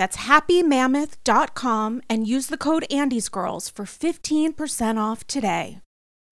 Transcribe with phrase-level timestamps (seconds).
[0.00, 5.80] That's happymammoth.com and use the code AndysGirls for 15% off today.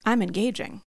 [0.06, 0.80] I'm engaging.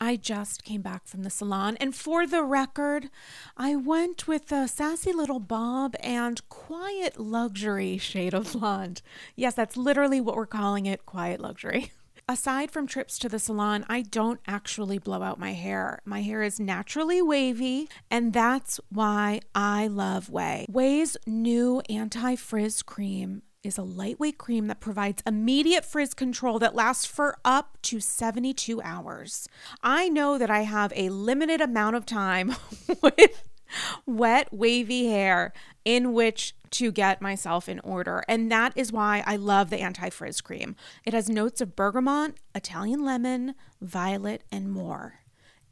[0.00, 3.10] I just came back from the salon, and for the record,
[3.56, 9.02] I went with a sassy little bob and quiet luxury shade of blonde.
[9.34, 11.90] Yes, that's literally what we're calling it quiet luxury.
[12.28, 16.00] aside from trips to the salon, I don't actually blow out my hair.
[16.04, 20.68] My hair is naturally wavy, and that's why I love Ouai.
[20.68, 26.74] Ouai's new anti frizz cream is a lightweight cream that provides immediate frizz control that
[26.74, 29.48] lasts for up to 72 hours.
[29.82, 32.54] I know that I have a limited amount of time
[33.02, 33.42] with
[34.06, 35.52] wet, wavy hair
[35.84, 38.24] in which to get myself in order.
[38.28, 40.76] And that is why I love the anti frizz cream.
[41.04, 45.20] It has notes of bergamot, Italian lemon, violet, and more.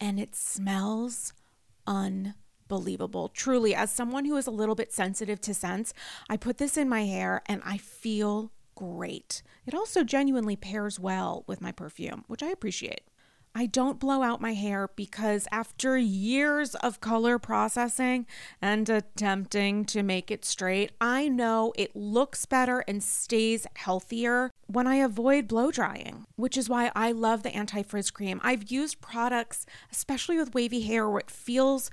[0.00, 1.32] And it smells
[1.86, 3.28] unbelievable.
[3.28, 5.92] Truly, as someone who is a little bit sensitive to scents,
[6.28, 9.42] I put this in my hair and I feel great.
[9.66, 13.02] It also genuinely pairs well with my perfume, which I appreciate.
[13.56, 18.26] I don't blow out my hair because after years of color processing
[18.60, 24.88] and attempting to make it straight, I know it looks better and stays healthier when
[24.88, 28.40] I avoid blow drying, which is why I love the anti frizz cream.
[28.42, 31.92] I've used products, especially with wavy hair, where it feels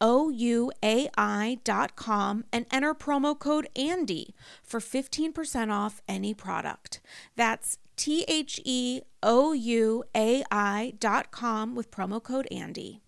[0.00, 1.54] ouai.com
[2.52, 7.00] and enter promo code ANDY for 15% off any product.
[7.36, 13.00] That's T H E O U A I.com with promo code ANDY.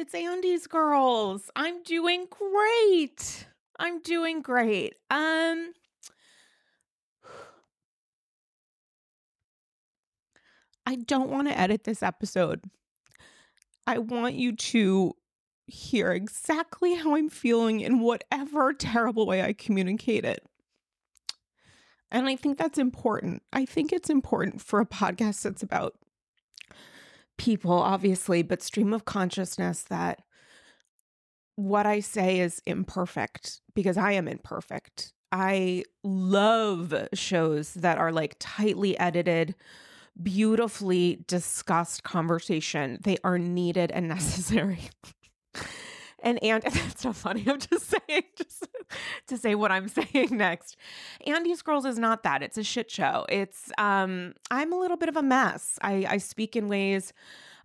[0.00, 1.50] It's Andy's girls.
[1.54, 3.46] I'm doing great.
[3.78, 4.94] I'm doing great.
[5.10, 5.74] Um,
[10.86, 12.62] I don't want to edit this episode.
[13.86, 15.12] I want you to
[15.66, 20.42] hear exactly how I'm feeling in whatever terrible way I communicate it.
[22.10, 23.42] And I think that's important.
[23.52, 25.96] I think it's important for a podcast that's about
[27.40, 30.20] people, obviously, but stream of consciousness that
[31.56, 35.14] what I say is imperfect because I am imperfect.
[35.32, 39.54] I love shows that are like tightly edited,
[40.22, 42.98] beautifully discussed conversation.
[43.04, 44.90] They are needed and necessary.
[46.22, 47.44] And and that's not funny.
[47.46, 48.66] I'm just saying just
[49.28, 50.76] to say what I'm saying next.
[51.26, 52.42] Andy's Girls is not that.
[52.42, 53.26] It's a shit show.
[53.28, 55.78] It's um I'm a little bit of a mess.
[55.82, 57.12] I I speak in ways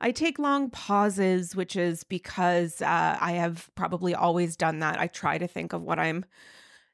[0.01, 4.99] I take long pauses, which is because uh, I have probably always done that.
[4.99, 6.25] I try to think of what I'm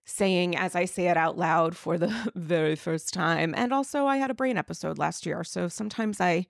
[0.06, 3.54] saying as I say it out loud for the very first time.
[3.56, 5.44] And also, I had a brain episode last year.
[5.44, 6.48] So sometimes I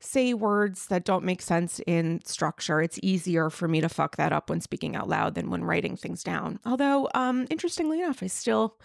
[0.00, 2.80] say words that don't make sense in structure.
[2.80, 5.96] It's easier for me to fuck that up when speaking out loud than when writing
[5.96, 6.58] things down.
[6.64, 8.78] Although, um, interestingly enough, I still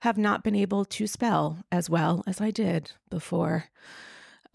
[0.00, 3.66] have not been able to spell as well as I did before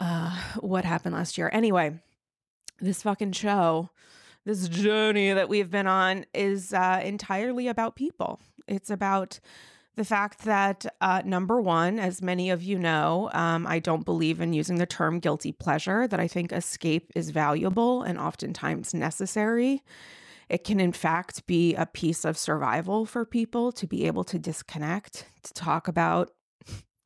[0.00, 1.48] uh, what happened last year.
[1.52, 1.98] Anyway,
[2.80, 3.90] this fucking show,
[4.44, 8.40] this journey that we've been on is uh, entirely about people.
[8.66, 9.38] It's about
[10.00, 14.40] the fact that, uh, number one, as many of you know, um, I don't believe
[14.40, 19.82] in using the term guilty pleasure, that I think escape is valuable and oftentimes necessary.
[20.48, 24.38] It can, in fact, be a piece of survival for people to be able to
[24.38, 26.30] disconnect, to talk about,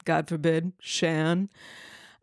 [0.05, 1.51] God forbid, Shan.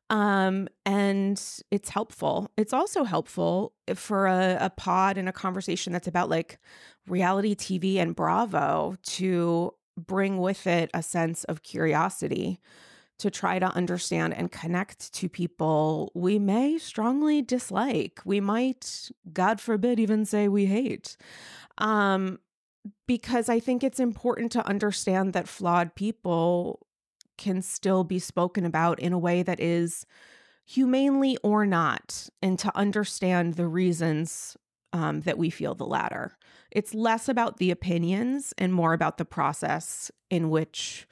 [0.10, 1.38] Um, and
[1.70, 2.50] it's helpful.
[2.56, 6.60] It's also helpful for a, a pod and a conversation that's about like
[7.08, 12.60] reality TV and Bravo to bring with it a sense of curiosity
[13.20, 18.20] to try to understand and connect to people we may strongly dislike.
[18.26, 21.18] We might, God forbid, even say we hate.
[21.78, 22.40] Um,
[23.08, 26.88] because I think it's important to understand that flawed people
[27.38, 30.06] can still be spoken about in a way that is
[30.66, 34.56] humanely or not, and to understand the reasons
[34.94, 36.38] um, that we feel the latter.
[36.72, 41.08] It's less about the opinions and more about the process in which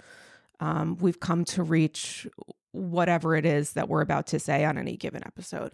[0.60, 2.28] um, we've come to reach
[2.72, 5.74] whatever it is that we're about to say on any given episode.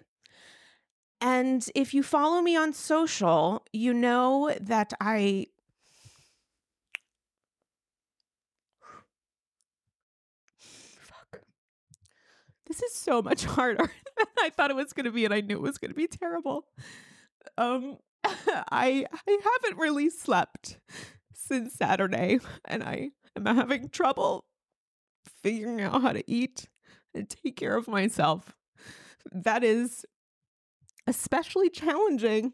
[1.22, 5.48] And if you follow me on social, you know that I.
[10.60, 11.42] Fuck.
[12.68, 15.42] This is so much harder than I thought it was going to be, and I
[15.42, 16.66] knew it was going to be terrible.
[17.58, 17.98] Um,
[18.72, 20.78] I I haven't really slept
[21.34, 24.46] since Saturday, and I am having trouble
[25.44, 26.68] figuring out how to eat
[27.14, 28.56] and take care of myself.
[29.32, 30.06] That is
[31.08, 32.54] especially challenging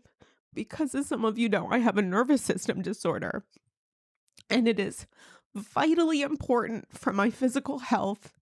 [0.54, 3.46] because, as some of you know, I have a nervous system disorder,
[4.50, 5.08] and it is
[5.56, 8.34] vitally important for my physical health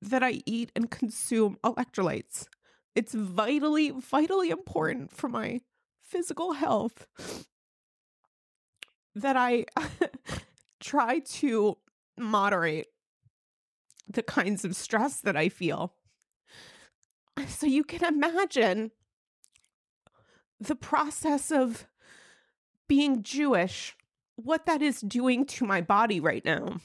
[0.00, 2.46] that I eat and consume electrolytes.
[2.94, 5.60] It's vitally, vitally important for my
[6.14, 7.08] physical health
[9.16, 9.66] that I
[10.80, 11.76] try to
[12.16, 12.86] moderate
[14.08, 15.94] the kinds of stress that I feel.
[17.48, 18.92] So you can imagine
[20.60, 21.88] the process of
[22.86, 23.96] being Jewish,
[24.36, 26.76] what that is doing to my body right now,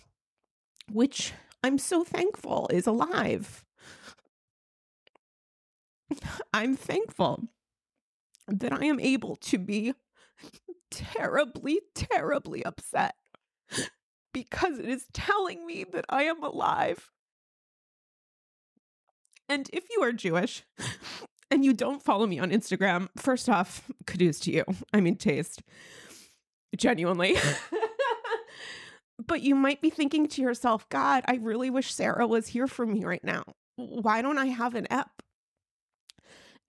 [0.91, 1.33] which
[1.63, 3.63] I'm so thankful is alive.
[6.51, 7.47] I'm thankful
[8.49, 9.93] that I am able to be
[10.91, 13.15] terribly, terribly upset
[14.33, 17.11] because it is telling me that I am alive.
[19.47, 20.63] And if you are Jewish
[21.51, 24.65] and you don't follow me on Instagram, first off, kudos to you.
[24.93, 25.63] I mean, taste.
[26.77, 27.35] Genuinely.
[29.25, 32.85] but you might be thinking to yourself, God, I really wish Sarah was here for
[32.85, 33.43] me right now.
[33.75, 35.18] Why don't I have an ep?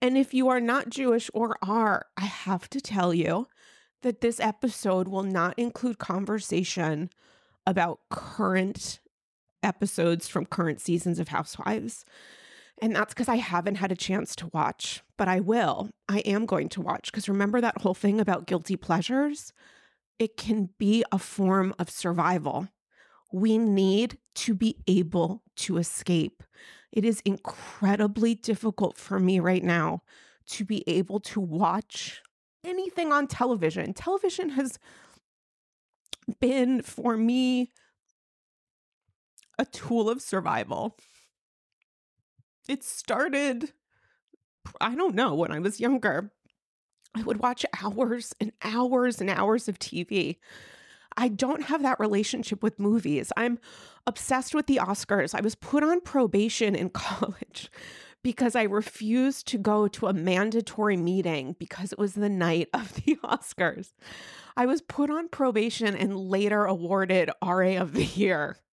[0.01, 3.47] And if you are not Jewish or are, I have to tell you
[4.01, 7.11] that this episode will not include conversation
[7.67, 8.99] about current
[9.61, 12.03] episodes from current seasons of Housewives.
[12.81, 15.91] And that's because I haven't had a chance to watch, but I will.
[16.09, 19.53] I am going to watch because remember that whole thing about guilty pleasures?
[20.17, 22.69] It can be a form of survival.
[23.31, 26.41] We need to be able to escape.
[26.91, 30.01] It is incredibly difficult for me right now
[30.47, 32.21] to be able to watch
[32.63, 33.93] anything on television.
[33.93, 34.77] Television has
[36.39, 37.71] been for me
[39.57, 40.97] a tool of survival.
[42.67, 43.73] It started,
[44.79, 46.31] I don't know, when I was younger.
[47.13, 50.37] I would watch hours and hours and hours of TV.
[51.17, 53.31] I don't have that relationship with movies.
[53.35, 53.59] I'm
[54.07, 55.35] obsessed with the Oscars.
[55.35, 57.69] I was put on probation in college
[58.23, 62.93] because I refused to go to a mandatory meeting because it was the night of
[62.93, 63.93] the Oscars.
[64.55, 68.57] I was put on probation and later awarded RA of the Year.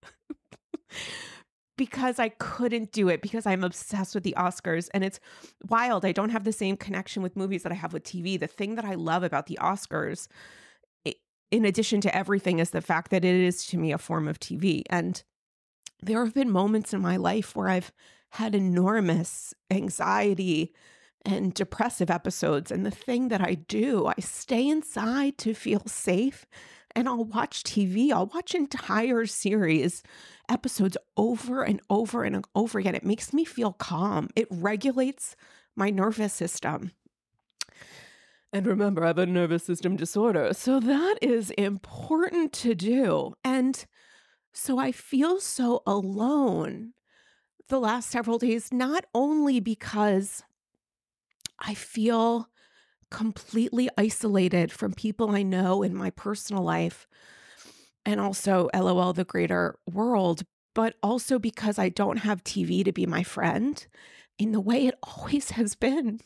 [1.76, 5.21] because I couldn't do it because I'm obsessed with the Oscars and it's
[5.68, 6.04] wild.
[6.04, 8.38] I don't have the same connection with movies that I have with TV.
[8.38, 10.26] The thing that I love about the Oscars
[11.50, 14.38] in addition to everything is the fact that it is to me a form of
[14.38, 15.23] TV and
[16.00, 17.93] there have been moments in my life where I've
[18.31, 20.73] had enormous anxiety
[21.25, 22.71] and depressive episodes.
[22.71, 26.47] And the thing that I do, I stay inside to feel safe
[26.95, 28.12] and I'll watch TV.
[28.12, 30.02] I'll watch entire series,
[30.49, 32.95] episodes over and over and over again.
[32.95, 35.37] It makes me feel calm, it regulates
[35.76, 36.93] my nervous system.
[38.52, 40.55] And remember, I have a nervous system disorder.
[40.55, 43.35] So that is important to do.
[43.45, 43.85] And
[44.52, 46.95] so I feel so alone
[47.69, 50.43] the last several days, not only because
[51.59, 52.49] I feel
[53.11, 57.07] completely isolated from people I know in my personal life
[58.07, 60.43] and also LOL, the greater world,
[60.75, 63.87] but also because I don't have TV to be my friend
[64.38, 66.21] in the way it always has been.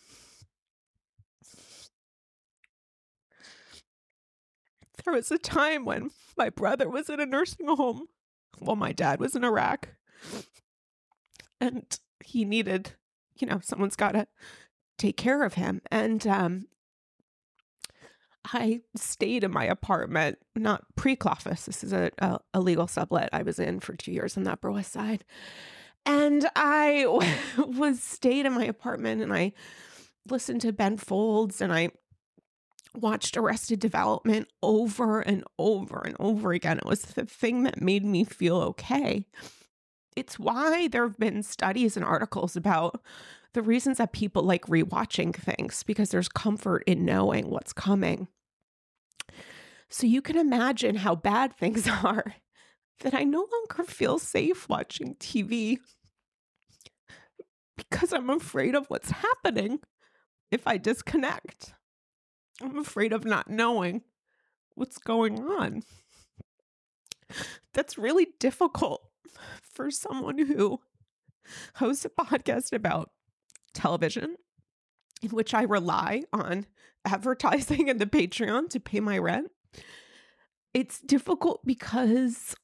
[5.05, 8.07] There was a time when my brother was in a nursing home
[8.59, 9.89] while my dad was in Iraq.
[11.61, 12.93] And he needed,
[13.39, 14.27] you know, someone's got to
[14.99, 15.81] take care of him.
[15.91, 16.67] And um,
[18.53, 21.67] I stayed in my apartment, not pre Cloffice.
[21.67, 24.53] This is a, a, a, legal sublet I was in for two years on the
[24.53, 25.25] Upper West Side.
[26.05, 27.07] And I
[27.59, 29.53] was stayed in my apartment and I
[30.29, 31.91] listened to Ben Folds and I
[32.95, 36.79] watched Arrested Development over and over and over again.
[36.79, 39.27] It was the thing that made me feel okay.
[40.17, 43.03] It's why there have been studies and articles about
[43.55, 48.29] the reasons that people like rewatching things because there's comfort in knowing what's coming.
[49.89, 52.35] So you can imagine how bad things are
[53.01, 55.79] that I no longer feel safe watching TV
[57.77, 59.81] because I'm afraid of what's happening
[60.51, 61.75] if I disconnect.
[62.62, 64.02] I'm afraid of not knowing
[64.75, 65.83] what's going on.
[67.73, 69.02] That's really difficult
[69.62, 70.81] for someone who
[71.76, 73.11] hosts a podcast about
[73.75, 74.37] television,
[75.23, 76.66] in which I rely on
[77.04, 79.50] advertising and the Patreon to pay my rent.
[80.75, 82.54] It's difficult because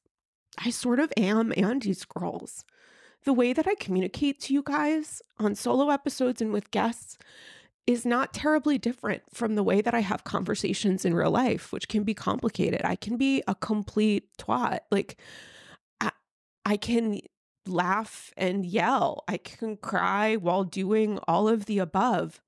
[0.57, 2.63] I sort of am anti scrolls.
[3.25, 7.17] The way that I communicate to you guys on solo episodes and with guests
[7.89, 11.87] is not terribly different from the way that I have conversations in real life, which
[11.87, 12.81] can be complicated.
[12.83, 14.81] I can be a complete twat.
[14.91, 15.17] Like,
[15.99, 16.11] I,
[16.67, 17.19] I can
[17.65, 22.41] laugh and yell, I can cry while doing all of the above.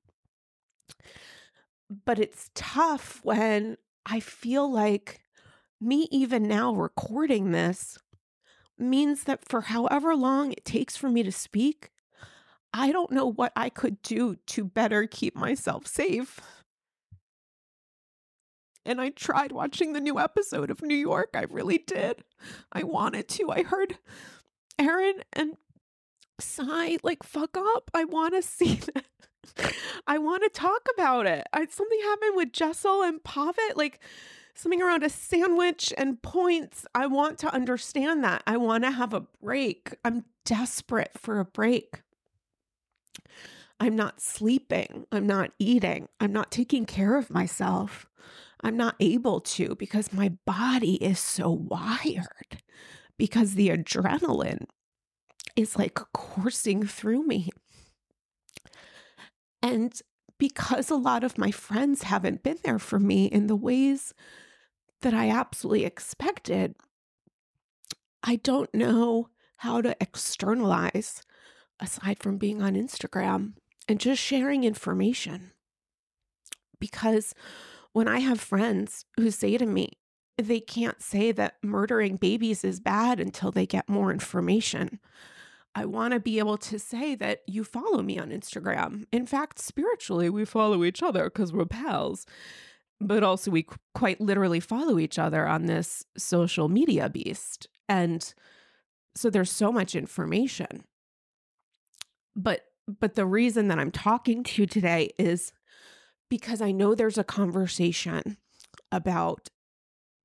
[2.06, 5.22] But it's tough when I feel like
[5.80, 7.98] me, even now recording this,
[8.78, 11.90] means that for however long it takes for me to speak,
[12.74, 16.40] I don't know what I could do to better keep myself safe.
[18.86, 21.32] And I tried watching the new episode of New York.
[21.36, 22.24] I really did.
[22.72, 23.52] I wanted to.
[23.52, 23.98] I heard
[24.80, 25.58] Erin and
[26.40, 27.92] Sai like fuck up.
[27.94, 29.06] I want to see that.
[30.08, 31.46] I want to talk about it.
[31.54, 34.00] I, something happened with Jessel and Pavit, like
[34.54, 36.86] something around a sandwich and points.
[36.96, 38.44] I want to understand that.
[38.48, 39.96] I want to have a break.
[40.06, 42.02] I'm desperate for a break.
[43.80, 45.06] I'm not sleeping.
[45.12, 46.08] I'm not eating.
[46.20, 48.06] I'm not taking care of myself.
[48.64, 52.62] I'm not able to because my body is so wired
[53.18, 54.66] because the adrenaline
[55.56, 57.50] is like coursing through me.
[59.62, 60.00] And
[60.38, 64.14] because a lot of my friends haven't been there for me in the ways
[65.02, 66.76] that I absolutely expected,
[68.24, 71.24] I don't know how to externalize
[71.82, 73.54] aside from being on Instagram
[73.88, 75.52] and just sharing information.
[76.80, 77.34] Because
[77.94, 79.90] when I have friends who say to me,
[80.38, 85.00] they can't say that murdering babies is bad until they get more information.
[85.76, 89.06] I want to be able to say that you follow me on Instagram.
[89.12, 92.26] In fact, spiritually, we follow each other because we're pals.
[93.00, 97.68] But also, we quite literally follow each other on this social media beast.
[97.90, 98.34] And
[99.16, 100.84] so there's so much information.
[102.36, 102.62] But
[103.00, 105.54] but the reason that I'm talking to you today is
[106.30, 108.38] because I know there's a conversation
[108.92, 109.50] about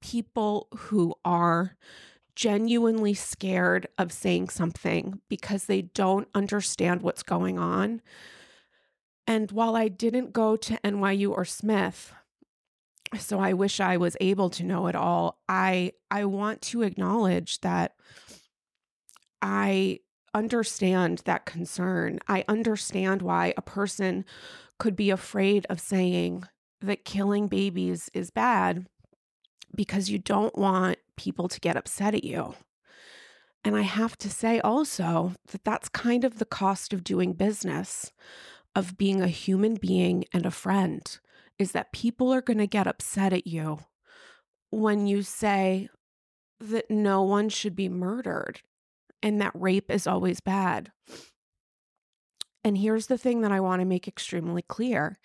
[0.01, 1.77] people who are
[2.35, 8.03] genuinely scared of saying something because they don't understand what's going on.
[9.27, 12.13] And while I didn't go to NYU or Smith,
[13.19, 17.61] so I wish I was able to know it all, I I want to acknowledge
[17.63, 17.95] that
[19.43, 20.01] I
[20.37, 22.21] understand that concern.
[22.29, 24.25] I understand why a person
[24.79, 26.45] could be afraid of saying
[26.81, 28.87] that killing babies is bad
[29.75, 32.55] because you don't want people to get upset at you.
[33.65, 38.13] And I have to say also that that's kind of the cost of doing business,
[38.75, 41.19] of being a human being and a friend,
[41.59, 43.81] is that people are going to get upset at you
[44.71, 45.89] when you say
[46.61, 48.61] that no one should be murdered
[49.23, 50.93] and that rape is always bad.
[52.65, 55.19] And here's the thing that I want to make extremely clear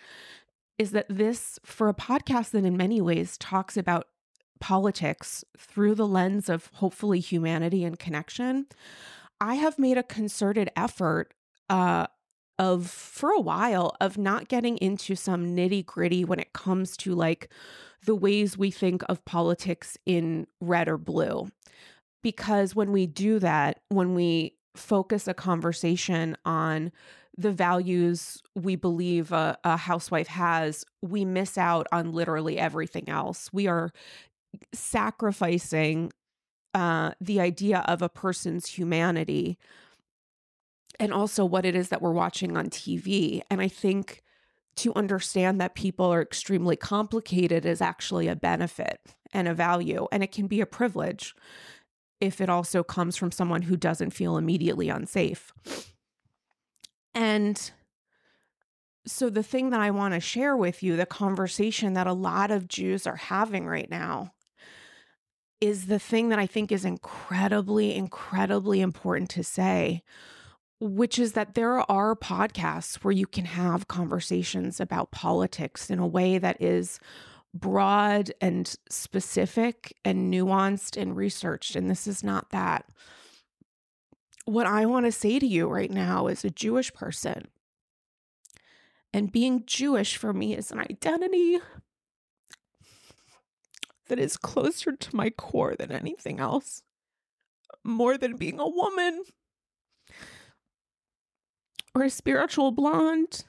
[0.77, 4.07] is that this, for a podcast that in many ways talks about
[4.59, 8.67] politics through the lens of hopefully humanity and connection,
[9.39, 11.33] I have made a concerted effort
[11.69, 12.07] uh,
[12.59, 17.15] of for a while of not getting into some nitty gritty when it comes to
[17.15, 17.49] like
[18.05, 21.49] the ways we think of politics in red or blue.
[22.21, 26.91] Because when we do that, when we focus a conversation on
[27.37, 33.49] the values we believe a, a, housewife has, we miss out on literally everything else.
[33.53, 33.91] We are
[34.73, 36.11] sacrificing
[36.73, 39.57] uh, the idea of a person's humanity
[40.99, 43.41] and also what it is that we're watching on TV.
[43.49, 44.21] And I think
[44.77, 48.99] to understand that people are extremely complicated is actually a benefit
[49.33, 51.33] and a value, and it can be a privilege
[52.21, 55.51] if it also comes from someone who doesn't feel immediately unsafe.
[57.13, 57.71] And
[59.05, 62.51] so, the thing that I want to share with you, the conversation that a lot
[62.51, 64.33] of Jews are having right now,
[65.59, 70.03] is the thing that I think is incredibly, incredibly important to say,
[70.79, 76.07] which is that there are podcasts where you can have conversations about politics in a
[76.07, 76.99] way that is
[77.53, 81.75] broad and specific and nuanced and researched.
[81.75, 82.85] And this is not that.
[84.45, 87.47] What I want to say to you right now as a Jewish person,
[89.13, 91.59] and being Jewish for me is an identity
[94.07, 96.81] that is closer to my core than anything else,
[97.83, 99.23] more than being a woman
[101.93, 103.45] or a spiritual blonde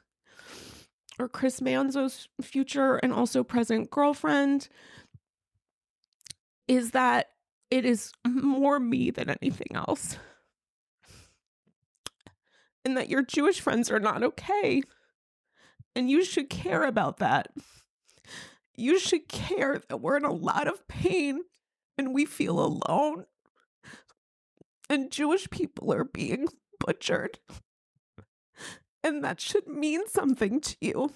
[1.22, 4.68] or Chris Manzo's future and also present girlfriend
[6.68, 7.30] is that
[7.70, 10.18] it is more me than anything else.
[12.85, 14.82] And that your Jewish friends are not okay.
[15.94, 17.48] And you should care about that
[18.74, 21.42] you should care that we're in a lot of pain
[21.98, 23.26] and we feel alone.
[24.88, 26.48] And Jewish people are being
[26.85, 27.38] butchered.
[29.04, 31.12] And that should mean something to you.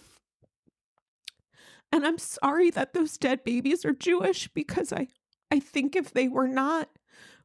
[1.92, 5.08] And I'm sorry that those dead babies are Jewish because I,
[5.50, 6.88] I think if they were not,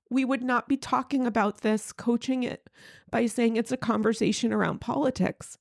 [0.10, 2.70] we would not be talking about this, coaching it
[3.10, 5.58] by saying it's a conversation around politics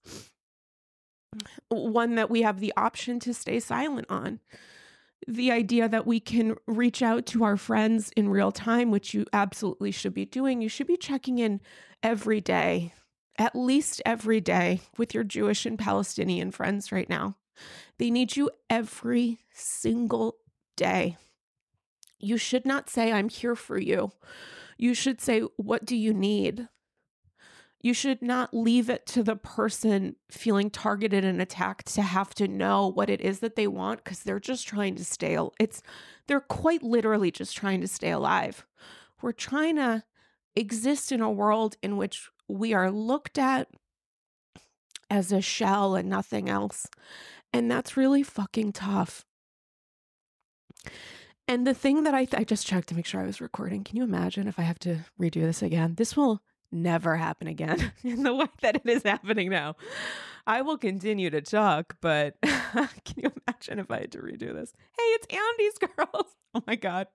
[1.69, 4.41] one that we have the option to stay silent on.
[5.29, 9.27] The idea that we can reach out to our friends in real time, which you
[9.33, 10.63] absolutely should be doing.
[10.63, 11.61] You should be checking in
[12.03, 12.95] every day,
[13.41, 17.37] at least every day, with your Jewish and Palestinian friends right now.
[17.99, 20.37] They need you every single
[20.77, 21.17] day.
[22.19, 24.13] You should not say, I'm here for you.
[24.77, 26.69] You should say, What do you need?
[27.81, 32.47] You should not leave it to the person feeling targeted and attacked to have to
[32.47, 35.83] know what it is that they want because they're just trying to stay it's
[36.27, 38.67] they're quite literally just trying to stay alive.
[39.23, 40.05] We're trying to
[40.55, 43.69] exist in a world in which we are looked at
[45.09, 46.87] as a shell and nothing else.
[47.53, 49.25] And that's really fucking tough.
[51.49, 53.83] And the thing that I, th- I just checked to make sure I was recording.
[53.83, 55.95] Can you imagine if I have to redo this again?
[55.97, 59.75] This will never happen again in the way that it is happening now.
[60.47, 64.73] I will continue to talk, but can you imagine if I had to redo this?
[64.97, 66.27] Hey, it's Andy's girls.
[66.55, 67.09] Oh my god.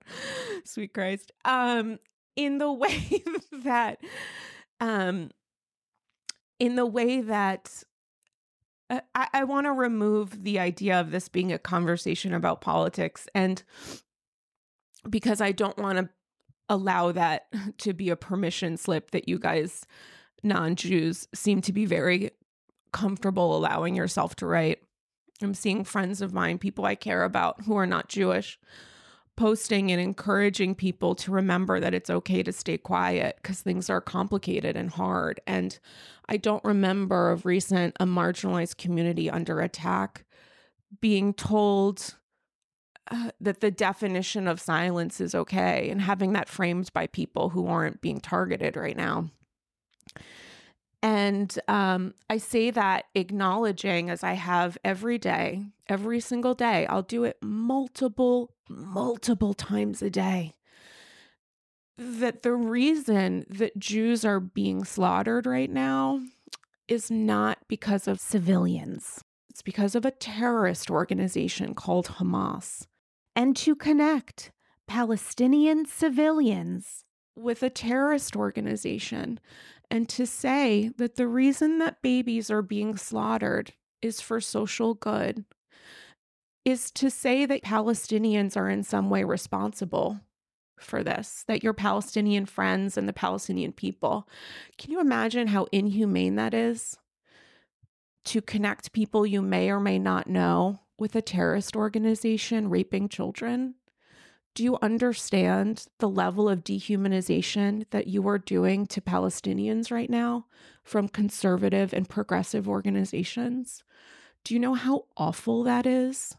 [0.64, 1.32] Sweet Christ.
[1.44, 1.98] Um
[2.36, 3.22] in the way
[3.64, 3.98] that
[4.80, 5.30] um,
[6.58, 7.82] in the way that
[8.88, 13.28] uh, I, I want to remove the idea of this being a conversation about politics
[13.34, 13.62] and
[15.08, 16.08] because I don't want to
[16.68, 17.46] allow that
[17.78, 19.86] to be a permission slip that you guys
[20.42, 22.30] non-Jews seem to be very
[22.92, 24.80] comfortable allowing yourself to write.
[25.42, 28.58] I'm seeing friends of mine, people I care about who are not Jewish,
[29.36, 34.00] posting and encouraging people to remember that it's okay to stay quiet because things are
[34.00, 35.40] complicated and hard.
[35.46, 35.78] And
[36.28, 40.24] I don't remember of recent a marginalized community under attack
[41.00, 42.14] being told
[43.10, 47.66] uh, that the definition of silence is okay and having that framed by people who
[47.66, 49.30] aren't being targeted right now.
[51.06, 57.02] And um, I say that acknowledging as I have every day, every single day, I'll
[57.02, 60.56] do it multiple, multiple times a day.
[61.96, 66.22] That the reason that Jews are being slaughtered right now
[66.88, 72.84] is not because of civilians, it's because of a terrorist organization called Hamas.
[73.36, 74.50] And to connect
[74.88, 77.04] Palestinian civilians
[77.36, 79.38] with a terrorist organization
[79.90, 83.72] and to say that the reason that babies are being slaughtered
[84.02, 85.44] is for social good
[86.64, 90.20] is to say that Palestinians are in some way responsible
[90.78, 94.28] for this, that your Palestinian friends and the Palestinian people.
[94.76, 96.96] Can you imagine how inhumane that is?
[98.26, 103.76] To connect people you may or may not know with a terrorist organization raping children?
[104.56, 110.46] Do you understand the level of dehumanization that you are doing to Palestinians right now
[110.82, 113.84] from conservative and progressive organizations?
[114.44, 116.36] Do you know how awful that is?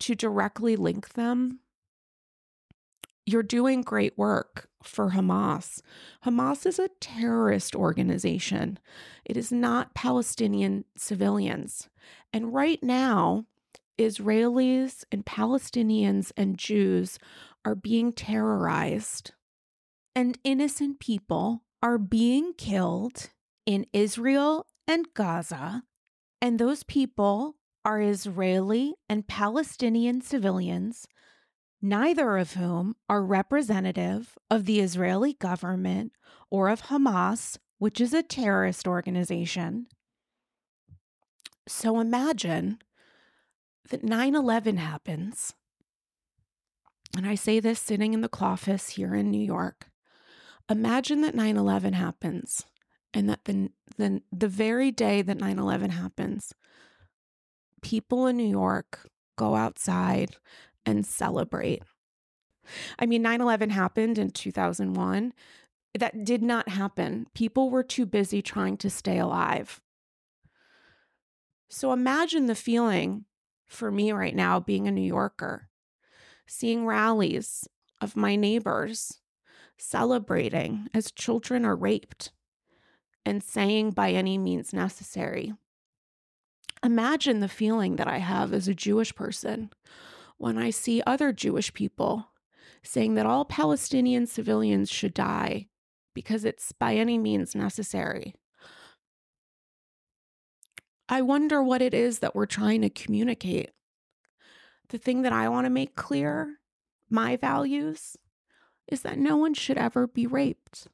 [0.00, 1.60] To directly link them?
[3.24, 5.80] You're doing great work for Hamas.
[6.26, 8.78] Hamas is a terrorist organization.
[9.24, 11.88] It is not Palestinian civilians.
[12.30, 13.46] And right now,
[14.00, 17.18] Israelis and Palestinians and Jews
[17.64, 19.32] are being terrorized,
[20.14, 23.30] and innocent people are being killed
[23.66, 25.84] in Israel and Gaza,
[26.40, 31.06] and those people are Israeli and Palestinian civilians,
[31.82, 36.12] neither of whom are representative of the Israeli government
[36.50, 39.86] or of Hamas, which is a terrorist organization.
[41.68, 42.78] So imagine
[43.90, 45.54] that 9 11 happens,
[47.16, 49.90] and I say this sitting in the office here in New York.
[50.68, 52.64] Imagine that 9 11 happens,
[53.12, 56.54] and that the, the, the very day that 9 11 happens,
[57.82, 60.36] people in New York go outside
[60.86, 61.82] and celebrate.
[62.98, 65.32] I mean, 9 11 happened in 2001.
[65.98, 67.26] That did not happen.
[67.34, 69.80] People were too busy trying to stay alive.
[71.68, 73.24] So imagine the feeling
[73.70, 75.68] for me right now, being a New Yorker,
[76.46, 77.68] seeing rallies
[78.00, 79.20] of my neighbors
[79.78, 82.32] celebrating as children are raped
[83.24, 85.54] and saying by any means necessary.
[86.82, 89.70] Imagine the feeling that I have as a Jewish person
[90.38, 92.30] when I see other Jewish people
[92.82, 95.68] saying that all Palestinian civilians should die
[96.14, 98.34] because it's by any means necessary.
[101.12, 103.72] I wonder what it is that we're trying to communicate.
[104.90, 106.58] The thing that I want to make clear,
[107.10, 108.16] my values,
[108.86, 110.86] is that no one should ever be raped.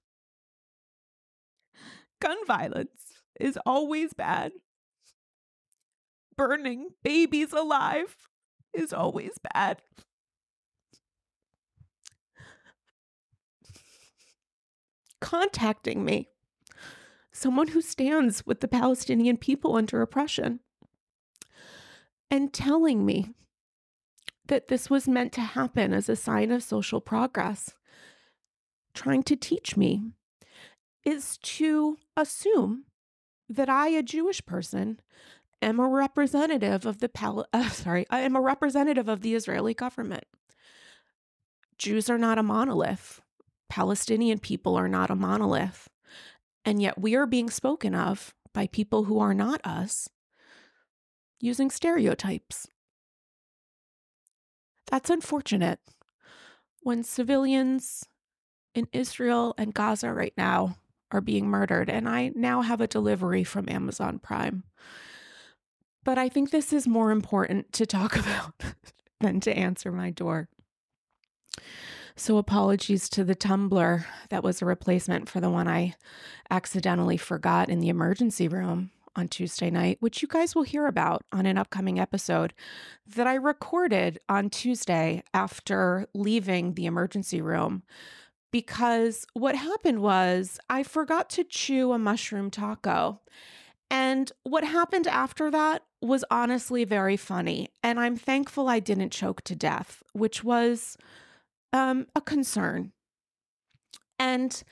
[2.19, 4.53] Gun violence is always bad.
[6.35, 8.17] Burning babies alive
[8.73, 9.83] is always bad.
[15.21, 16.31] Contacting me
[17.37, 20.61] someone who stands with the Palestinian people under oppression,
[22.31, 23.35] and telling me
[24.47, 27.75] that this was meant to happen as a sign of social progress,
[28.95, 30.13] trying to teach me,
[31.05, 32.85] is to assume
[33.49, 35.01] that I, a Jewish person,
[35.61, 39.75] am a representative of the Pal- uh, sorry, I am a representative of the Israeli
[39.75, 40.25] government.
[41.77, 43.21] Jews are not a monolith.
[43.69, 45.91] Palestinian people are not a monolith.
[46.67, 50.09] And yet we are being spoken of by people who are not us
[51.39, 52.67] using stereotypes.
[54.91, 55.79] That's unfortunate.
[56.83, 58.07] When civilians
[58.75, 60.77] in Israel and Gaza right now
[61.13, 64.65] are being murdered, and I now have a delivery from Amazon Prime.
[66.05, 68.55] But I think this is more important to talk about
[69.21, 70.49] than to answer my door.
[72.19, 75.95] So, apologies to the tumbler that was a replacement for the one I
[76.51, 81.25] accidentally forgot in the emergency room on Tuesday night, which you guys will hear about
[81.31, 82.55] on an upcoming episode
[83.07, 87.83] that I recorded on Tuesday after leaving the emergency room.
[88.51, 93.21] Because what happened was I forgot to chew a mushroom taco.
[93.91, 97.69] And what happened after that was honestly very funny.
[97.83, 100.97] And I'm thankful I didn't choke to death, which was
[101.77, 102.93] um, a concern.
[104.19, 104.63] And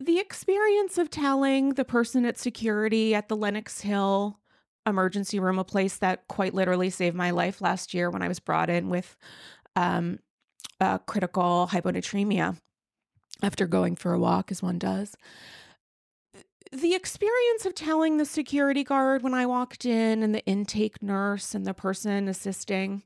[0.00, 4.38] the experience of telling the person at security at the Lenox Hill
[4.86, 8.40] emergency room, a place that quite literally saved my life last year when I was
[8.40, 9.16] brought in with
[9.76, 10.18] um,
[11.06, 12.56] critical hyponatremia
[13.42, 15.14] after going for a walk, as one does.
[16.72, 21.54] The experience of telling the security guard when I walked in and the intake nurse
[21.54, 23.02] and the person assisting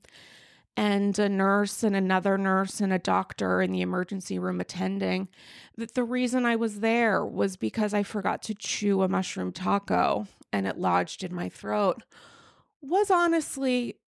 [0.76, 5.28] and a nurse and another nurse and a doctor in the emergency room attending
[5.76, 10.26] that the reason I was there was because I forgot to chew a mushroom taco
[10.52, 12.02] and it lodged in my throat
[12.82, 13.98] was honestly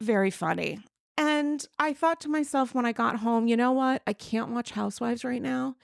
[0.00, 0.80] very funny.
[1.16, 4.02] And I thought to myself when I got home, you know what?
[4.06, 5.76] I can't watch Housewives right now.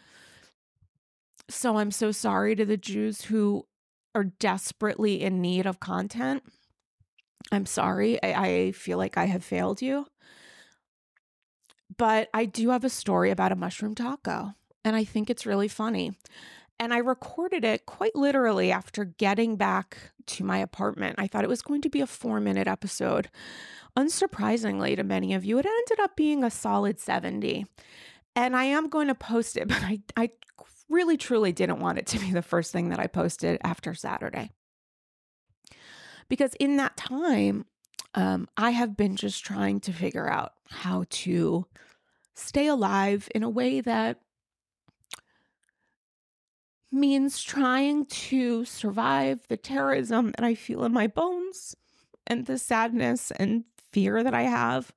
[1.48, 3.66] So I'm so sorry to the Jews who
[4.14, 6.42] are desperately in need of content.
[7.50, 8.22] I'm sorry.
[8.22, 10.06] I, I feel like I have failed you.
[11.96, 15.68] But I do have a story about a mushroom taco, and I think it's really
[15.68, 16.12] funny.
[16.78, 21.16] And I recorded it quite literally after getting back to my apartment.
[21.18, 23.30] I thought it was going to be a four minute episode.
[23.96, 27.66] Unsurprisingly to many of you, it ended up being a solid 70.
[28.34, 30.30] And I am going to post it, but I, I
[30.88, 34.50] really truly didn't want it to be the first thing that I posted after Saturday.
[36.28, 37.66] Because in that time,
[38.14, 41.66] um, I have been just trying to figure out how to
[42.34, 44.20] stay alive in a way that
[46.90, 51.74] means trying to survive the terrorism that I feel in my bones
[52.26, 54.92] and the sadness and fear that I have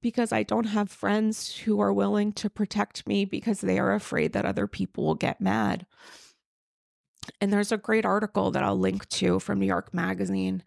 [0.00, 4.32] because I don't have friends who are willing to protect me because they are afraid
[4.34, 5.86] that other people will get mad.
[7.40, 10.62] And there's a great article that I'll link to from New York Magazine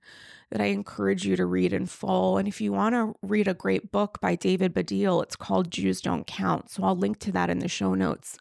[0.52, 2.38] that I encourage you to read in full.
[2.38, 6.02] And if you want to read a great book by David Baddiel, it's called Jews
[6.02, 6.72] Don't Count.
[6.72, 8.38] So I'll link to that in the show notes.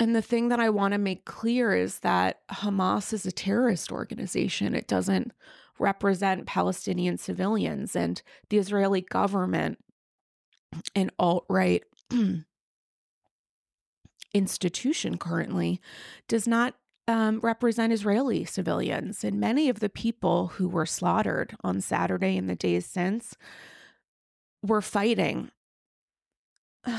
[0.00, 3.92] And the thing that I want to make clear is that Hamas is a terrorist
[3.92, 4.74] organization.
[4.74, 5.32] It doesn't
[5.78, 9.78] represent Palestinian civilians, and the Israeli government
[10.94, 11.82] and alt right
[14.34, 15.80] institution currently
[16.28, 16.74] does not
[17.06, 19.24] um, represent Israeli civilians.
[19.24, 23.36] And many of the people who were slaughtered on Saturday and the days since
[24.62, 25.50] were fighting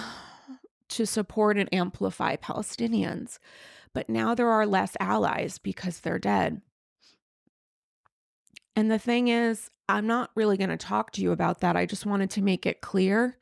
[0.90, 3.40] to support and amplify Palestinians.
[3.94, 6.62] But now there are less allies because they're dead.
[8.76, 11.78] And the thing is, I'm not really going to talk to you about that.
[11.78, 13.38] I just wanted to make it clear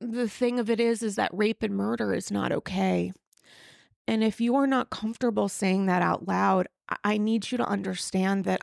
[0.00, 3.12] the thing of it is is that rape and murder is not okay.
[4.06, 6.68] And if you are not comfortable saying that out loud,
[7.02, 8.62] I need you to understand that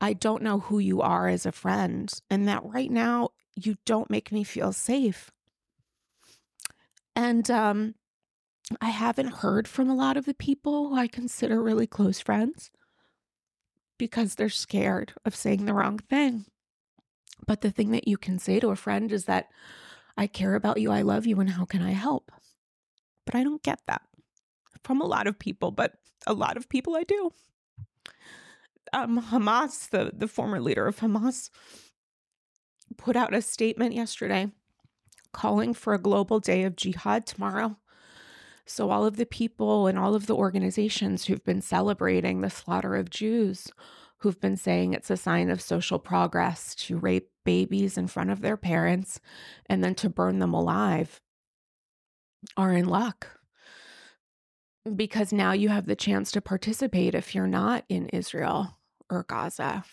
[0.00, 4.10] I don't know who you are as a friend and that right now you don't
[4.10, 5.30] make me feel safe.
[7.16, 7.94] And um
[8.80, 12.70] I haven't heard from a lot of the people who I consider really close friends
[13.98, 16.46] because they're scared of saying the wrong thing.
[17.46, 19.48] But the thing that you can say to a friend is that
[20.16, 22.30] I care about you, I love you, and how can I help?
[23.26, 24.02] But I don't get that
[24.82, 25.94] from a lot of people, but
[26.26, 27.32] a lot of people I do.
[28.92, 31.50] Um, Hamas, the, the former leader of Hamas,
[32.96, 34.50] put out a statement yesterday
[35.32, 37.76] calling for a global day of jihad tomorrow.
[38.66, 42.94] So, all of the people and all of the organizations who've been celebrating the slaughter
[42.94, 43.68] of Jews,
[44.18, 48.40] who've been saying it's a sign of social progress to rape babies in front of
[48.40, 49.20] their parents
[49.66, 51.20] and then to burn them alive
[52.56, 53.40] are in luck
[54.96, 58.78] because now you have the chance to participate if you're not in Israel
[59.10, 59.84] or Gaza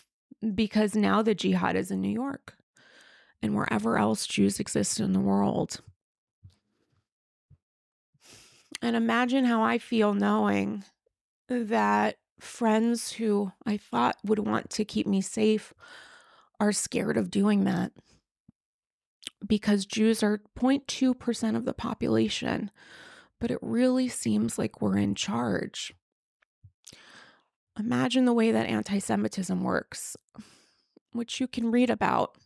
[0.54, 2.54] because now the jihad is in New York
[3.42, 5.80] and wherever else Jews exist in the world.
[8.80, 10.84] And imagine how I feel knowing
[11.48, 15.74] that friends who I thought would want to keep me safe
[16.60, 17.92] are scared of doing that
[19.46, 22.70] because Jews are 0.2% of the population,
[23.40, 25.94] but it really seems like we're in charge.
[27.78, 30.16] Imagine the way that anti Semitism works,
[31.12, 32.36] which you can read about.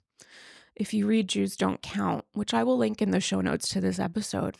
[0.74, 3.80] if you read Jews Don't Count, which I will link in the show notes to
[3.80, 4.56] this episode.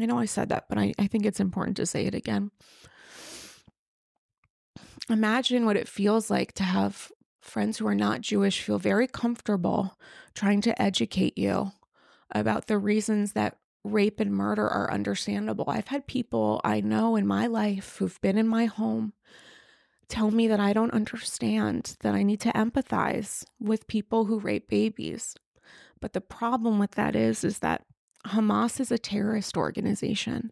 [0.00, 2.50] I know I said that, but I, I think it's important to say it again.
[5.10, 7.10] Imagine what it feels like to have
[7.48, 9.98] friends who are not Jewish feel very comfortable
[10.34, 11.72] trying to educate you
[12.30, 15.64] about the reasons that rape and murder are understandable.
[15.68, 19.12] I've had people I know in my life who've been in my home
[20.08, 24.68] tell me that I don't understand, that I need to empathize with people who rape
[24.68, 25.34] babies.
[26.00, 27.84] But the problem with that is is that
[28.26, 30.50] Hamas is a terrorist organization.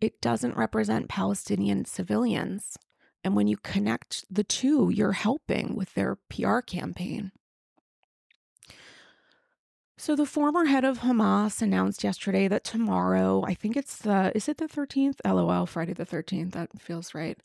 [0.00, 2.76] It doesn't represent Palestinian civilians.
[3.22, 7.32] And when you connect the two, you're helping with their PR campaign.
[9.98, 14.48] So the former head of Hamas announced yesterday that tomorrow, I think it's the is
[14.48, 15.16] it the 13th?
[15.26, 17.38] LOL, Friday the 13th, that feels right.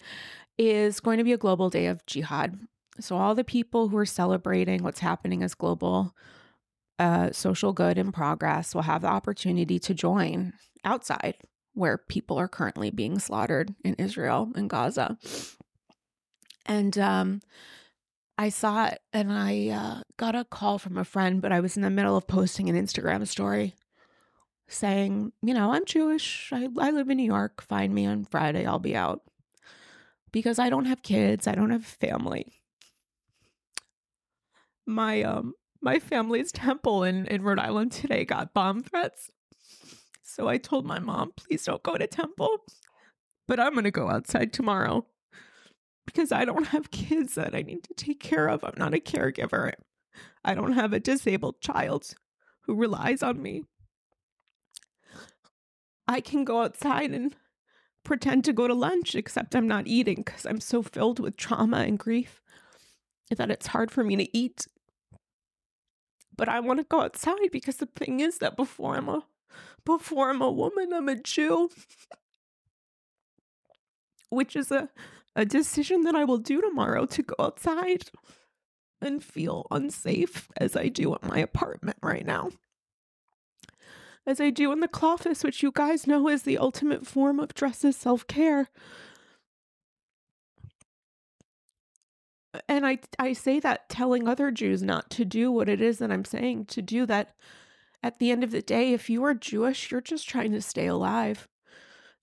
[0.57, 2.57] Is going to be a global day of jihad.
[3.01, 6.15] So all the people who are celebrating what's happening as global
[6.97, 10.53] uh, social good and progress will have the opportunity to join
[10.85, 11.35] outside
[11.73, 15.17] where people are currently being slaughtered in Israel and Gaza.
[16.65, 17.41] And um,
[18.38, 21.78] I saw it and I uh, got a call from a friend, but I was
[21.78, 23.75] in the middle of posting an Instagram story
[24.67, 26.49] saying, you know, I'm Jewish.
[26.51, 27.62] I, I live in New York.
[27.62, 28.65] Find me on Friday.
[28.65, 29.21] I'll be out.
[30.32, 31.47] Because I don't have kids.
[31.47, 32.62] I don't have family.
[34.86, 39.30] My um my family's temple in, in Rhode Island today got bomb threats.
[40.23, 42.58] So I told my mom, please don't go to temple.
[43.47, 45.06] But I'm gonna go outside tomorrow
[46.06, 48.63] because I don't have kids that I need to take care of.
[48.63, 49.74] I'm not a caregiver.
[50.44, 52.13] I don't have a disabled child
[52.62, 53.63] who relies on me.
[56.08, 57.36] I can go outside and
[58.04, 61.78] pretend to go to lunch, except I'm not eating because I'm so filled with trauma
[61.78, 62.41] and grief
[63.36, 64.68] that it's hard for me to eat.
[66.38, 69.24] But I want to go outside because the thing is that before I'm a
[69.86, 71.70] before I'm a woman, I'm a Jew.
[74.30, 74.89] Which is a
[75.36, 78.10] a decision that I will do tomorrow to go outside
[79.02, 82.52] and feel unsafe as I do in my apartment right now.
[84.26, 87.54] As I do in the cloffice, which you guys know is the ultimate form of
[87.54, 88.69] dresses self care.
[92.67, 96.12] And I, I say that telling other Jews not to do what it is that
[96.12, 97.36] I'm saying to do that.
[98.02, 100.86] At the end of the day, if you are Jewish, you're just trying to stay
[100.86, 101.48] alive.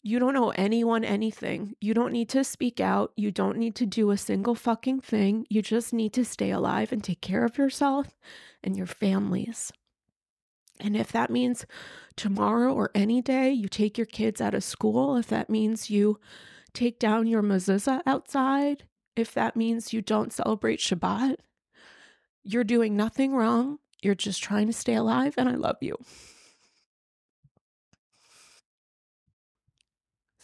[0.05, 1.77] You don't owe anyone anything.
[1.81, 3.13] You don't need to speak out.
[3.17, 5.47] You don't need to do a single fucking thing.
[5.49, 8.17] You just need to stay alive and take care of yourself
[8.65, 9.73] and your families.
[10.81, 11.65] And if that means
[12.17, 16.19] tomorrow or any day you take your kids out of school, if that means you
[16.75, 18.85] take down your mezuzah outside,
[19.15, 21.37] if that means you don't celebrate Shabbat,
[22.43, 23.79] you're doing nothing wrong.
[24.03, 25.97] You're just trying to stay alive, and I love you.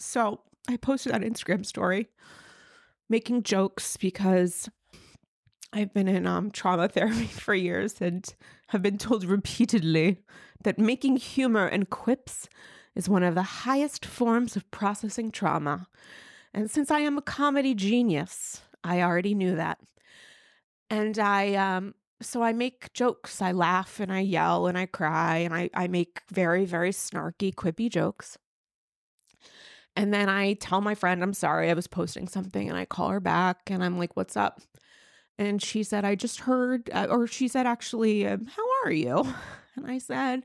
[0.08, 2.08] So I posted that Instagram story
[3.10, 4.70] making jokes because
[5.74, 8.26] I've been in um, trauma therapy for years and
[8.68, 10.22] have been told repeatedly
[10.64, 12.48] that making humor and quips
[12.94, 15.86] is one of the highest forms of processing trauma.
[16.54, 19.78] And since I am a comedy genius, I already knew that.
[20.88, 23.42] And I, um, so I make jokes.
[23.42, 27.54] I laugh and I yell and I cry and I, I make very, very snarky,
[27.54, 28.38] quippy jokes.
[29.96, 33.08] And then I tell my friend, I'm sorry, I was posting something, and I call
[33.08, 34.60] her back and I'm like, what's up?
[35.38, 39.26] And she said, I just heard, uh, or she said, actually, uh, how are you?
[39.76, 40.44] And I said,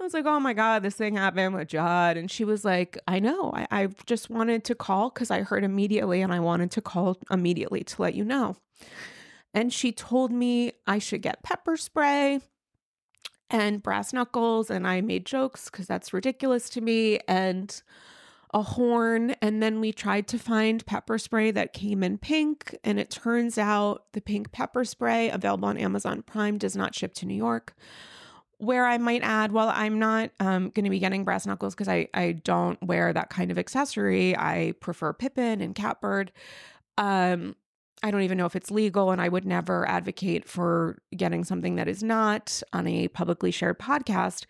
[0.00, 2.16] I was like, oh my God, this thing happened with Judd.
[2.16, 3.50] And she was like, I know.
[3.52, 7.18] I, I just wanted to call because I heard immediately and I wanted to call
[7.30, 8.56] immediately to let you know.
[9.54, 12.40] And she told me I should get pepper spray
[13.48, 14.70] and brass knuckles.
[14.70, 17.18] And I made jokes because that's ridiculous to me.
[17.26, 17.82] And
[18.54, 22.76] a horn, and then we tried to find pepper spray that came in pink.
[22.84, 27.14] And it turns out the pink pepper spray available on Amazon Prime does not ship
[27.14, 27.74] to New York.
[28.58, 31.88] Where I might add, while I'm not um, going to be getting brass knuckles because
[31.88, 36.32] I, I don't wear that kind of accessory, I prefer Pippin and Catbird.
[36.96, 37.54] Um,
[38.02, 41.76] I don't even know if it's legal, and I would never advocate for getting something
[41.76, 44.44] that is not on a publicly shared podcast.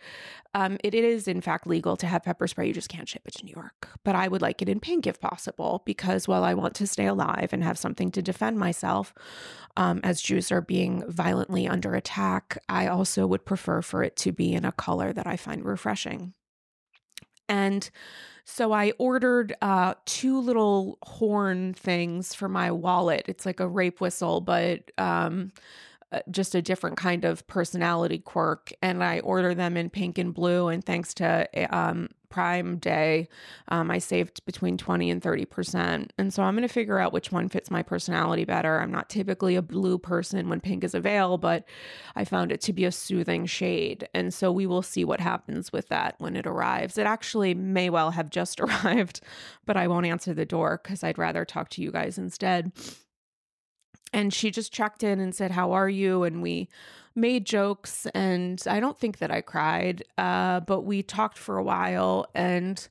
[0.52, 2.66] Um, it is, in fact, legal to have pepper spray.
[2.66, 3.88] You just can't ship it to New York.
[4.04, 7.06] But I would like it in pink if possible, because while I want to stay
[7.06, 9.14] alive and have something to defend myself
[9.76, 14.32] um, as Jews are being violently under attack, I also would prefer for it to
[14.32, 16.34] be in a color that I find refreshing.
[17.48, 17.88] And
[18.44, 23.24] so I ordered uh, two little horn things for my wallet.
[23.26, 25.52] It's like a rape whistle, but um,
[26.12, 30.32] uh, just a different kind of personality quirk and i order them in pink and
[30.32, 33.28] blue and thanks to um, prime day
[33.68, 36.12] um, i saved between 20 and 30 percent.
[36.18, 38.80] And so i'm going to figure out which one fits my personality better.
[38.80, 41.64] I'm not typically a blue person when pink is a veil but
[42.14, 44.08] i found it to be a soothing shade.
[44.14, 46.98] And so we will see what happens with that when it arrives.
[46.98, 49.20] It actually may well have just arrived
[49.64, 52.72] but i won't answer the door because i'd rather talk to you guys instead.
[54.12, 56.22] And she just checked in and said how are you?
[56.22, 56.68] And we
[57.16, 61.62] made jokes and i don't think that i cried uh, but we talked for a
[61.62, 62.88] while and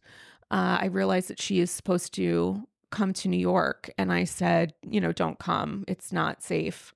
[0.52, 4.74] uh, i realized that she is supposed to come to new york and i said
[4.82, 5.84] you know don't come.
[5.88, 6.94] It's not safe.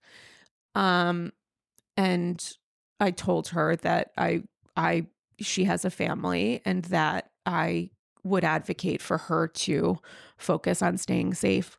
[0.76, 1.34] Um,
[1.98, 2.58] and
[3.00, 4.42] i told her that i
[4.78, 5.06] i
[5.40, 7.90] she has a family and that i
[8.24, 9.98] would advocate for her to
[10.38, 11.78] focus on staying safe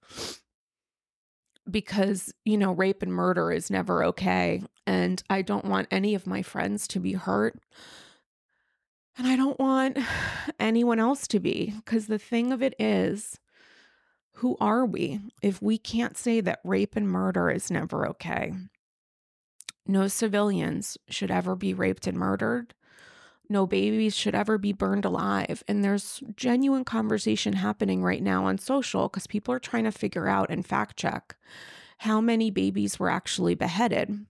[1.71, 4.63] because, you know, rape and murder is never okay.
[4.87, 7.59] And I don't want any of my friends to be hurt.
[9.17, 9.99] And I don't want
[10.61, 11.75] anyone else to be.
[11.77, 13.39] Because the thing of it is,
[14.35, 18.55] who are we if we can't say that rape and murder is never okay?
[19.87, 22.75] No civilians should ever be raped and murdered
[23.51, 25.63] no babies should ever be burned alive.
[25.67, 30.29] And there's genuine conversation happening right now on social because people are trying to figure
[30.29, 31.37] out and fact check
[31.99, 34.25] how many babies were actually beheaded.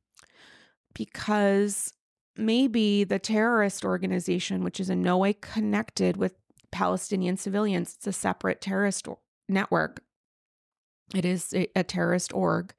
[0.95, 1.93] Because
[2.37, 6.35] maybe the terrorist organization, which is in no way connected with
[6.73, 9.07] Palestinian civilians, it's a separate terrorist
[9.49, 10.03] network.
[11.15, 12.73] It is a, terrorist org.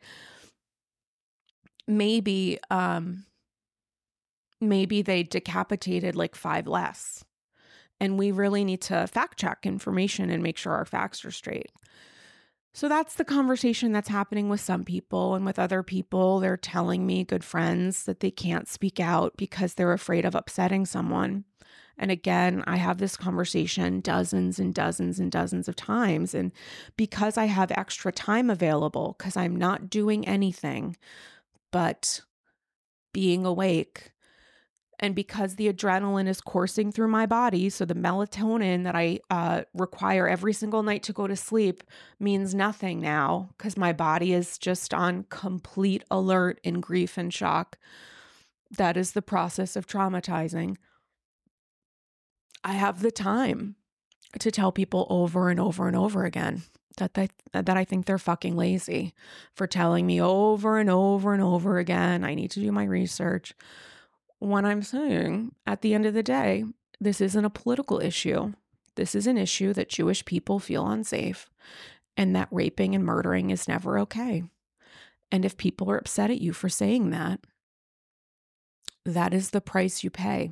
[1.87, 3.25] Maybe um,
[4.61, 7.23] maybe they decapitated like five less.
[7.99, 11.71] And we really need to fact check information and make sure our facts are straight.
[12.73, 15.35] So that's the conversation that's happening with some people.
[15.35, 19.73] And with other people, they're telling me, good friends, that they can't speak out because
[19.73, 21.43] they're afraid of upsetting someone.
[21.97, 26.33] And again, I have this conversation dozens and dozens and dozens of times.
[26.33, 26.51] And
[26.95, 30.95] because I have extra time available, because I'm not doing anything
[31.71, 32.21] but
[33.13, 34.11] being awake
[35.01, 39.63] and because the adrenaline is coursing through my body, so the melatonin that I uh,
[39.73, 41.83] require every single night to go to sleep
[42.19, 47.79] means nothing now because my body is just on complete alert in grief and shock.
[48.69, 50.77] That is the process of traumatizing.
[52.63, 53.77] I have the time
[54.39, 56.61] to tell people over and over and over again
[56.97, 59.15] that they, that I think they're fucking lazy
[59.55, 63.55] for telling me over and over and over again I need to do my research
[64.41, 66.65] when I'm saying at the end of the day,
[66.99, 68.53] this isn't a political issue.
[68.95, 71.47] This is an issue that Jewish people feel unsafe
[72.17, 74.43] and that raping and murdering is never okay.
[75.31, 77.39] And if people are upset at you for saying that,
[79.05, 80.51] that is the price you pay.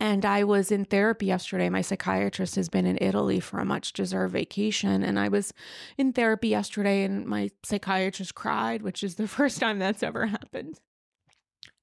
[0.00, 1.68] And I was in therapy yesterday.
[1.68, 5.02] My psychiatrist has been in Italy for a much deserved vacation.
[5.02, 5.52] And I was
[5.98, 10.80] in therapy yesterday, and my psychiatrist cried, which is the first time that's ever happened.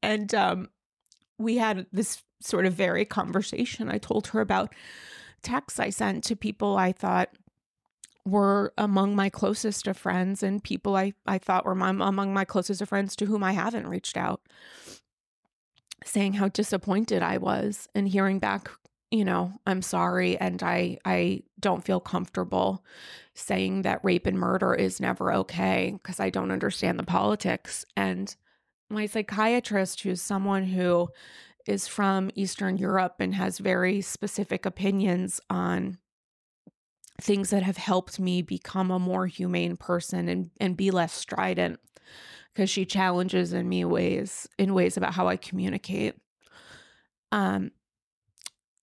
[0.01, 0.69] And um,
[1.37, 3.89] we had this sort of very conversation.
[3.89, 4.73] I told her about
[5.41, 7.29] texts I sent to people I thought
[8.25, 12.43] were among my closest of friends and people I, I thought were my, among my
[12.43, 14.41] closest of friends to whom I haven't reached out,
[16.03, 18.69] saying how disappointed I was and hearing back,
[19.11, 22.83] you know, I'm sorry and I I don't feel comfortable
[23.33, 27.85] saying that rape and murder is never okay because I don't understand the politics.
[27.95, 28.35] And
[28.89, 31.09] my psychiatrist, who's someone who
[31.65, 35.97] is from Eastern Europe and has very specific opinions on
[37.19, 41.79] things that have helped me become a more humane person and, and be less strident
[42.53, 46.15] because she challenges in me ways in ways about how I communicate.
[47.31, 47.71] Um,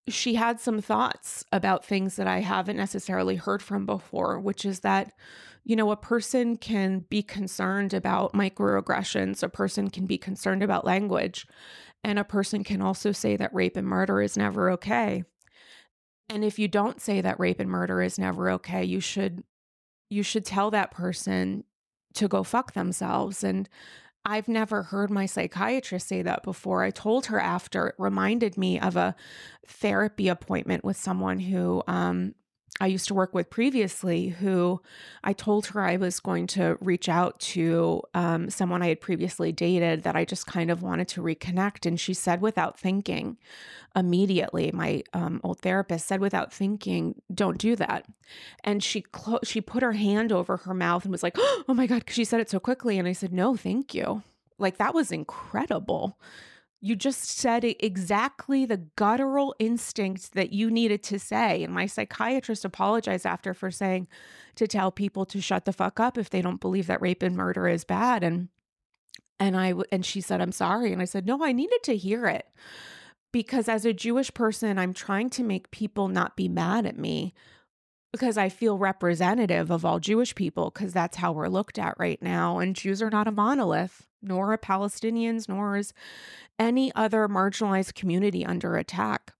[0.08, 4.80] she had some thoughts about things that I haven't necessarily heard from before, which is
[4.80, 5.12] that
[5.64, 10.84] you know, a person can be concerned about microaggressions, a person can be concerned about
[10.84, 11.46] language,
[12.02, 15.24] and a person can also say that rape and murder is never okay.
[16.28, 19.42] And if you don't say that rape and murder is never okay, you should
[20.10, 21.64] you should tell that person
[22.12, 23.68] to go fuck themselves and
[24.26, 26.82] I've never heard my psychiatrist say that before.
[26.82, 29.14] I told her after it reminded me of a
[29.66, 32.34] therapy appointment with someone who um,
[32.80, 34.80] I used to work with previously, who
[35.22, 39.52] I told her I was going to reach out to um, someone I had previously
[39.52, 41.86] dated that I just kind of wanted to reconnect.
[41.86, 43.36] And she said, without thinking,
[43.94, 48.06] immediately, my um, old therapist said, without thinking, don't do that.
[48.64, 51.86] And she clo- she put her hand over her mouth and was like, oh my
[51.86, 52.98] God, because she said it so quickly.
[52.98, 54.24] And I said, no, thank you.
[54.58, 56.18] Like that was incredible.
[56.84, 61.62] You just said exactly the guttural instinct that you needed to say.
[61.62, 64.06] And my psychiatrist apologized after for saying
[64.56, 67.34] to tell people to shut the fuck up if they don't believe that rape and
[67.34, 68.22] murder is bad.
[68.22, 68.50] And
[69.40, 70.92] and I and she said, I'm sorry.
[70.92, 72.46] And I said, No, I needed to hear it.
[73.32, 77.32] Because as a Jewish person, I'm trying to make people not be mad at me
[78.12, 82.20] because I feel representative of all Jewish people, because that's how we're looked at right
[82.20, 82.58] now.
[82.58, 85.92] And Jews are not a monolith, nor are Palestinians, nor is
[86.58, 89.32] any other marginalized community under attack.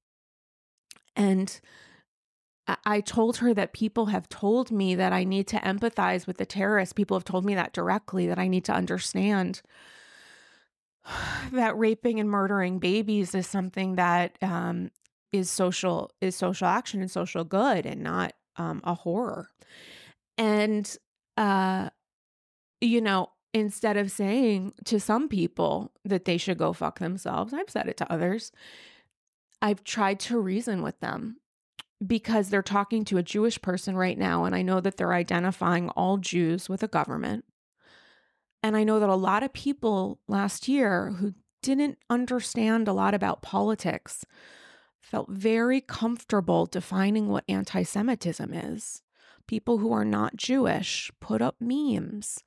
[1.16, 1.60] And
[2.84, 6.46] I told her that people have told me that I need to empathize with the
[6.46, 6.92] terrorists.
[6.94, 9.60] People have told me that directly, that I need to understand
[11.52, 14.90] that raping and murdering babies is something that um,
[15.32, 19.48] is social is social action and social good and not um, a horror.
[20.38, 20.96] And,
[21.36, 21.90] uh,
[22.80, 27.70] you know, instead of saying to some people that they should go fuck themselves, I've
[27.70, 28.50] said it to others.
[29.62, 31.36] I've tried to reason with them
[32.04, 34.44] because they're talking to a Jewish person right now.
[34.44, 37.44] And I know that they're identifying all Jews with a government.
[38.62, 43.14] And I know that a lot of people last year who didn't understand a lot
[43.14, 44.24] about politics
[45.00, 49.02] felt very comfortable defining what anti Semitism is.
[49.46, 52.42] People who are not Jewish put up memes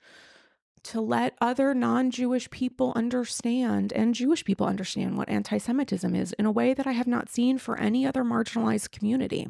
[0.87, 6.33] to let other non Jewish people understand and Jewish people understand what anti Semitism is
[6.33, 9.47] in a way that I have not seen for any other marginalized community.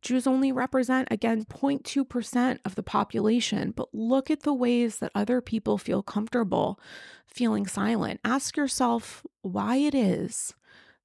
[0.00, 5.40] Jews only represent, again, 0.2% of the population, but look at the ways that other
[5.40, 6.80] people feel comfortable
[7.28, 8.18] feeling silent.
[8.24, 10.54] Ask yourself why it is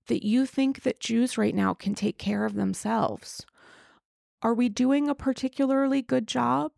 [0.07, 3.45] that you think that Jews right now can take care of themselves.
[4.41, 6.71] Are we doing a particularly good job?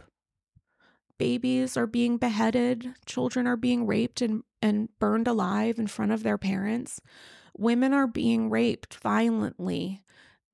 [1.20, 6.24] Babies are being beheaded, children are being raped and, and burned alive in front of
[6.24, 7.02] their parents.
[7.58, 10.02] Women are being raped violently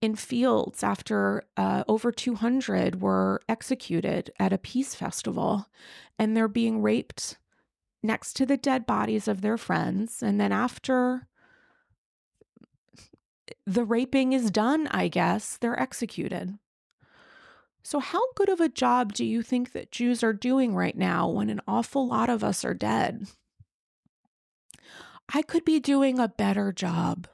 [0.01, 5.67] in fields after uh, over 200 were executed at a peace festival,
[6.17, 7.37] and they're being raped
[8.01, 10.23] next to the dead bodies of their friends.
[10.23, 11.27] And then after
[13.67, 16.57] the raping is done, I guess, they're executed.
[17.85, 21.29] So, how good of a job do you think that Jews are doing right now
[21.29, 23.27] when an awful lot of us are dead?
[25.31, 27.27] I could be doing a better job.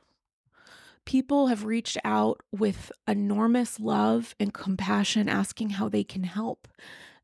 [1.05, 6.67] People have reached out with enormous love and compassion, asking how they can help.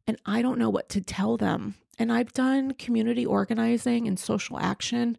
[0.07, 1.75] And I don't know what to tell them.
[1.99, 5.17] And I've done community organizing and social action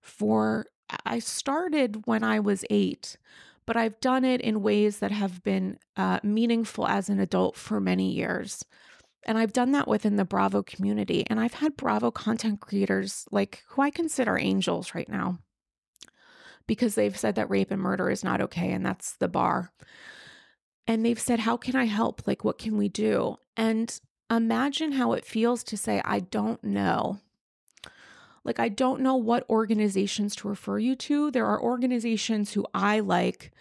[0.00, 0.64] for
[1.04, 3.18] I started when I was eight,
[3.70, 7.78] but I've done it in ways that have been uh, meaningful as an adult for
[7.78, 8.64] many years.
[9.22, 11.22] And I've done that within the Bravo community.
[11.28, 15.38] And I've had Bravo content creators, like who I consider angels right now,
[16.66, 18.72] because they've said that rape and murder is not okay.
[18.72, 19.70] And that's the bar.
[20.88, 22.26] And they've said, How can I help?
[22.26, 23.36] Like, what can we do?
[23.56, 27.20] And imagine how it feels to say, I don't know.
[28.44, 31.30] Like, I don't know what organizations to refer you to.
[31.30, 33.52] There are organizations who I like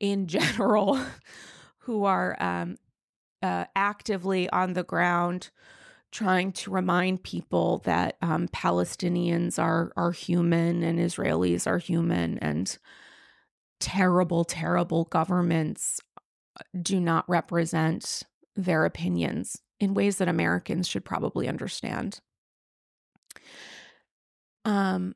[0.00, 0.98] in general
[1.78, 2.76] who are um,
[3.42, 5.50] uh, actively on the ground
[6.12, 12.78] trying to remind people that um, Palestinians are are human and Israelis are human and
[13.80, 16.00] terrible terrible governments
[16.56, 18.22] uh, do not represent
[18.54, 22.20] their opinions in ways that Americans should probably understand.
[24.64, 25.14] Um,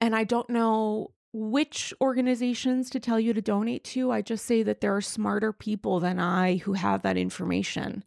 [0.00, 4.10] and I don't know which organizations to tell you to donate to.
[4.10, 8.02] I just say that there are smarter people than I who have that information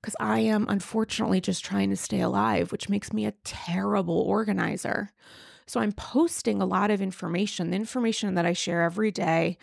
[0.00, 5.10] because I am unfortunately just trying to stay alive, which makes me a terrible organizer.
[5.66, 7.70] So I'm posting a lot of information.
[7.70, 9.56] The information that I share every day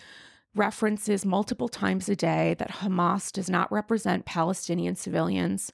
[0.55, 5.71] references multiple times a day that Hamas does not represent Palestinian civilians.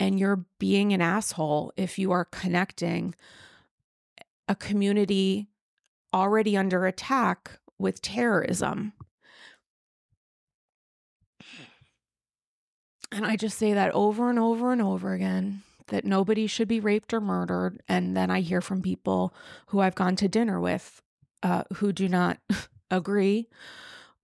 [0.00, 3.14] And you're being an asshole if you are connecting
[4.48, 5.48] a community
[6.12, 8.92] already under attack with terrorism.
[13.12, 16.80] And I just say that over and over and over again that nobody should be
[16.80, 17.82] raped or murdered.
[17.88, 19.34] And then I hear from people
[19.68, 21.02] who I've gone to dinner with
[21.42, 22.38] uh, who do not
[22.90, 23.48] agree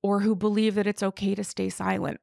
[0.03, 2.21] or who believe that it's okay to stay silent.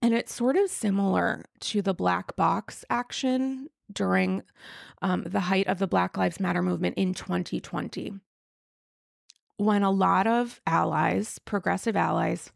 [0.00, 4.42] And it's sort of similar to the black box action during
[5.02, 8.14] um, the height of the Black Lives Matter movement in 2020,
[9.56, 12.50] when a lot of allies, progressive allies,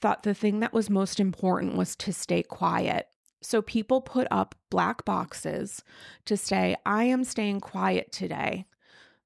[0.00, 3.08] thought the thing that was most important was to stay quiet
[3.42, 5.84] So people put up black boxes
[6.24, 8.66] to say, I am staying quiet today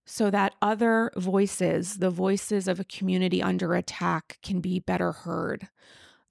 [0.04, 5.68] so that other voices, the voices of a community under attack, can be better heard.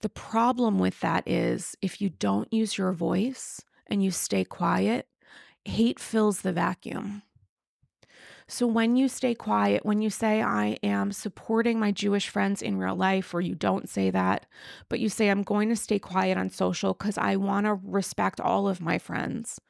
[0.01, 5.07] The problem with that is if you don't use your voice and you stay quiet,
[5.65, 7.23] hate fills the vacuum.
[8.47, 12.77] So when you stay quiet, when you say, I am supporting my Jewish friends in
[12.77, 14.47] real life, or you don't say that,
[14.89, 18.39] but you say, I'm going to stay quiet on social because I want to respect
[18.39, 19.61] all of my friends,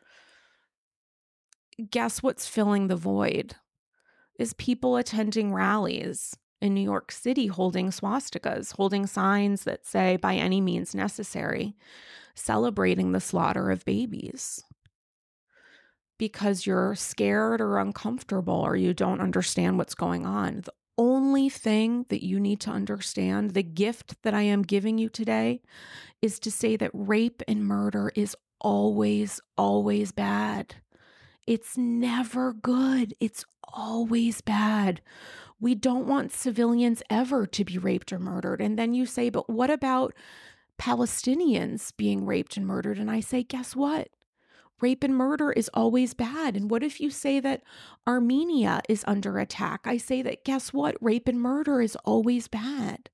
[1.91, 3.55] guess what's filling the void?
[4.37, 10.35] Is people attending rallies in New York City holding swastikas, holding signs that say, by
[10.35, 11.75] any means necessary,
[12.39, 14.63] celebrating the slaughter of babies
[16.17, 20.61] because you're scared or uncomfortable or you don't understand what's going on.
[20.61, 25.07] The only thing that you need to understand, the gift that I am giving you
[25.09, 25.61] today,
[26.21, 30.75] is to say that rape and murder is always, always bad.
[31.47, 33.15] It's never good.
[33.21, 35.01] It's always bad.
[35.61, 38.61] We don't want civilians ever to be raped or murdered.
[38.61, 40.13] And then you say, but what about
[40.79, 42.97] Palestinians being raped and murdered?
[42.97, 44.09] And I say, guess what?
[44.81, 46.55] rape and murder is always bad.
[46.55, 47.63] And what if you say that
[48.07, 49.81] Armenia is under attack?
[49.85, 50.95] I say that guess what?
[51.01, 53.09] Rape and murder is always bad.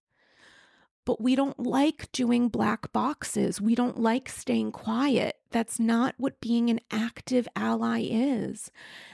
[1.06, 3.62] But we don't like doing black boxes.
[3.62, 5.36] We don't like staying quiet.
[5.52, 8.72] That's not what being an active ally is.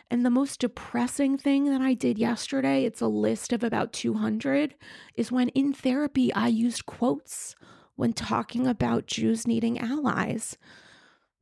[0.10, 4.76] And the most depressing thing that I did yesterday, it's a list of about 200,
[5.16, 7.56] is when in therapy I used quotes
[7.96, 10.58] when talking about Jews needing allies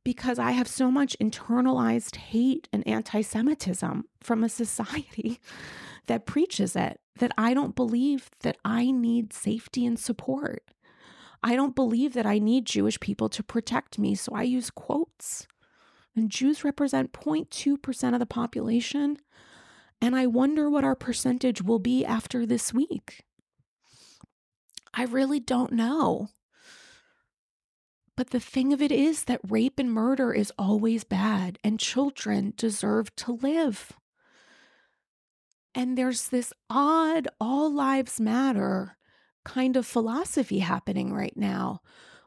[0.04, 5.40] because I have so much internalized hate and anti Semitism from a society
[6.06, 10.62] that preaches it that I don't believe that I need safety and support.
[11.42, 15.46] I don't believe that I need Jewish people to protect me, so I use quotes.
[16.14, 19.18] And Jews represent 0.2% of the population.
[20.02, 23.24] And I wonder what our percentage will be after this week.
[24.92, 26.30] I really don't know.
[28.20, 32.52] But the thing of it is that rape and murder is always bad, and children
[32.54, 33.92] deserve to live.
[35.74, 38.98] And there's this odd, all lives matter
[39.46, 41.80] kind of philosophy happening right now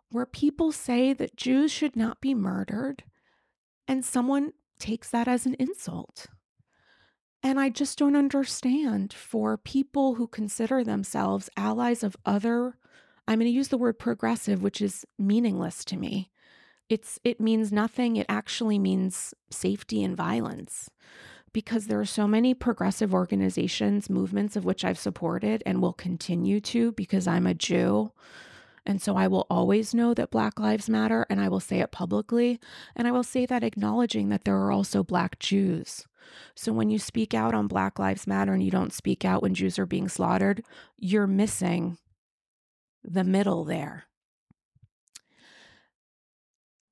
[0.10, 3.04] where people say that Jews should not be murdered,
[3.88, 6.26] and someone takes that as an insult.
[7.44, 12.80] And I just don't understand for people who consider themselves allies of other
[13.28, 16.30] I'm going to use the word progressive, which is meaningless to me.
[16.90, 18.18] It's it means nothing.
[18.18, 20.90] It actually means safety and violence.
[21.54, 26.60] Because there are so many progressive organizations, movements of which I've supported and will continue
[26.62, 28.12] to because I'm a Jew.
[28.86, 31.92] And so I will always know that Black Lives Matter and I will say it
[31.92, 32.60] publicly.
[32.96, 36.06] And I will say that acknowledging that there are also Black Jews.
[36.56, 39.54] So when you speak out on Black Lives Matter and you don't speak out when
[39.54, 40.64] Jews are being slaughtered,
[40.98, 41.98] you're missing
[43.04, 44.06] the middle there.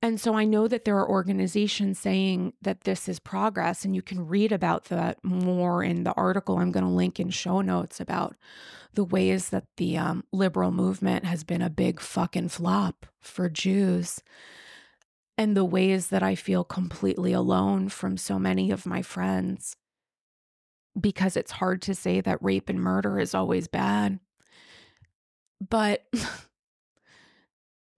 [0.03, 4.01] And so I know that there are organizations saying that this is progress, and you
[4.01, 7.99] can read about that more in the article I'm going to link in show notes
[7.99, 8.35] about
[8.93, 14.21] the ways that the um, liberal movement has been a big fucking flop for Jews,
[15.37, 19.77] and the ways that I feel completely alone from so many of my friends
[20.99, 24.19] because it's hard to say that rape and murder is always bad
[25.69, 26.03] but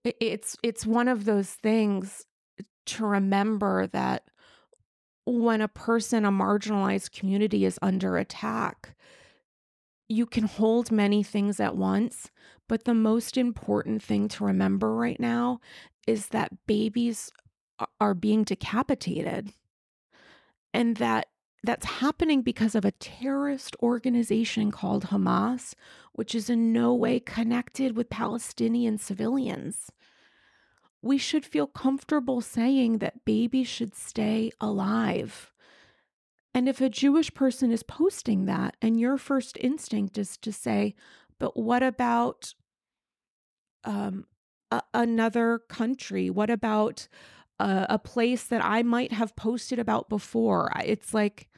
[0.04, 2.26] it's it's one of those things
[2.86, 4.24] to remember that
[5.24, 8.94] when a person a marginalized community is under attack
[10.08, 12.30] you can hold many things at once
[12.68, 15.58] but the most important thing to remember right now
[16.06, 17.32] is that babies
[18.00, 19.52] are being decapitated
[20.74, 21.28] and that
[21.64, 25.74] that's happening because of a terrorist organization called Hamas,
[26.14, 29.90] which is in no way connected with Palestinian civilians.
[31.02, 35.52] We should feel comfortable saying that babies should stay alive.
[36.54, 40.94] And if a Jewish person is posting that, and your first instinct is to say,
[41.40, 42.54] but what about
[43.82, 44.26] um,
[44.70, 46.30] a- another country?
[46.30, 47.08] What about
[47.58, 50.70] a, a place that I might have posted about before?
[50.84, 51.48] It's like,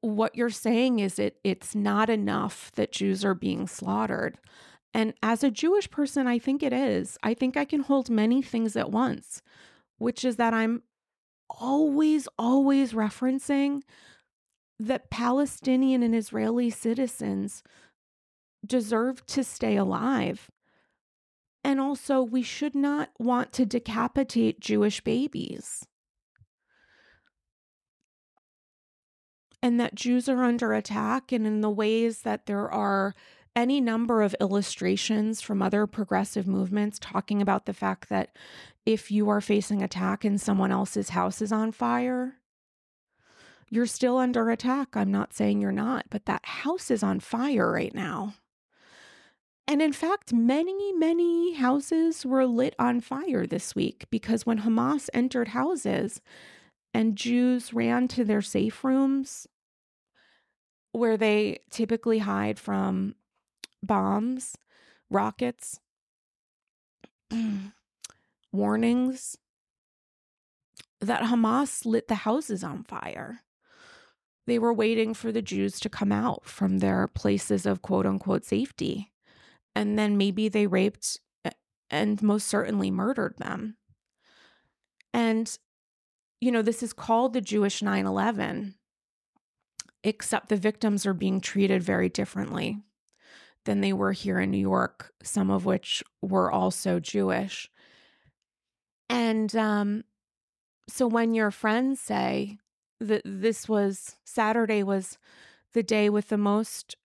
[0.00, 4.38] what you're saying is it it's not enough that Jews are being slaughtered.
[4.94, 7.18] And as a Jewish person, I think it is.
[7.22, 9.42] I think I can hold many things at once,
[9.98, 10.82] which is that I'm
[11.50, 13.82] always, always referencing
[14.78, 17.62] that Palestinian and Israeli citizens
[18.66, 20.50] deserve to stay alive.
[21.64, 25.86] And also, we should not want to decapitate Jewish babies.
[29.62, 33.14] And that Jews are under attack, and in the ways that there are
[33.56, 38.36] any number of illustrations from other progressive movements talking about the fact that
[38.86, 42.34] if you are facing attack and someone else's house is on fire,
[43.68, 44.96] you're still under attack.
[44.96, 48.34] I'm not saying you're not, but that house is on fire right now.
[49.66, 55.10] And in fact, many, many houses were lit on fire this week because when Hamas
[55.12, 56.22] entered houses
[56.94, 59.46] and Jews ran to their safe rooms
[60.92, 63.14] where they typically hide from
[63.82, 64.56] bombs,
[65.10, 65.80] rockets,
[68.52, 69.36] warnings
[71.00, 73.40] that Hamas lit the houses on fire.
[74.46, 78.44] They were waiting for the Jews to come out from their places of quote unquote
[78.44, 79.12] safety.
[79.76, 81.20] And then maybe they raped
[81.90, 83.76] and most certainly murdered them.
[85.12, 85.56] And,
[86.40, 88.74] you know, this is called the Jewish 9 11,
[90.04, 92.78] except the victims are being treated very differently
[93.64, 97.68] than they were here in New York, some of which were also Jewish.
[99.10, 100.04] And um,
[100.88, 102.58] so when your friends say
[103.00, 105.18] that this was Saturday was
[105.74, 106.96] the day with the most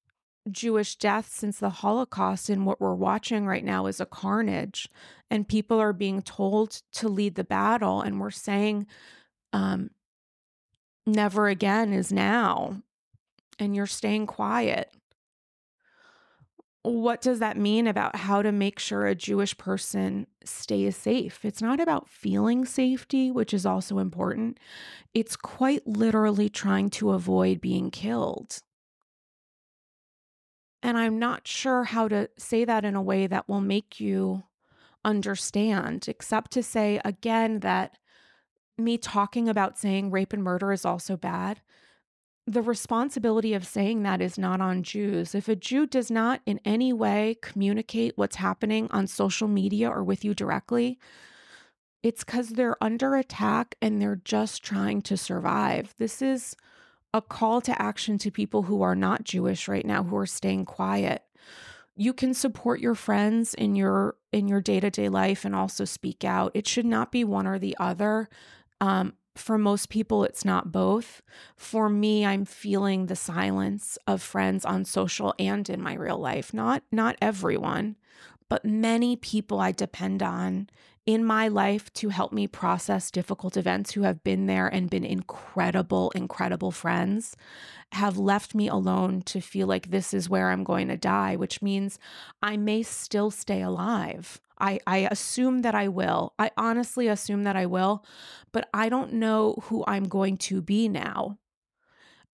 [0.51, 4.89] Jewish deaths since the Holocaust, and what we're watching right now is a carnage,
[5.29, 8.85] and people are being told to lead the battle, and we're saying,
[9.53, 9.91] um,
[11.05, 12.81] never again is now,
[13.57, 14.93] and you're staying quiet
[16.83, 21.45] what does that mean about how to make sure a Jewish person stays safe?
[21.45, 24.59] It's not about feeling safety, which is also important.
[25.13, 28.59] It's quite literally trying to avoid being killed.
[30.81, 34.43] And I'm not sure how to say that in a way that will make you
[35.05, 37.97] understand, except to say again that
[38.77, 41.61] me talking about saying rape and murder is also bad
[42.45, 45.33] the responsibility of saying that is not on Jews.
[45.33, 50.03] If a Jew does not in any way communicate what's happening on social media or
[50.03, 50.99] with you directly,
[52.01, 55.95] it's because they're under attack and they're just trying to survive.
[55.97, 56.55] This is
[57.13, 60.65] a call to action to people who are not Jewish right now, who are staying
[60.65, 61.23] quiet.
[61.95, 66.51] You can support your friends in your in your day-to-day life and also speak out.
[66.55, 68.27] It should not be one or the other.
[68.81, 71.21] Um, for most people, it's not both.
[71.55, 76.53] For me, I'm feeling the silence of friends on social and in my real life.
[76.53, 77.95] Not not everyone,
[78.47, 80.69] but many people I depend on
[81.05, 85.03] in my life to help me process difficult events who have been there and been
[85.03, 87.35] incredible, incredible friends
[87.91, 91.61] have left me alone to feel like this is where I'm going to die, which
[91.61, 91.99] means
[92.41, 94.39] I may still stay alive.
[94.59, 96.33] I, I assume that I will.
[96.39, 98.05] I honestly assume that I will,
[98.51, 101.37] but I don't know who I'm going to be now.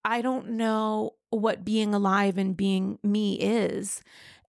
[0.05, 4.01] I don't know what being alive and being me is.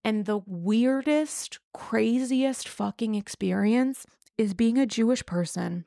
[0.04, 4.06] And the weirdest, craziest fucking experience
[4.38, 5.84] is being a Jewish person,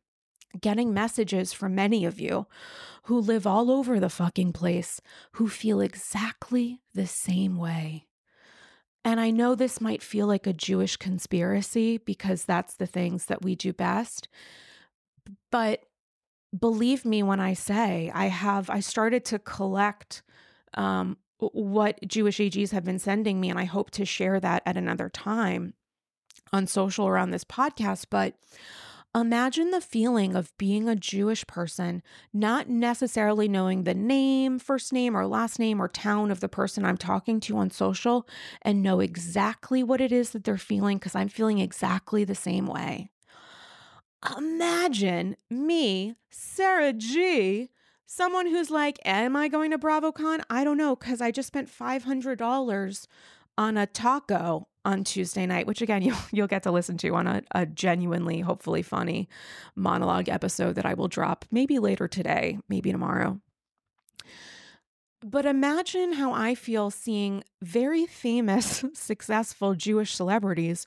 [0.62, 2.46] getting messages from many of you
[3.04, 5.02] who live all over the fucking place
[5.34, 8.08] who feel exactly the same way.
[9.06, 13.42] And I know this might feel like a Jewish conspiracy because that's the things that
[13.42, 14.30] we do best.
[15.52, 15.84] But
[16.58, 20.24] believe me when I say I have, I started to collect
[20.76, 21.18] um,
[21.54, 25.10] what Jewish AGs have been sending me, and I hope to share that at another
[25.10, 25.74] time
[26.52, 28.06] on social or on this podcast.
[28.10, 28.36] But
[29.16, 32.02] Imagine the feeling of being a Jewish person,
[32.34, 36.84] not necessarily knowing the name, first name, or last name, or town of the person
[36.84, 38.28] I'm talking to on social,
[38.64, 42.66] and know exactly what it is that they're feeling because I'm feeling exactly the same
[42.66, 43.12] way.
[44.36, 47.70] Imagine me, Sarah G,
[48.06, 50.42] someone who's like, Am I going to BravoCon?
[50.50, 53.08] I don't know because I just spent $500
[53.58, 57.28] on a taco on Tuesday night, which again you'll you'll get to listen to on
[57.28, 59.30] a, a genuinely, hopefully funny
[59.76, 63.40] monologue episode that I will drop maybe later today, maybe tomorrow.
[65.26, 70.86] But imagine how I feel seeing very famous, successful Jewish celebrities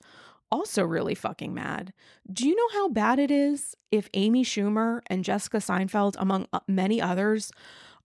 [0.50, 1.92] also really fucking mad.
[2.30, 7.00] Do you know how bad it is if Amy Schumer and Jessica Seinfeld, among many
[7.00, 7.52] others,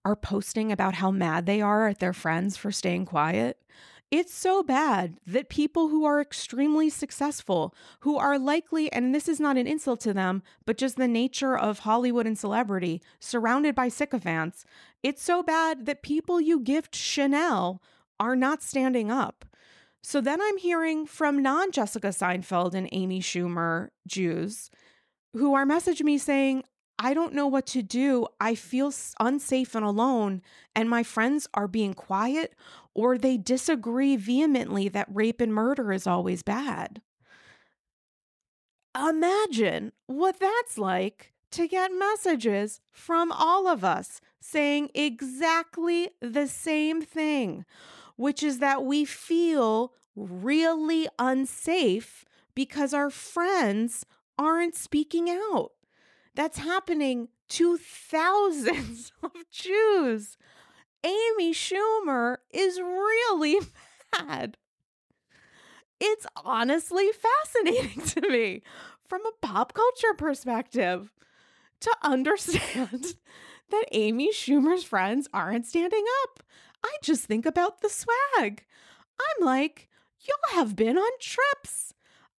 [0.04, 3.58] are posting about how mad they are at their friends for staying quiet?
[4.10, 9.40] It's so bad that people who are extremely successful, who are likely, and this is
[9.40, 13.88] not an insult to them, but just the nature of Hollywood and celebrity, surrounded by
[13.88, 14.66] sycophants,
[15.02, 17.80] it's so bad that people you gift Chanel
[18.20, 19.46] are not standing up.
[20.02, 24.70] So then I'm hearing from non Jessica Seinfeld and Amy Schumer Jews
[25.34, 26.64] who are messaging me saying,
[26.98, 28.26] I don't know what to do.
[28.40, 30.42] I feel unsafe and alone,
[30.76, 32.54] and my friends are being quiet
[32.94, 37.00] or they disagree vehemently that rape and murder is always bad.
[38.96, 47.00] Imagine what that's like to get messages from all of us saying exactly the same
[47.00, 47.64] thing,
[48.22, 54.06] which is that we feel really unsafe because our friends
[54.38, 55.72] aren't speaking out.
[56.36, 60.38] That's happening to thousands of Jews.
[61.02, 63.58] Amy Schumer is really
[64.20, 64.56] mad.
[65.98, 68.62] It's honestly fascinating to me
[69.04, 71.12] from a pop culture perspective
[71.80, 73.16] to understand
[73.70, 76.44] that Amy Schumer's friends aren't standing up.
[76.84, 78.64] I just think about the swag.
[79.20, 79.88] I'm like,
[80.20, 81.94] y'all have been on trips.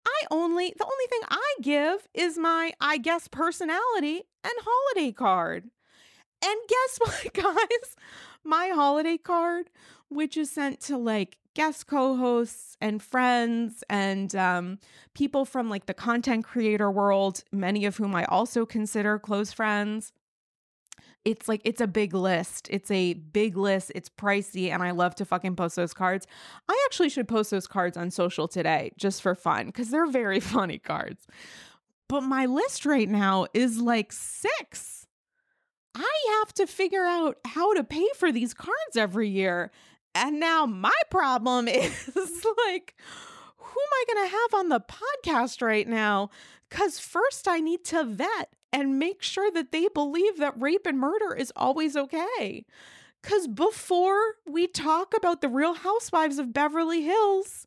[0.06, 5.70] I only, the only thing I give is my, I guess, personality and holiday card.
[6.44, 7.96] And guess what, guys?
[8.44, 9.70] My holiday card,
[10.08, 14.78] which is sent to like guest co-hosts and friends and um,
[15.14, 20.12] people from like the content creator world, many of whom I also consider close friends.
[21.24, 22.68] It's like it's a big list.
[22.70, 23.92] It's a big list.
[23.94, 26.26] It's pricey, and I love to fucking post those cards.
[26.68, 30.40] I actually should post those cards on social today just for fun because they're very
[30.40, 31.26] funny cards.
[32.08, 35.06] But my list right now is like six.
[35.94, 39.70] I have to figure out how to pay for these cards every year.
[40.14, 42.94] And now my problem is like,
[43.56, 46.30] who am I going to have on the podcast right now?
[46.68, 50.98] Because first I need to vet and make sure that they believe that rape and
[50.98, 52.64] murder is always okay.
[53.20, 57.66] Because before we talk about the real housewives of Beverly Hills,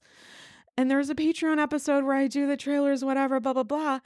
[0.78, 4.00] and there's a Patreon episode where I do the trailers, whatever, blah, blah, blah,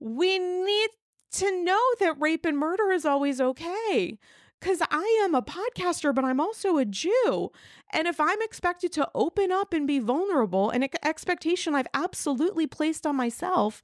[0.00, 0.90] we need
[1.32, 4.18] to know that rape and murder is always okay
[4.64, 7.52] because I am a podcaster, but I'm also a Jew.
[7.92, 13.06] And if I'm expected to open up and be vulnerable, an expectation I've absolutely placed
[13.06, 13.82] on myself,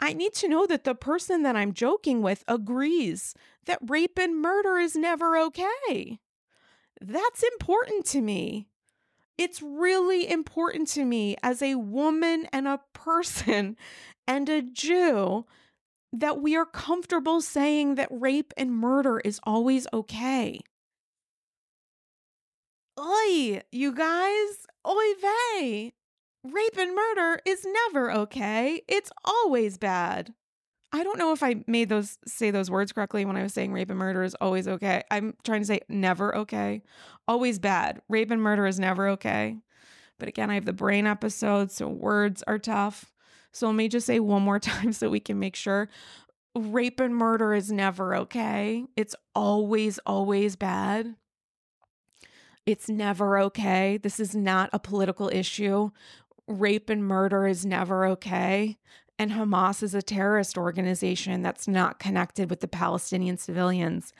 [0.00, 3.34] I need to know that the person that I'm joking with agrees
[3.66, 6.18] that rape and murder is never okay.
[6.98, 8.68] That's important to me.
[9.36, 13.76] It's really important to me as a woman and a person
[14.26, 15.44] and a Jew
[16.12, 20.60] that we are comfortable saying that rape and murder is always okay.
[23.00, 25.92] Oi, you guys, oi vey.
[26.44, 28.82] Rape and murder is never okay.
[28.88, 30.34] It's always bad.
[30.92, 33.72] I don't know if I made those say those words correctly when I was saying
[33.72, 35.02] rape and murder is always okay.
[35.10, 36.82] I'm trying to say never okay.
[37.26, 38.02] Always bad.
[38.10, 39.56] Rape and murder is never okay.
[40.18, 43.11] But again, I have the brain episode, so words are tough.
[43.52, 45.88] So let me just say one more time so we can make sure
[46.54, 48.84] rape and murder is never okay.
[48.96, 51.14] It's always, always bad.
[52.66, 53.96] It's never okay.
[53.96, 55.90] This is not a political issue.
[56.46, 58.78] Rape and murder is never okay.
[59.18, 64.12] And Hamas is a terrorist organization that's not connected with the Palestinian civilians.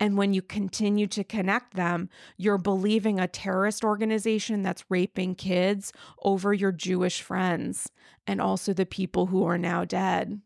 [0.00, 5.92] And when you continue to connect them, you're believing a terrorist organization that's raping kids
[6.22, 7.90] over your Jewish friends
[8.26, 10.40] and also the people who are now dead.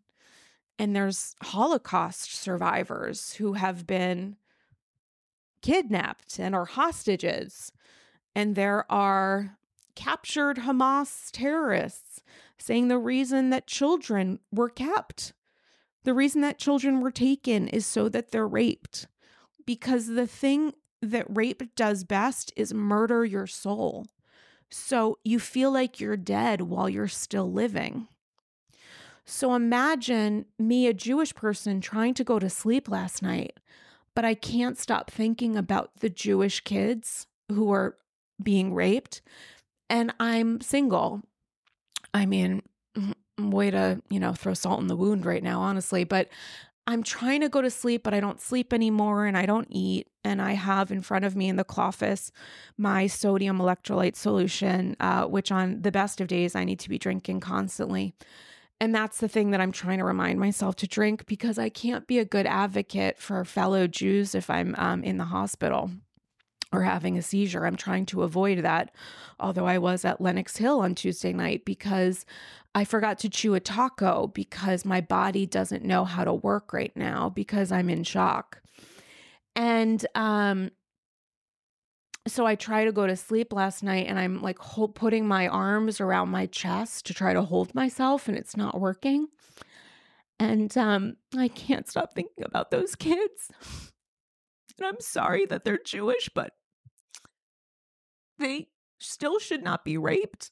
[0.79, 4.37] And there's Holocaust survivors who have been
[5.63, 7.73] kidnapped and are hostages.
[8.35, 9.59] And there are
[9.95, 12.23] captured Hamas terrorists
[12.63, 15.33] saying the reason that children were kept,
[16.05, 19.09] the reason that children were taken is so that they're raped.
[19.67, 24.07] Because the thing that rape does best is murder your soul.
[24.71, 28.07] So you feel like you're dead while you're still living.
[29.25, 33.59] So imagine me, a Jewish person, trying to go to sleep last night,
[34.15, 37.97] but I can't stop thinking about the Jewish kids who are
[38.43, 39.21] being raped.
[39.91, 41.23] And I'm single.
[42.15, 42.63] I mean,
[43.39, 46.05] way to, you know, throw salt in the wound right now, honestly.
[46.05, 46.29] But
[46.87, 50.09] I'm trying to go to sleep, but I don't sleep anymore and I don't eat.
[50.25, 52.31] And I have in front of me in the office
[52.77, 56.99] my sodium electrolyte solution, uh, which on the best of days I need to be
[56.99, 58.15] drinking constantly.
[58.81, 62.07] And that's the thing that I'm trying to remind myself to drink because I can't
[62.09, 65.91] be a good advocate for fellow Jews if I'm um, in the hospital
[66.73, 67.67] or having a seizure.
[67.67, 68.95] I'm trying to avoid that.
[69.39, 72.25] Although I was at Lenox Hill on Tuesday night because
[72.75, 76.97] I forgot to chew a taco because my body doesn't know how to work right
[76.97, 78.63] now because I'm in shock.
[79.55, 80.71] And um
[82.29, 85.49] so I try to go to sleep last night and I'm like hold, putting my
[85.49, 89.27] arms around my chest to try to hold myself and it's not working.
[90.39, 93.51] And um, I can't stop thinking about those kids.
[94.79, 96.53] And I'm sorry that they're Jewish, but
[98.39, 98.69] they
[98.99, 100.51] still should not be raped.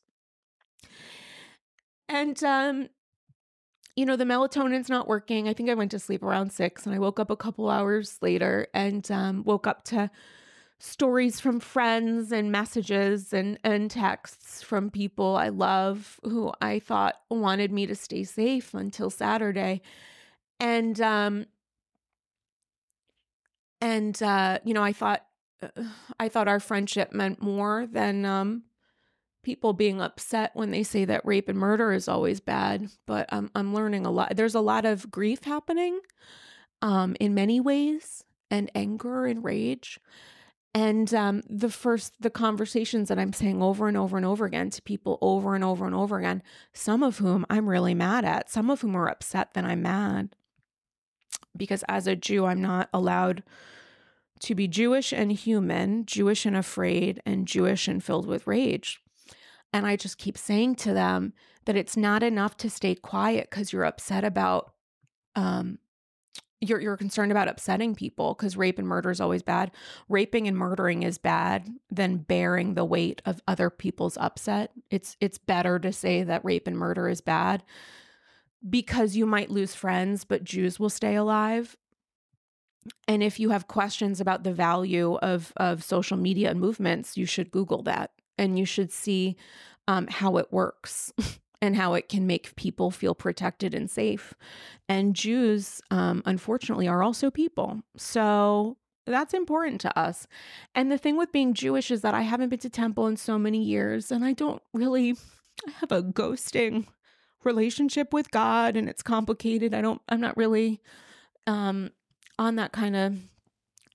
[2.08, 2.88] And um,
[3.96, 5.48] you know, the melatonin's not working.
[5.48, 8.18] I think I went to sleep around six and I woke up a couple hours
[8.22, 10.10] later and um, woke up to
[10.78, 17.16] stories from friends and messages and, and texts from people I love who I thought
[17.30, 19.82] wanted me to stay safe until Saturday.
[20.58, 21.46] And, um,
[23.82, 25.26] and, uh, you know, I thought,
[26.18, 28.64] I thought our friendship meant more than, um,
[29.42, 32.88] people being upset when they say that rape and murder is always bad.
[33.06, 34.36] But I'm, I'm learning a lot.
[34.36, 36.00] There's a lot of grief happening,
[36.82, 39.98] um, in many ways and anger and rage.
[40.72, 44.70] And um, the first, the conversations that I'm saying over and over and over again
[44.70, 46.42] to people over and over and over again,
[46.72, 50.36] some of whom I'm really mad at, some of whom are upset that I'm mad.
[51.56, 53.42] Because as a Jew, I'm not allowed
[54.40, 59.00] to be Jewish and human, Jewish and afraid, and Jewish and filled with rage.
[59.72, 61.32] And I just keep saying to them
[61.66, 64.72] that it's not enough to stay quiet because you're upset about
[65.36, 65.78] um,
[66.60, 69.70] you're you're concerned about upsetting people because rape and murder is always bad.
[70.08, 74.72] Raping and murdering is bad than bearing the weight of other people's upset.
[74.90, 77.62] It's it's better to say that rape and murder is bad
[78.68, 81.76] because you might lose friends, but Jews will stay alive.
[83.06, 87.26] And if you have questions about the value of of social media and movements, you
[87.26, 89.36] should Google that and you should see
[89.86, 91.12] um, how it works.
[91.62, 94.32] and how it can make people feel protected and safe.
[94.88, 97.82] And Jews, um, unfortunately, are also people.
[97.98, 100.26] So that's important to us.
[100.74, 103.38] And the thing with being Jewish is that I haven't been to temple in so
[103.38, 105.16] many years, and I don't really
[105.80, 106.86] have a ghosting
[107.44, 109.74] relationship with God, and it's complicated.
[109.74, 110.00] I don't.
[110.08, 110.80] I'm not really
[111.46, 111.90] um,
[112.40, 113.18] on that kind of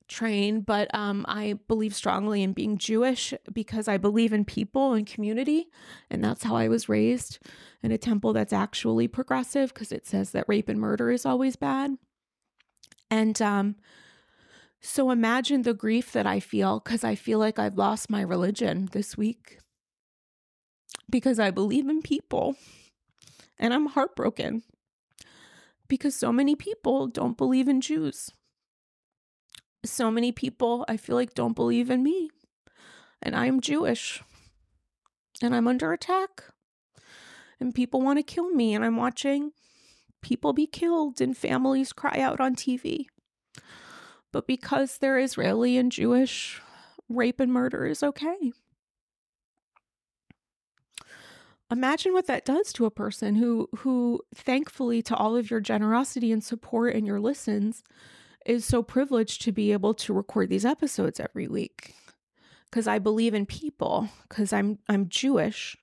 [0.08, 5.08] train, but um, I believe strongly in being Jewish because I believe in people and
[5.08, 5.66] community.
[6.12, 7.40] And that's how I was raised
[7.82, 11.56] in a temple that's actually progressive because it says that rape and murder is always
[11.56, 11.98] bad.
[13.10, 13.78] And um,
[14.80, 18.90] so imagine the grief that I feel because I feel like I've lost my religion
[18.92, 19.58] this week
[21.10, 22.56] because I believe in people
[23.58, 24.62] and I'm heartbroken
[25.88, 28.32] because so many people don't believe in Jews
[29.86, 32.30] so many people I feel like don't believe in me.
[33.22, 34.22] And I'm Jewish.
[35.42, 36.44] And I'm under attack.
[37.60, 38.74] And people want to kill me.
[38.74, 39.52] And I'm watching
[40.22, 43.06] people be killed and families cry out on TV.
[44.32, 46.62] But because they're Israeli and Jewish,
[47.08, 48.52] rape and murder is okay.
[51.72, 56.32] Imagine what that does to a person who who thankfully to all of your generosity
[56.32, 57.84] and support and your listens
[58.46, 61.96] is so privileged to be able to record these episodes every week
[62.70, 65.76] because I believe in people because I'm I'm Jewish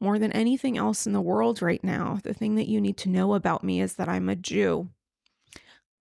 [0.00, 2.20] more than anything else in the world right now.
[2.22, 4.88] The thing that you need to know about me is that I'm a Jew.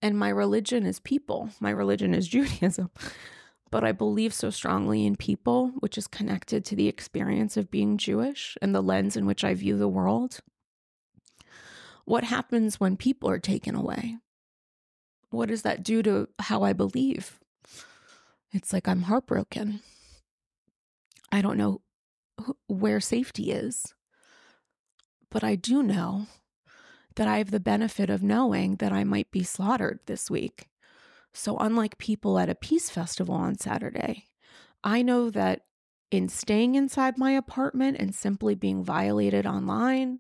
[0.02, 1.50] And my religion is people.
[1.60, 2.92] My religion is Judaism.
[3.70, 7.98] But I believe so strongly in people, which is connected to the experience of being
[7.98, 10.40] Jewish and the lens in which I view the world.
[12.06, 14.18] What happens when people are taken away?
[15.30, 17.40] what does that do to how I believe?
[18.52, 19.82] It's like I'm heartbroken.
[21.32, 21.82] I don't know
[22.68, 23.94] where safety is.
[25.30, 26.28] But I do know
[27.16, 30.68] that I have the benefit of knowing that I might be slaughtered this week.
[31.38, 34.26] So, unlike people at a peace festival on Saturday,
[34.84, 35.66] I know that
[36.10, 40.20] in staying inside my apartment and simply being violated online,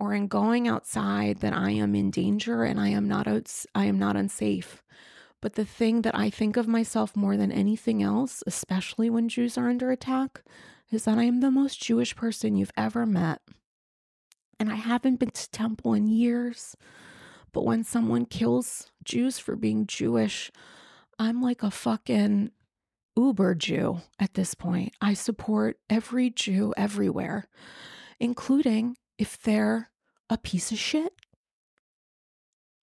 [0.00, 3.84] or in going outside that I am in danger and I am not out, I
[3.84, 4.82] am not unsafe.
[5.40, 9.56] But the thing that I think of myself more than anything else, especially when Jews
[9.56, 10.42] are under attack,
[10.90, 13.40] is that I am the most Jewish person you've ever met.
[14.58, 16.76] And I haven't been to temple in years.
[17.52, 20.50] But when someone kills Jews for being Jewish,
[21.18, 22.50] I'm like a fucking
[23.16, 24.94] uber Jew at this point.
[25.00, 27.48] I support every Jew everywhere,
[28.18, 29.90] including if they're
[30.28, 31.12] a piece of shit.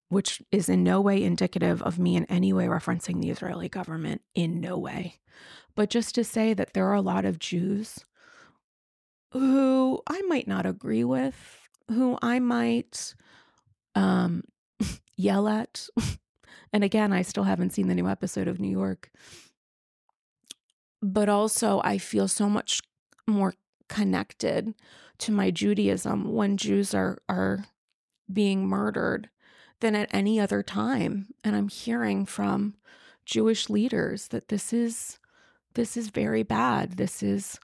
[0.10, 4.22] Which is in no way indicative of me in any way referencing the Israeli government,
[4.34, 5.20] in no way.
[5.76, 8.06] But just to say that there are a lot of Jews
[9.32, 11.36] who I might not agree with,
[11.90, 13.14] who I might
[13.96, 14.44] um,
[15.18, 15.88] yell at.
[16.74, 19.10] and again, I still haven't seen the new episode of New York.
[21.02, 22.82] but also I feel so much
[23.28, 23.54] more
[23.88, 24.74] connected
[25.20, 27.66] to my Judaism when Jews are are
[28.32, 29.30] being murdered
[29.80, 31.28] than at any other time.
[31.44, 32.76] And I'm hearing from
[33.26, 35.20] Jewish leaders that this is
[35.76, 36.94] this is very bad.
[36.98, 37.60] This is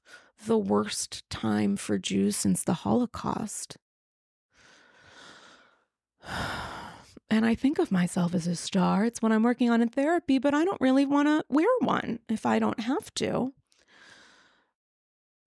[0.46, 3.78] the worst time for Jews since the Holocaust.
[7.30, 9.06] And I think of myself as a star.
[9.06, 12.20] It's what I'm working on in therapy, but I don't really want to wear one
[12.30, 13.54] if I don't have to.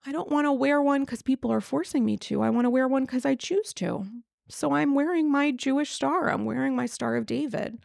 [0.04, 2.42] I don't want to wear one because people are forcing me to.
[2.42, 4.06] I want to wear one because I choose to.
[4.48, 6.30] So I'm wearing my Jewish star.
[6.30, 7.78] I'm wearing my Star of David,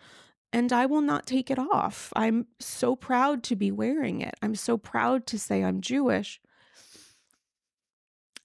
[0.54, 2.14] and I will not take it off.
[2.16, 4.36] I'm so proud to be wearing it.
[4.42, 6.40] I'm so proud to say I'm Jewish.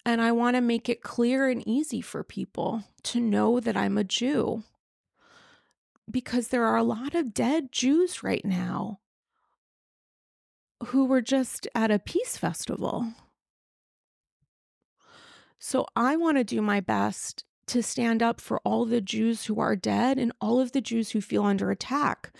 [0.06, 3.98] And I want to make it clear and easy for people to know that I'm
[3.98, 4.62] a Jew.
[6.10, 9.00] Because there are a lot of dead Jews right now
[10.86, 13.14] who were just at a peace festival
[15.58, 19.58] so I want to do my best to stand up for all the Jews who
[19.58, 22.32] are dead and all of the Jews who feel under attack.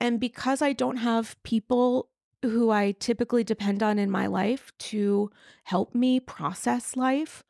[0.00, 2.08] And because I don't have people
[2.42, 5.30] who I typically depend on in my life to
[5.64, 7.44] help me process life,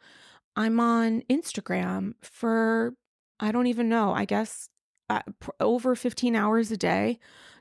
[0.56, 2.94] I'm on Instagram for,
[3.38, 4.68] I don't even know, I guess
[5.10, 5.20] uh,
[5.60, 7.18] over 15 hours a day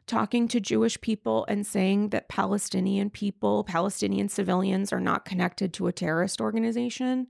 [0.07, 5.87] talking to Jewish people and saying that Palestinian people, Palestinian civilians are not connected to
[5.87, 7.27] a terrorist organization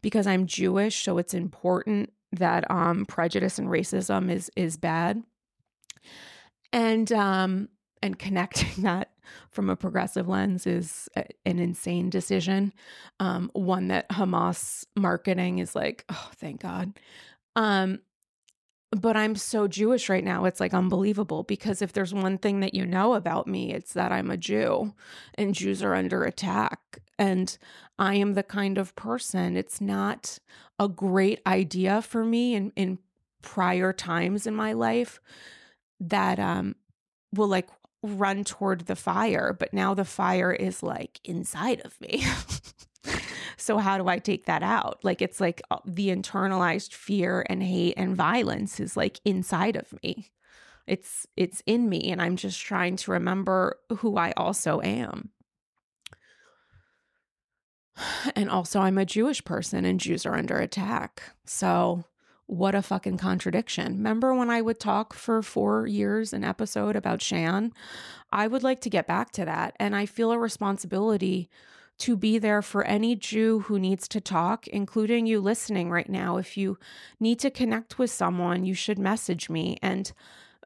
[0.00, 5.22] because I'm Jewish, so it's important that um, prejudice and racism is is bad.
[6.72, 7.68] And um,
[8.02, 9.10] and connecting that
[9.50, 12.72] from a progressive lens is a, an insane decision.
[13.20, 16.98] Um, one that Hamas marketing is like, oh, thank God.
[17.54, 18.00] Um,
[18.92, 20.44] but I'm so Jewish right now.
[20.44, 24.12] It's like unbelievable because if there's one thing that you know about me, it's that
[24.12, 24.94] I'm a Jew
[25.34, 27.00] and Jews are under attack.
[27.18, 27.56] And
[27.98, 30.38] I am the kind of person, it's not
[30.78, 32.98] a great idea for me in, in
[33.40, 35.20] prior times in my life
[36.00, 36.74] that um,
[37.32, 37.68] will like
[38.02, 39.56] run toward the fire.
[39.58, 42.26] But now the fire is like inside of me.
[43.56, 45.00] So, how do I take that out?
[45.02, 49.92] Like, it's like uh, the internalized fear and hate and violence is like inside of
[50.02, 50.32] me.
[50.86, 55.30] It's it's in me and I'm just trying to remember who I also am.
[58.34, 61.22] And also I'm a Jewish person and Jews are under attack.
[61.44, 62.04] So
[62.46, 63.94] what a fucking contradiction.
[63.94, 67.72] Remember when I would talk for 4 years an episode about Shan?
[68.32, 71.48] I would like to get back to that and I feel a responsibility
[72.02, 76.36] to be there for any Jew who needs to talk, including you listening right now.
[76.36, 76.76] If you
[77.20, 79.78] need to connect with someone, you should message me.
[79.80, 80.12] And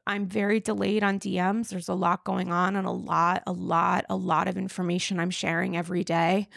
[0.07, 1.69] I'm very delayed on DMs.
[1.69, 5.29] There's a lot going on and a lot, a lot, a lot of information I'm
[5.29, 6.47] sharing every day.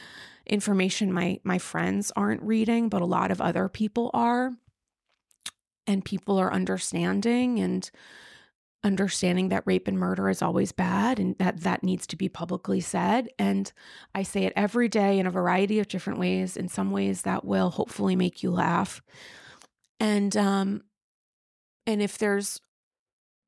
[0.47, 4.53] Information my my friends aren't reading, but a lot of other people are.
[5.87, 7.91] And people are understanding and
[8.83, 12.81] understanding that rape and murder is always bad and that that needs to be publicly
[12.81, 13.29] said.
[13.39, 13.71] And
[14.15, 16.57] i say it every day in a variety of different ways.
[16.57, 19.03] In some ways that will hopefully make you laugh.
[19.99, 20.83] And um
[21.87, 22.61] and if there's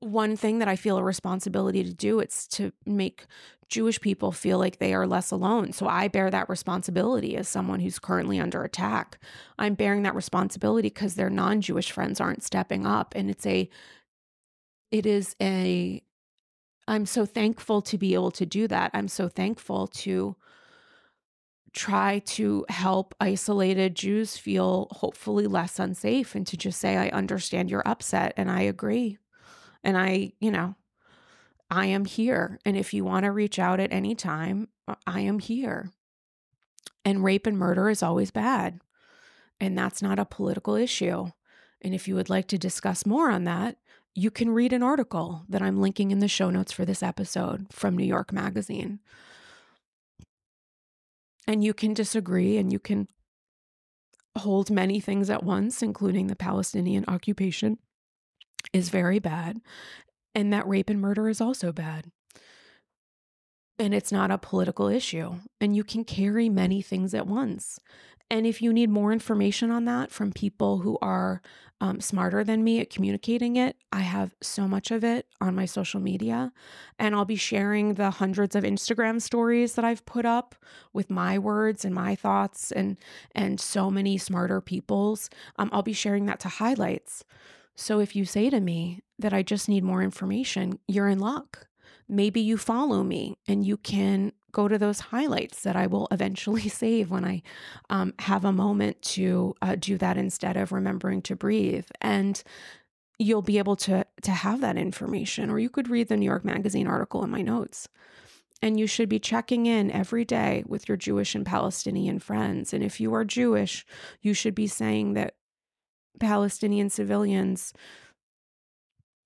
[0.00, 3.24] one thing that i feel a responsibility to do it's to make
[3.68, 5.72] jewish people feel like they are less alone.
[5.72, 9.18] So i bear that responsibility as someone who's currently under attack.
[9.58, 13.14] I'm bearing that responsibility because their non-jewish friends aren't stepping up.
[13.16, 13.70] And it's a
[14.92, 16.02] it is a
[16.86, 18.90] I'm so thankful to be able to do that.
[18.92, 20.36] I'm so thankful to
[21.72, 27.70] try to help isolated Jews feel hopefully less unsafe and to just say, I understand
[27.70, 29.18] you're upset and I agree.
[29.82, 30.74] And I, you know,
[31.70, 32.58] I am here.
[32.66, 35.90] And if you want to reach out at any time, uh, I am here.
[37.04, 38.80] And rape and murder is always bad.
[39.60, 41.28] And that's not a political issue.
[41.80, 43.76] And if you would like to discuss more on that,
[44.14, 47.66] you can read an article that I'm linking in the show notes for this episode
[47.72, 49.00] from New York Magazine.
[51.46, 53.08] And you can disagree and you can
[54.36, 57.78] hold many things at once, including the Palestinian occupation
[58.72, 59.60] is very bad,
[60.34, 62.06] and that rape and murder is also bad.
[63.78, 67.78] And it's not a political issue, and you can carry many things at once.
[68.32, 71.42] And if you need more information on that from people who are
[71.82, 75.66] um, smarter than me at communicating it, I have so much of it on my
[75.66, 76.50] social media.
[76.98, 80.54] And I'll be sharing the hundreds of Instagram stories that I've put up
[80.94, 82.96] with my words and my thoughts and
[83.34, 85.28] and so many smarter people's.
[85.56, 87.24] Um, I'll be sharing that to highlights.
[87.74, 91.66] So if you say to me that I just need more information, you're in luck.
[92.08, 96.68] Maybe you follow me and you can go to those highlights that I will eventually
[96.68, 97.42] save when I
[97.90, 101.86] um, have a moment to uh, do that instead of remembering to breathe.
[102.00, 102.42] And
[103.18, 106.44] you'll be able to to have that information or you could read the New York
[106.44, 107.88] Magazine article in my notes.
[108.60, 112.72] And you should be checking in every day with your Jewish and Palestinian friends.
[112.72, 113.84] And if you are Jewish,
[114.20, 115.34] you should be saying that
[116.20, 117.72] Palestinian civilians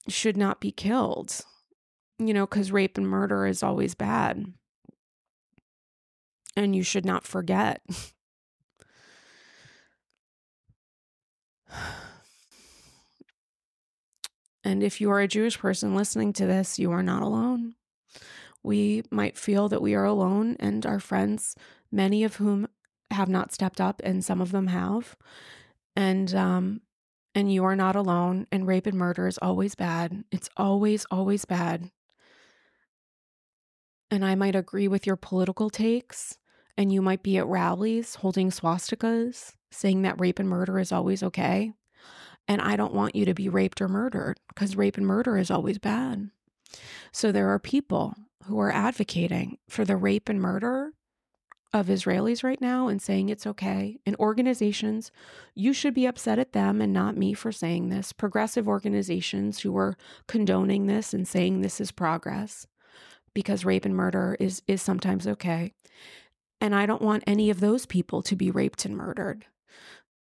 [0.08, 1.40] should not be killed,
[2.18, 4.54] you know, because rape and murder is always bad.
[6.56, 7.82] And you should not forget.
[14.66, 17.76] And if you are a Jewish person listening to this, you are not alone.
[18.64, 21.54] We might feel that we are alone, and our friends,
[21.92, 22.66] many of whom
[23.12, 25.16] have not stepped up, and some of them have.
[25.94, 26.80] And um,
[27.32, 28.48] and you are not alone.
[28.50, 30.24] And rape and murder is always bad.
[30.32, 31.92] It's always, always bad.
[34.10, 36.38] And I might agree with your political takes,
[36.76, 41.22] and you might be at rallies holding swastikas, saying that rape and murder is always
[41.22, 41.72] okay.
[42.48, 45.50] And I don't want you to be raped or murdered because rape and murder is
[45.50, 46.30] always bad.
[47.12, 50.92] So there are people who are advocating for the rape and murder
[51.72, 53.98] of Israelis right now and saying it's okay.
[54.06, 55.10] And organizations,
[55.54, 58.12] you should be upset at them and not me for saying this.
[58.12, 59.96] Progressive organizations who are
[60.28, 62.66] condoning this and saying this is progress
[63.34, 65.74] because rape and murder is is sometimes okay.
[66.60, 69.46] And I don't want any of those people to be raped and murdered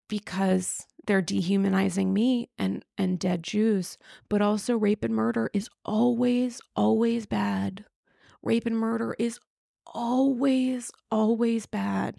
[0.08, 3.98] because they're dehumanizing me and and dead Jews,
[4.28, 7.84] but also rape and murder is always always bad.
[8.42, 9.38] Rape and murder is
[9.86, 12.16] always always bad.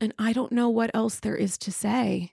[0.00, 2.32] And I don't know what else there is to say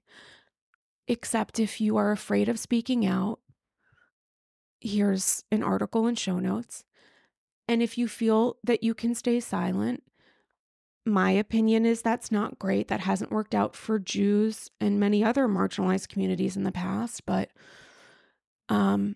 [1.08, 3.40] except if you are afraid of speaking out,
[4.82, 6.84] here's an article and show notes.
[7.68, 10.04] And if you feel that you can stay silent,
[11.06, 12.88] my opinion is that's not great.
[12.90, 17.50] That hasn't worked out for Jews and many other marginalized communities in the past, but
[18.70, 19.16] um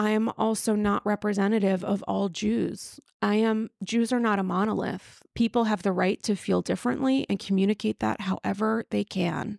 [0.00, 3.00] I am also not representative of all Jews.
[3.20, 5.22] I am Jews are not a monolith.
[5.34, 9.58] People have the right to feel differently and communicate that however they can.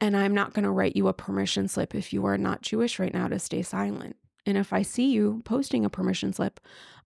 [0.00, 2.98] And I'm not going to write you a permission slip if you are not Jewish
[2.98, 4.16] right now to stay silent.
[4.46, 6.60] And if I see you posting a permission slip,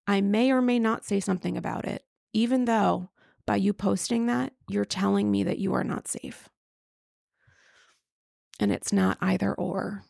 [0.07, 3.09] I may or may not say something about it, even though
[3.47, 6.49] by you posting that, you're telling me that you are not safe.
[8.61, 10.05] And it's not either or.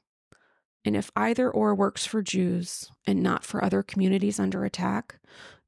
[0.85, 5.21] And if either or works for Jews and not for other communities under attack,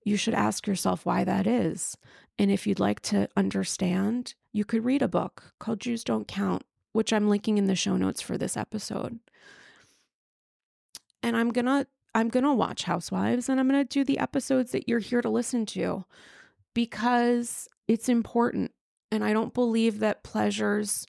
[0.04, 1.96] you should ask yourself why that is.
[2.38, 6.64] And if you'd like to understand, you could read a book called Jews Don't Count,
[6.92, 9.20] which I'm linking in the show notes for this episode.
[11.22, 14.18] And I'm going to I'm going to watch Housewives and I'm going to do the
[14.18, 16.04] episodes that you're here to listen to
[16.74, 18.72] because it's important.
[19.10, 21.06] And I don't believe that pleasures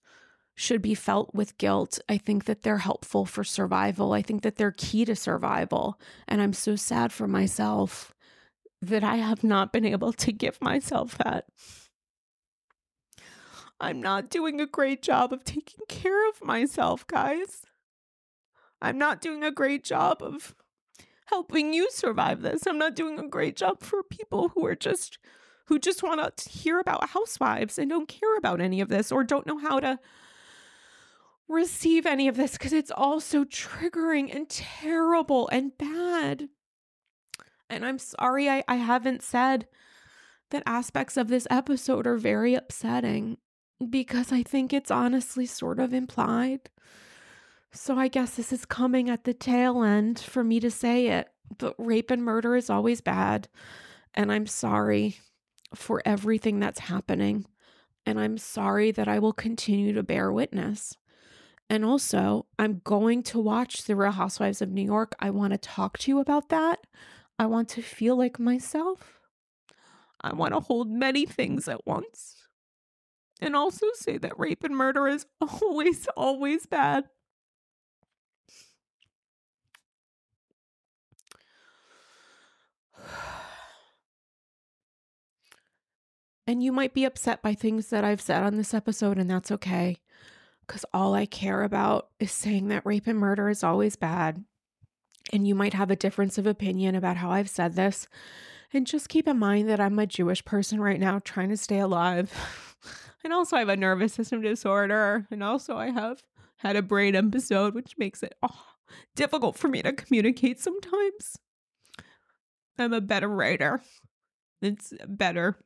[0.56, 2.00] should be felt with guilt.
[2.08, 4.14] I think that they're helpful for survival.
[4.14, 6.00] I think that they're key to survival.
[6.28, 8.14] And I'm so sad for myself
[8.82, 11.46] that I have not been able to give myself that.
[13.80, 17.66] I'm not doing a great job of taking care of myself, guys.
[18.84, 20.54] I'm not doing a great job of
[21.28, 22.68] helping you survive this.
[22.68, 25.18] I'm not doing a great job for people who are just
[25.68, 29.24] who just want to hear about housewives and don't care about any of this or
[29.24, 29.98] don't know how to
[31.48, 36.50] receive any of this because it's all so triggering and terrible and bad.
[37.70, 39.68] And I'm sorry I, I haven't said
[40.52, 43.38] that aspects of this episode are very upsetting
[43.90, 46.70] because I think it's honestly sort of implied.
[47.74, 51.30] So I guess this is coming at the tail end for me to say it.
[51.58, 53.48] But rape and murder is always bad.
[54.14, 55.18] And I'm sorry
[55.74, 57.46] for everything that's happening.
[58.06, 60.98] And I'm sorry that I will continue to bear witness.
[61.70, 65.16] And also, I'm going to watch The Real Housewives of New York.
[65.20, 66.80] I want to talk to you about that.
[67.40, 69.20] I want to feel like myself.
[70.22, 72.36] I want to hold many things at once.
[73.42, 77.06] And also say that rape and murder is always, always bad.
[86.46, 89.52] And you might be upset by things that I've said on this episode, and that's
[89.52, 89.98] okay.
[90.68, 94.44] Because all I care about is saying that rape and murder is always bad.
[95.32, 98.08] And you might have a difference of opinion about how I've said this.
[98.74, 101.80] And just keep in mind that I'm a Jewish person right now trying to stay
[101.80, 102.34] alive.
[103.24, 105.28] and also, I have a nervous system disorder.
[105.32, 106.24] And also, I have
[106.58, 108.66] had a brain episode, which makes it oh,
[109.16, 111.38] difficult for me to communicate sometimes.
[112.78, 113.82] I'm a better writer.
[114.62, 115.58] It's better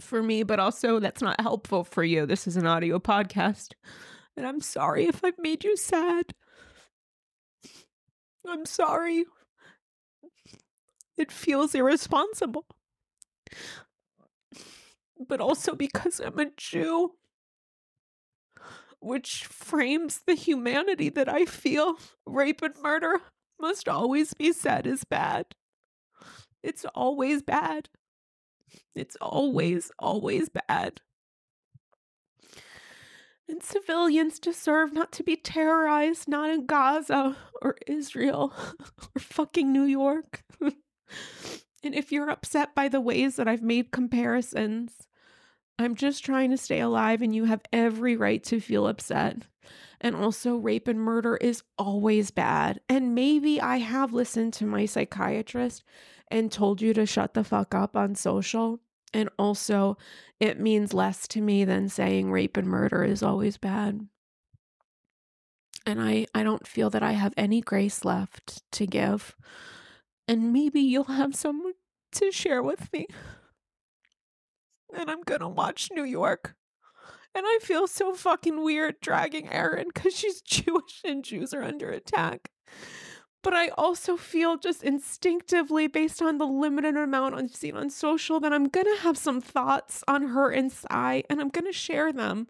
[0.00, 2.26] for me, but also that's not helpful for you.
[2.26, 3.72] This is an audio podcast.
[4.36, 6.34] And I'm sorry if I've made you sad.
[8.46, 9.24] I'm sorry.
[11.16, 12.64] It feels irresponsible.
[15.18, 17.12] But also because I'm a Jew,
[19.00, 21.96] which frames the humanity that I feel.
[22.24, 23.20] Rape and murder
[23.60, 25.46] must always be said as bad.
[26.62, 27.88] It's always bad.
[28.94, 31.00] It's always, always bad.
[33.48, 38.52] And civilians deserve not to be terrorized, not in Gaza or Israel
[39.16, 40.44] or fucking New York.
[40.60, 40.74] and
[41.82, 45.08] if you're upset by the ways that I've made comparisons,
[45.80, 49.38] I'm just trying to stay alive, and you have every right to feel upset.
[50.00, 52.80] And also, rape and murder is always bad.
[52.88, 55.82] And maybe I have listened to my psychiatrist
[56.30, 58.80] and told you to shut the fuck up on social.
[59.12, 59.96] And also,
[60.38, 64.06] it means less to me than saying rape and murder is always bad.
[65.84, 69.34] And I, I don't feel that I have any grace left to give.
[70.28, 71.72] And maybe you'll have someone
[72.12, 73.06] to share with me.
[74.96, 76.54] And I'm gonna watch New York.
[77.34, 81.90] And I feel so fucking weird dragging Erin because she's Jewish and Jews are under
[81.90, 82.50] attack.
[83.42, 88.38] But I also feel just instinctively, based on the limited amount I've seen on social,
[88.40, 92.12] that I'm going to have some thoughts on her inside and I'm going to share
[92.12, 92.48] them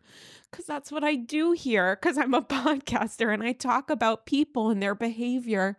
[0.51, 4.71] because that's what I do here because I'm a podcaster and I talk about people
[4.71, 5.77] and their behavior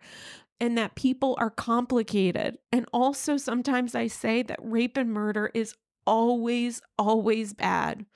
[0.58, 2.56] and that people are complicated.
[2.70, 5.74] And also, sometimes I say that rape and murder is
[6.06, 8.06] always, always bad.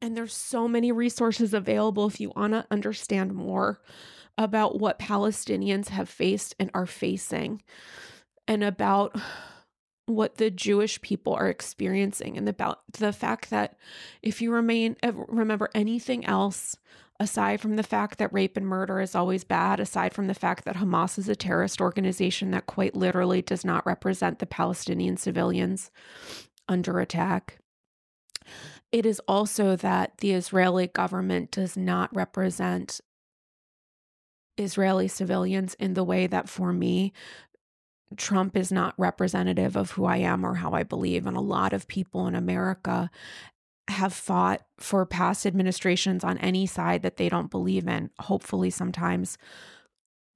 [0.00, 3.80] And there's so many resources available if you want to understand more
[4.38, 7.60] about what Palestinians have faced and are facing,
[8.46, 9.14] and about
[10.06, 13.76] what the Jewish people are experiencing, and about the fact that
[14.22, 16.76] if you remain remember anything else
[17.20, 20.64] aside from the fact that rape and murder is always bad, aside from the fact
[20.64, 25.90] that Hamas is a terrorist organization that quite literally does not represent the Palestinian civilians
[26.68, 27.58] under attack.
[28.92, 33.00] It is also that the Israeli government does not represent
[34.58, 37.12] Israeli civilians in the way that for me,
[38.16, 41.26] Trump is not representative of who I am or how I believe.
[41.26, 43.10] And a lot of people in America
[43.88, 49.38] have fought for past administrations on any side that they don't believe in, hopefully, sometimes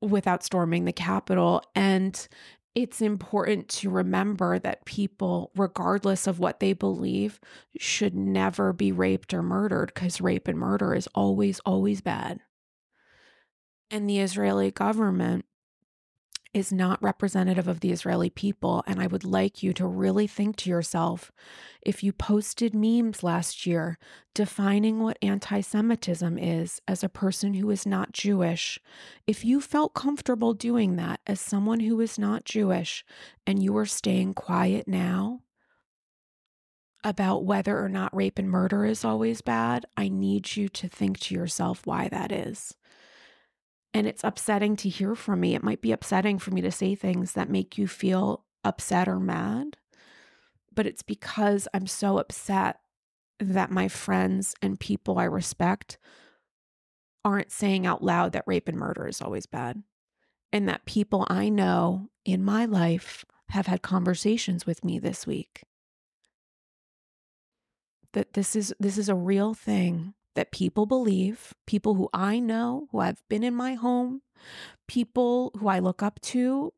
[0.00, 1.62] without storming the Capitol.
[1.74, 2.26] And
[2.74, 7.38] it's important to remember that people, regardless of what they believe,
[7.78, 12.40] should never be raped or murdered because rape and murder is always, always bad
[13.92, 15.44] and the Israeli government
[16.54, 18.82] is not representative of the Israeli people.
[18.86, 21.30] And I would like you to really think to yourself
[21.80, 23.98] if you posted memes last year
[24.34, 28.78] defining what anti Semitism is as a person who is not Jewish,
[29.26, 33.04] if you felt comfortable doing that as someone who is not Jewish
[33.46, 35.40] and you are staying quiet now
[37.04, 41.18] about whether or not rape and murder is always bad, I need you to think
[41.20, 42.74] to yourself why that is.
[43.94, 45.54] And it's upsetting to hear from me.
[45.54, 49.20] It might be upsetting for me to say things that make you feel upset or
[49.20, 49.76] mad,
[50.74, 52.78] but it's because I'm so upset
[53.38, 55.98] that my friends and people I respect
[57.24, 59.82] aren't saying out loud that rape and murder is always bad.
[60.52, 65.62] And that people I know in my life have had conversations with me this week.
[68.12, 72.88] That this is this is a real thing that people believe, people who I know,
[72.90, 74.22] who have been in my home,
[74.88, 76.72] people who I look up to,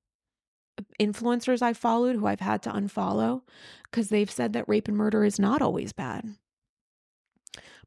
[1.01, 3.43] influencers I followed who I've had to unfollow
[3.85, 6.35] because they've said that rape and murder is not always bad.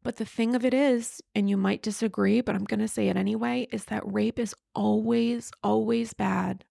[0.04, 3.10] But the thing of it is, and you might disagree, but I'm going to say
[3.10, 6.64] it anyway, is that rape is always, always bad.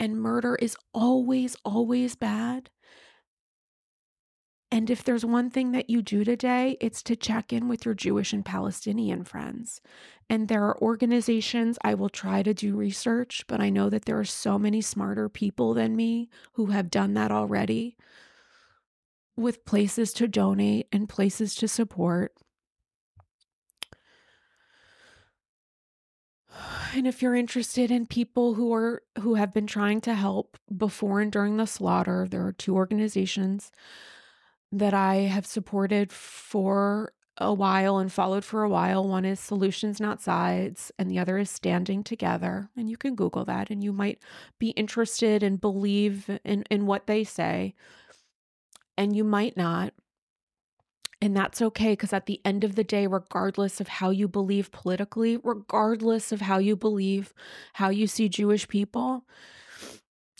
[0.00, 2.70] And murder is always, always bad.
[4.70, 7.94] And if there's one thing that you do today, it's to check in with your
[7.94, 9.80] Jewish and Palestinian friends.
[10.28, 14.18] And there are organizations, I will try to do research, but I know that there
[14.18, 17.96] are so many smarter people than me who have done that already
[19.36, 22.32] with places to donate and places to support.
[26.94, 31.20] And if you're interested in people who are who have been trying to help before
[31.20, 33.72] and during the slaughter, there are two organizations
[34.78, 39.08] that I have supported for a while and followed for a while.
[39.08, 42.68] One is Solutions Not Sides, and the other is Standing Together.
[42.76, 44.20] And you can Google that, and you might
[44.58, 47.74] be interested and believe in, in what they say,
[48.96, 49.92] and you might not.
[51.20, 54.70] And that's okay because at the end of the day, regardless of how you believe
[54.70, 57.32] politically, regardless of how you believe,
[57.74, 59.24] how you see Jewish people,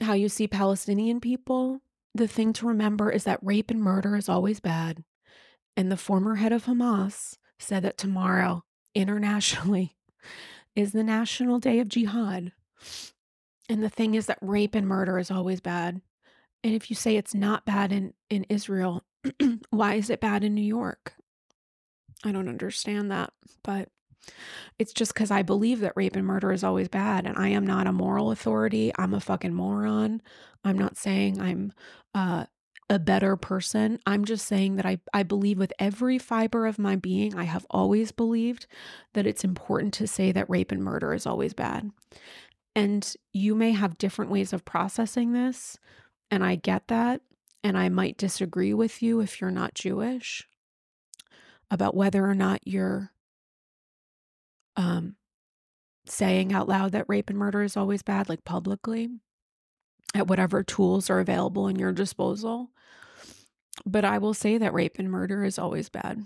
[0.01, 1.81] how you see Palestinian people,
[2.15, 5.03] the thing to remember is that rape and murder is always bad.
[5.77, 8.65] And the former head of Hamas said that tomorrow,
[8.95, 9.97] internationally,
[10.77, 12.53] is the National Day of Jihad.
[13.69, 16.01] And the thing is that rape and murder is always bad.
[16.63, 19.03] And if you say it's not bad in, in Israel,
[19.71, 21.15] why is it bad in New York?
[22.25, 23.33] I don't understand that.
[23.63, 23.89] But
[24.79, 27.27] it's just because I believe that rape and murder is always bad.
[27.27, 28.93] And I am not a moral authority.
[28.99, 30.23] I'm a fucking moron.
[30.65, 31.73] I'm not saying I'm
[32.15, 32.47] uh,
[32.91, 33.99] a better person.
[34.07, 37.67] I'm just saying that I, I believe with every fiber of my being, I have
[37.71, 38.67] always believed
[39.15, 41.91] that it's important to say that rape and murder is always bad.
[42.77, 45.79] And you may have different ways of processing this.
[46.31, 47.21] And I get that.
[47.63, 50.47] And I might disagree with you if you're not Jewish
[51.71, 53.11] about whether or not you're
[54.77, 55.17] um,
[56.07, 59.09] saying out loud that rape and murder is always bad, like publicly
[60.15, 62.71] at whatever tools are available in your disposal.
[63.85, 66.25] But I will say that rape and murder is always bad.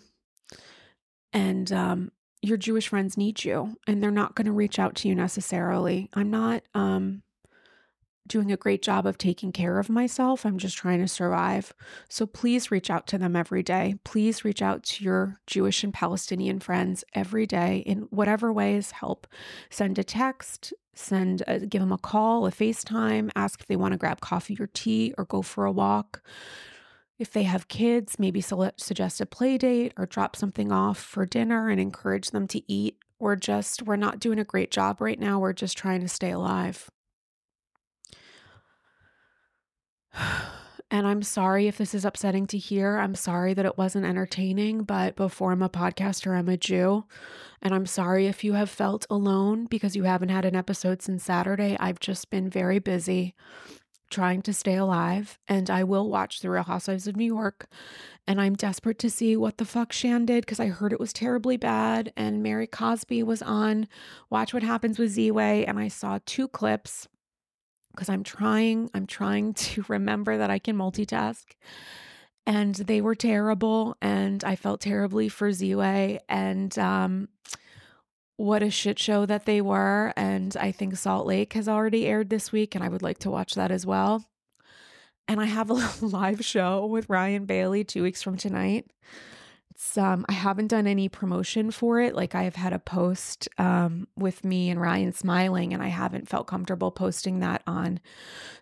[1.32, 2.12] And um,
[2.42, 6.08] your Jewish friends need you, and they're not going to reach out to you necessarily.
[6.12, 7.22] I'm not um,
[8.28, 10.44] doing a great job of taking care of myself.
[10.44, 11.72] I'm just trying to survive.
[12.08, 13.96] So please reach out to them every day.
[14.04, 19.26] Please reach out to your Jewish and Palestinian friends every day in whatever ways help.
[19.70, 23.92] Send a text, send a, give them a call, a FaceTime, ask if they want
[23.92, 26.22] to grab coffee or tea or go for a walk.
[27.18, 31.68] If they have kids, maybe suggest a play date or drop something off for dinner
[31.68, 32.96] and encourage them to eat.
[33.18, 35.40] We're just, we're not doing a great job right now.
[35.40, 36.88] We're just trying to stay alive.
[40.90, 42.96] And I'm sorry if this is upsetting to hear.
[42.96, 47.04] I'm sorry that it wasn't entertaining, but before I'm a podcaster, I'm a Jew.
[47.60, 51.24] And I'm sorry if you have felt alone because you haven't had an episode since
[51.24, 51.76] Saturday.
[51.78, 53.34] I've just been very busy
[54.10, 55.38] trying to stay alive.
[55.46, 57.68] And I will watch The Real Housewives of New York.
[58.26, 61.12] And I'm desperate to see what the fuck Shan did because I heard it was
[61.12, 62.14] terribly bad.
[62.16, 63.88] And Mary Cosby was on
[64.30, 65.66] Watch What Happens with Z Way.
[65.66, 67.08] And I saw two clips
[67.98, 71.44] because I'm trying, I'm trying to remember that I can multitask.
[72.46, 76.20] And they were terrible, and I felt terribly for Z-Way.
[76.28, 77.28] And um,
[78.36, 80.14] what a shit show that they were.
[80.16, 83.30] And I think Salt Lake has already aired this week, and I would like to
[83.30, 84.24] watch that as well.
[85.26, 88.86] And I have a live show with Ryan Bailey two weeks from tonight
[89.78, 92.14] it's um I haven't done any promotion for it.
[92.14, 96.28] Like I have had a post um with me and Ryan smiling and I haven't
[96.28, 98.00] felt comfortable posting that on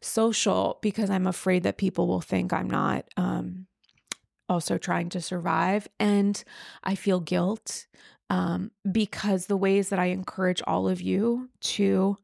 [0.01, 3.67] social because I'm afraid that people will think I'm not um
[4.49, 6.43] also trying to survive and
[6.85, 7.87] I feel guilt
[8.29, 12.19] um because the ways that I encourage all of you to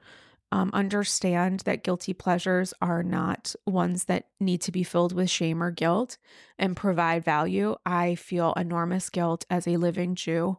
[0.53, 5.62] um, understand that guilty pleasures are not ones that need to be filled with shame
[5.62, 6.19] or guilt
[6.59, 7.74] and provide value.
[7.87, 10.59] I feel enormous guilt as a living Jew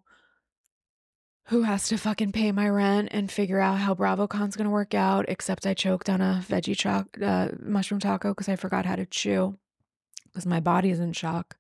[1.48, 5.26] who has to fucking pay my rent and figure out how BravoCon's gonna work out,
[5.28, 9.06] except I choked on a veggie cho- uh, mushroom taco because I forgot how to
[9.06, 9.60] chew
[10.26, 11.56] because my body is in shock.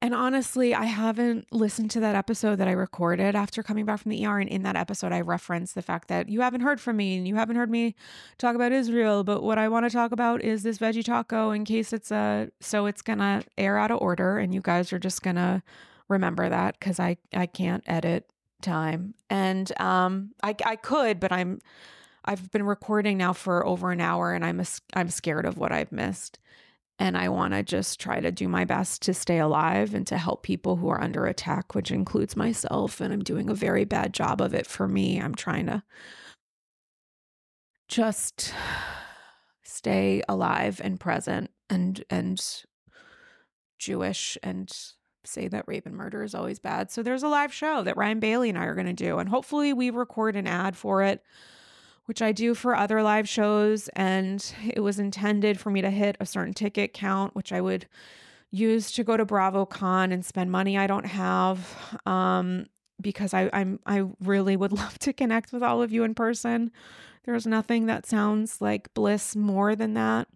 [0.00, 4.10] And honestly, I haven't listened to that episode that I recorded after coming back from
[4.10, 4.38] the ER.
[4.38, 7.26] And in that episode, I referenced the fact that you haven't heard from me and
[7.26, 7.96] you haven't heard me
[8.38, 9.24] talk about Israel.
[9.24, 12.48] But what I want to talk about is this veggie taco in case it's a,
[12.60, 14.38] so it's going to air out of order.
[14.38, 15.64] And you guys are just going to
[16.06, 18.30] remember that because I, I can't edit
[18.62, 19.14] time.
[19.28, 21.60] And um, I, I could, but I'm,
[22.24, 25.72] I've been recording now for over an hour and I'm, a, I'm scared of what
[25.72, 26.38] I've missed.
[26.98, 30.18] And I want to just try to do my best to stay alive and to
[30.18, 33.00] help people who are under attack, which includes myself.
[33.00, 35.20] And I'm doing a very bad job of it for me.
[35.20, 35.82] I'm trying to
[37.88, 38.52] just
[39.62, 42.64] stay alive and present and and
[43.78, 44.70] Jewish and
[45.24, 46.90] say that rape and murder is always bad.
[46.90, 49.28] So there's a live show that Ryan Bailey and I are going to do and
[49.28, 51.22] hopefully we record an ad for it
[52.08, 53.88] which I do for other live shows.
[53.88, 57.86] And it was intended for me to hit a certain ticket count, which I would
[58.50, 62.00] use to go to BravoCon and spend money I don't have.
[62.06, 62.64] Um,
[62.98, 66.70] because I, I'm I really would love to connect with all of you in person.
[67.24, 70.28] There's nothing that sounds like bliss more than that.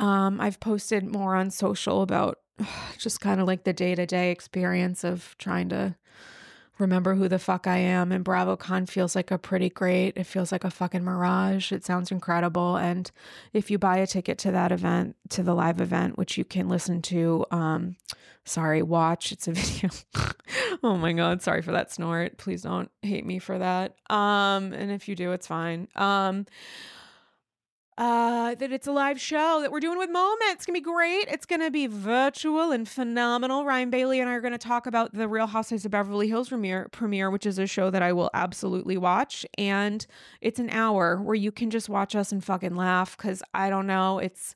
[0.00, 2.40] Um, I've posted more on social about
[2.98, 5.94] just kind of like the day to day experience of trying to
[6.78, 8.12] remember who the fuck I am.
[8.12, 11.72] And BravoCon feels like a pretty great, it feels like a fucking mirage.
[11.72, 12.76] It sounds incredible.
[12.76, 13.10] And
[13.52, 16.68] if you buy a ticket to that event, to the live event, which you can
[16.68, 17.96] listen to, um,
[18.44, 19.90] sorry, watch, it's a video.
[20.82, 21.42] oh my God.
[21.42, 22.38] Sorry for that snort.
[22.38, 23.96] Please don't hate me for that.
[24.10, 25.88] Um, and if you do, it's fine.
[25.96, 26.46] Um,
[27.98, 30.50] uh, that it's a live show that we're doing with Moment.
[30.52, 31.26] It's gonna be great.
[31.28, 33.64] It's gonna be virtual and phenomenal.
[33.64, 36.88] Ryan Bailey and I are gonna talk about the Real Housewives of Beverly Hills premiere,
[36.92, 39.44] premiere, which is a show that I will absolutely watch.
[39.58, 40.06] And
[40.40, 43.16] it's an hour where you can just watch us and fucking laugh.
[43.16, 44.54] Cause I don't know, it's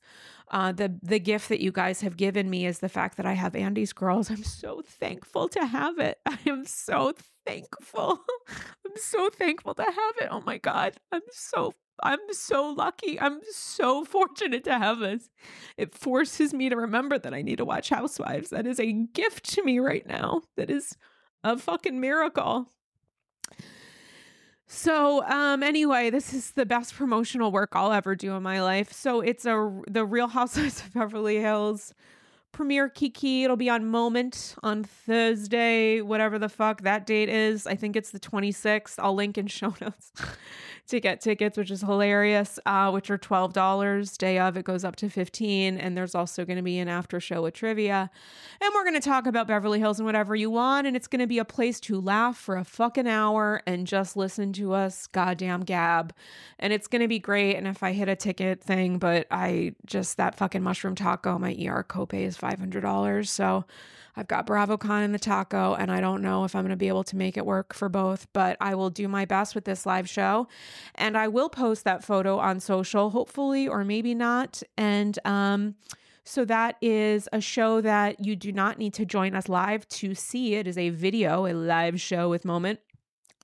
[0.52, 3.32] uh, the the gift that you guys have given me is the fact that I
[3.32, 4.30] have Andy's Girls.
[4.30, 6.20] I'm so thankful to have it.
[6.26, 7.12] I am so
[7.44, 8.20] thankful.
[8.86, 10.28] I'm so thankful to have it.
[10.30, 13.20] Oh my god, I'm so I'm so lucky.
[13.20, 15.30] I'm so fortunate to have this.
[15.76, 18.50] It forces me to remember that I need to watch Housewives.
[18.50, 20.42] That is a gift to me right now.
[20.56, 20.96] That is
[21.44, 22.68] a fucking miracle.
[24.66, 28.90] So, um, anyway, this is the best promotional work I'll ever do in my life.
[28.92, 31.92] So it's a the Real Housewives of Beverly Hills
[32.52, 33.44] premiere Kiki.
[33.44, 37.66] It'll be on Moment on Thursday, whatever the fuck that date is.
[37.66, 38.94] I think it's the 26th.
[38.98, 40.12] I'll link in show notes
[40.88, 44.18] to get tickets, which is hilarious, uh, which are $12.
[44.18, 47.18] Day of, it goes up to 15 And there's also going to be an after
[47.18, 48.10] show with trivia.
[48.60, 50.86] And we're going to talk about Beverly Hills and whatever you want.
[50.86, 54.16] And it's going to be a place to laugh for a fucking hour and just
[54.16, 56.14] listen to us goddamn gab.
[56.58, 57.56] And it's going to be great.
[57.56, 61.52] And if I hit a ticket thing, but I just, that fucking mushroom taco, my
[61.52, 63.28] ER copay is $500.
[63.28, 63.64] So,
[64.14, 66.88] I've got BravoCon and the taco, and I don't know if I'm going to be
[66.88, 69.86] able to make it work for both, but I will do my best with this
[69.86, 70.48] live show.
[70.94, 74.62] And I will post that photo on social, hopefully, or maybe not.
[74.76, 75.76] And, um,
[76.24, 80.14] so that is a show that you do not need to join us live to
[80.14, 80.54] see.
[80.54, 82.78] It is a video, a live show with Moment.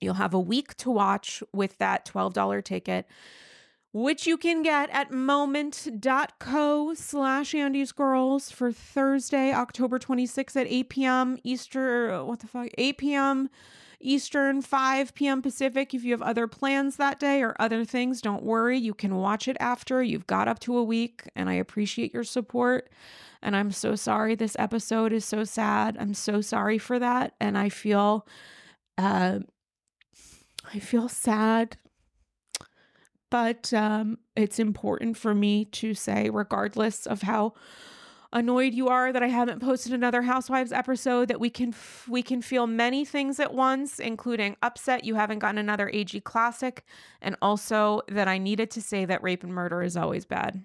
[0.01, 3.09] You'll have a week to watch with that $12 ticket
[3.93, 10.89] which you can get at moment.co slash Andy's Girls for Thursday, October 26th at 8
[10.91, 11.39] p.m.
[11.43, 13.51] Eastern, what the fuck, 8 p.m.
[14.01, 15.43] Eastern, 5 p.m.
[15.43, 15.93] Pacific.
[15.93, 18.79] If you have other plans that day or other things, don't worry.
[18.79, 20.03] You can watch it after.
[20.03, 22.91] You've got up to a week, and I appreciate your support.
[23.43, 25.97] And I'm so sorry this episode is so sad.
[25.99, 27.35] I'm so sorry for that.
[27.41, 28.27] And I feel,
[28.97, 29.41] uh,
[30.73, 31.77] I feel sad
[33.31, 37.55] but um, it's important for me to say, regardless of how
[38.33, 42.23] annoyed you are that I haven't posted another Housewives episode, that we can f- we
[42.23, 46.85] can feel many things at once, including upset you haven't gotten another AG classic,
[47.21, 50.63] and also that I needed to say that rape and murder is always bad.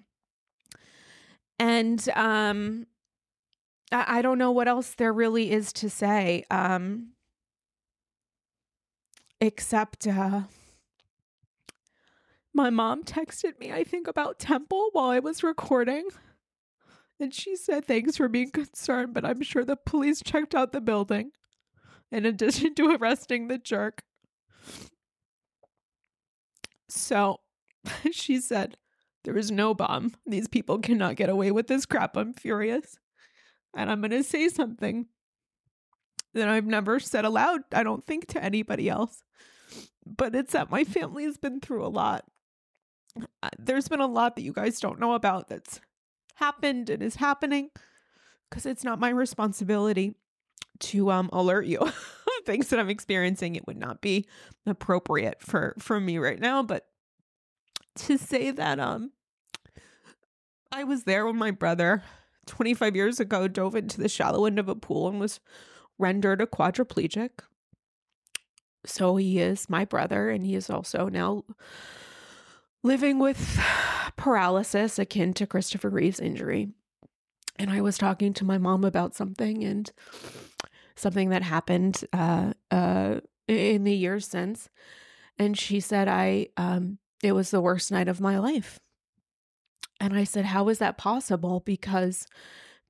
[1.58, 2.86] And um,
[3.92, 7.12] I, I don't know what else there really is to say, um,
[9.40, 10.06] except.
[10.06, 10.42] Uh,
[12.54, 16.08] my mom texted me, I think, about Temple while I was recording.
[17.18, 20.80] And she said, Thanks for being concerned, but I'm sure the police checked out the
[20.80, 21.32] building
[22.12, 24.02] in addition to arresting the jerk.
[26.88, 27.40] So
[28.12, 28.76] she said,
[29.24, 30.14] There is no bomb.
[30.24, 32.16] These people cannot get away with this crap.
[32.16, 32.98] I'm furious.
[33.76, 35.06] And I'm going to say something
[36.34, 39.24] that I've never said aloud, I don't think, to anybody else.
[40.06, 42.24] But it's that my family has been through a lot
[43.58, 45.80] there's been a lot that you guys don't know about that's
[46.36, 47.70] happened and is happening
[48.48, 50.14] because it's not my responsibility
[50.80, 51.78] to um alert you
[52.46, 53.56] things that I'm experiencing.
[53.56, 54.26] It would not be
[54.66, 56.86] appropriate for for me right now, but
[57.96, 59.12] to say that um
[60.72, 62.02] I was there when my brother
[62.46, 65.40] 25 years ago dove into the shallow end of a pool and was
[65.98, 67.30] rendered a quadriplegic.
[68.84, 71.44] So he is my brother and he is also now
[72.84, 73.58] living with
[74.16, 76.68] paralysis akin to Christopher Reeve's injury.
[77.58, 79.90] And I was talking to my mom about something and
[80.94, 84.68] something that happened uh, uh, in the years since.
[85.38, 88.78] And she said, I, um, it was the worst night of my life.
[89.98, 91.60] And I said, How is that possible?
[91.64, 92.26] Because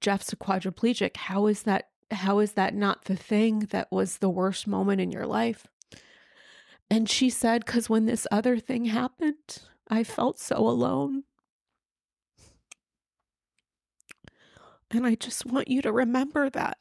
[0.00, 1.16] Jeff's a quadriplegic.
[1.16, 1.88] How is that?
[2.10, 5.66] How is that not the thing that was the worst moment in your life?
[6.90, 11.24] And she said, Because when this other thing happened, I felt so alone.
[14.90, 16.78] And I just want you to remember that.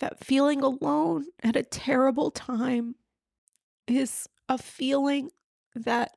[0.00, 2.96] That feeling alone at a terrible time
[3.86, 5.30] is a feeling
[5.74, 6.16] that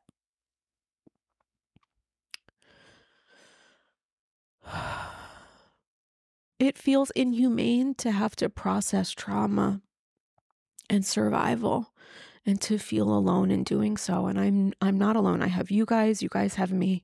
[6.59, 9.81] it feels inhumane to have to process trauma
[10.89, 11.93] and survival
[12.49, 15.43] and to feel alone in doing so and I'm I'm not alone.
[15.43, 17.03] I have you guys, you guys have me.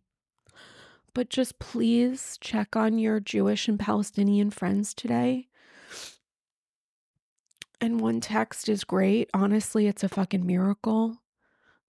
[1.14, 5.48] But just please check on your Jewish and Palestinian friends today.
[7.80, 9.30] And one text is great.
[9.34, 11.20] Honestly, it's a fucking miracle.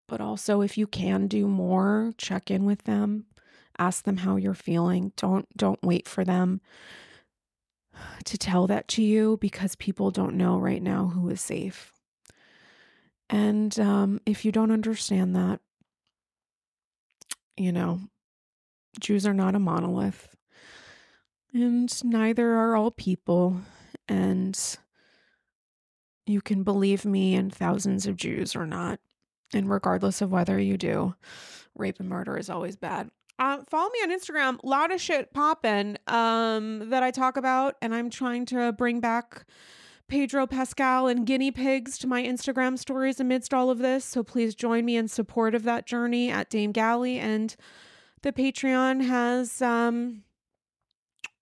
[0.07, 3.26] But also if you can do more, check in with them.
[3.77, 5.14] Ask them how you're feeling.
[5.15, 6.60] Don't don't wait for them
[8.26, 11.94] to tell that to you because people don't know right now who is safe.
[13.30, 15.60] And um, if you don't understand that,
[17.57, 18.02] you know,
[18.99, 20.35] Jews are not a monolith,
[21.53, 23.61] and neither are all people.
[24.07, 24.60] And
[26.26, 28.99] you can believe me and thousands of Jews or not.
[29.53, 31.15] And regardless of whether you do,
[31.76, 33.10] rape and murder is always bad.
[33.38, 34.64] Uh, follow me on Instagram.
[34.64, 39.02] A lot of shit popping um, that I talk about, and I'm trying to bring
[39.02, 39.45] back
[40.07, 44.06] Pedro Pascal and guinea pigs to my Instagram stories amidst all of this.
[44.06, 47.18] So please join me in support of that journey at Dame Galli.
[47.18, 47.56] And
[48.22, 50.23] the Patreon has, um,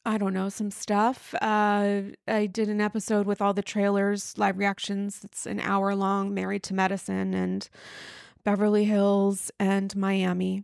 [0.06, 1.35] I don't know, some stuff.
[1.41, 5.22] Uh, I did an episode with all the trailers, live reactions.
[5.23, 7.69] It's an hour long, Married to Medicine and
[8.44, 10.64] Beverly Hills and Miami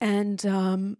[0.00, 0.96] and um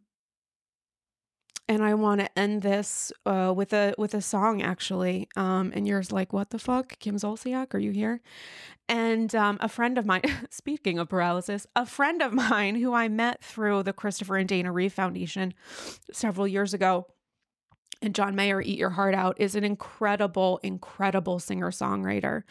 [1.68, 5.28] and I want to end this uh, with a with a song actually.
[5.36, 7.74] Um, and you're like, "What the fuck, Kim Zolciak?
[7.74, 8.20] Are you here?"
[8.88, 13.08] And um, a friend of mine, speaking of paralysis, a friend of mine who I
[13.08, 15.54] met through the Christopher and Dana Reeve Foundation
[16.12, 17.06] several years ago
[18.02, 22.42] and John Mayer, Eat Your Heart Out, is an incredible, incredible singer songwriter.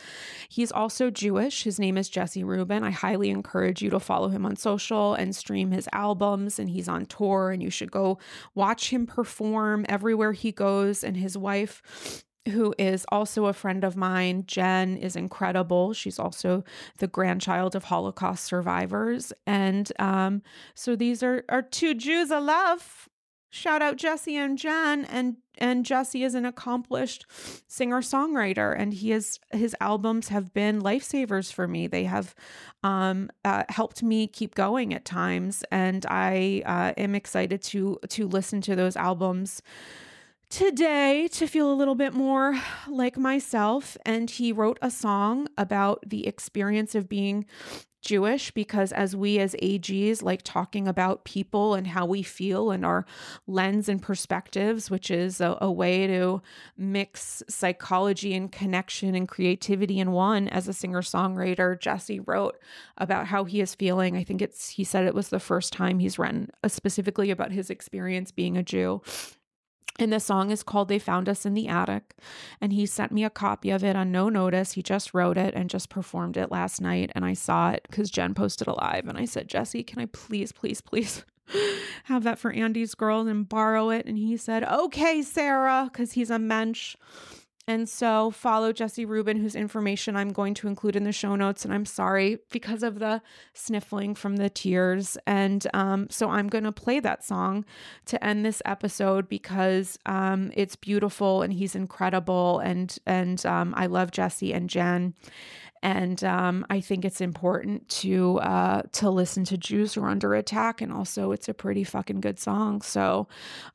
[0.49, 1.63] He's also Jewish.
[1.63, 2.83] His name is Jesse Ruben.
[2.83, 6.57] I highly encourage you to follow him on social and stream his albums.
[6.57, 8.17] And he's on tour, and you should go
[8.55, 11.03] watch him perform everywhere he goes.
[11.03, 15.93] And his wife, who is also a friend of mine, Jen, is incredible.
[15.93, 16.63] She's also
[16.97, 19.31] the grandchild of Holocaust survivors.
[19.45, 20.41] And um,
[20.73, 23.09] so these are, are two Jews I love
[23.55, 27.25] shout out Jesse and Jen and and Jesse is an accomplished
[27.67, 31.87] singer-songwriter and he is his albums have been lifesavers for me.
[31.87, 32.35] They have
[32.83, 38.27] um, uh, helped me keep going at times and I uh, am excited to to
[38.27, 39.61] listen to those albums
[40.49, 46.03] today to feel a little bit more like myself and he wrote a song about
[46.05, 47.45] the experience of being
[48.05, 52.85] Jewish because as we as AGs like talking about people and how we feel and
[52.85, 53.05] our
[53.47, 56.41] lens and perspectives, which is a, a, way to
[56.77, 60.47] mix psychology and connection and creativity in one.
[60.47, 62.57] As a singer songwriter, Jesse wrote
[62.97, 64.15] about how he is feeling.
[64.15, 67.51] I think it's, he said it was the first time he's written uh, specifically about
[67.51, 69.01] his experience being a Jew.
[69.97, 72.15] And the song is called They Found Us in the Attic.
[72.59, 74.73] And he sent me a copy of it on no notice.
[74.73, 77.11] He just wrote it and just performed it last night.
[77.15, 79.07] And I saw it because Jen posted a live.
[79.07, 81.23] And I said, Jesse, can I please, please, please
[82.05, 84.05] have that for Andy's girls and borrow it?
[84.05, 86.97] And he said, okay, Sarah, because he's a mensch.
[87.67, 91.65] And so follow Jesse Ruben, whose information I'm going to include in the show notes.
[91.65, 93.23] And I'm sorry because of the
[93.53, 95.17] sniffling from the tears.
[95.25, 97.65] And um, so I'm going to play that song
[98.05, 102.59] to end this episode because um, it's beautiful and he's incredible.
[102.59, 105.15] And and um, I love Jesse and Jen
[105.85, 110.33] and um, I think it's important to uh, to listen to Jews who are under
[110.33, 112.81] attack, and also it's a pretty fucking good song.
[112.81, 113.27] So,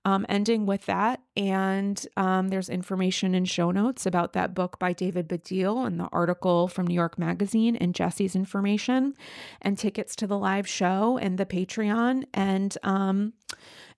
[0.04, 4.92] um, ending with that, and um, there's information in show notes about that book by
[4.92, 9.14] David Baddiel and the article from New York Magazine and Jesse's information,
[9.62, 13.34] and tickets to the live show and the Patreon, and um,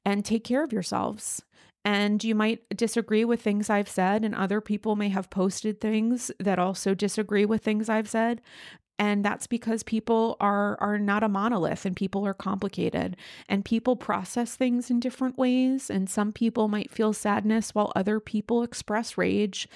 [0.05, 1.45] and take care of yourselves.
[1.85, 6.31] And you might disagree with things I've said, and other people may have posted things
[6.39, 8.41] that also disagree with things I've said.
[8.99, 13.17] And that's because people are are not a monolith and people are complicated
[13.49, 15.91] and people process things in different ways.
[15.91, 19.67] And some people might feel sadness while other people express rage.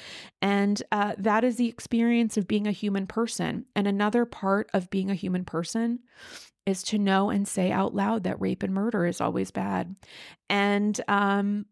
[0.41, 3.65] And uh, that is the experience of being a human person.
[3.75, 6.01] And another part of being a human person
[6.65, 9.97] is to know and say out loud that rape and murder is always bad.
[10.49, 11.67] And um,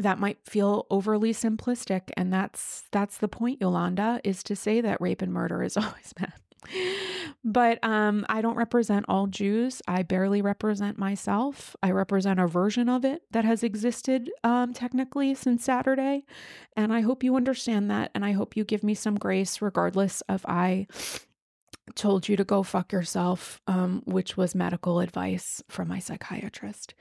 [0.00, 5.00] that might feel overly simplistic and that's that's the point Yolanda is to say that
[5.00, 6.32] rape and murder is always bad.
[7.42, 9.80] But um, I don't represent all Jews.
[9.88, 11.74] I barely represent myself.
[11.82, 16.24] I represent a version of it that has existed um, technically since Saturday.
[16.76, 18.10] And I hope you understand that.
[18.14, 20.86] And I hope you give me some grace, regardless of I
[21.94, 26.94] told you to go fuck yourself, um, which was medical advice from my psychiatrist.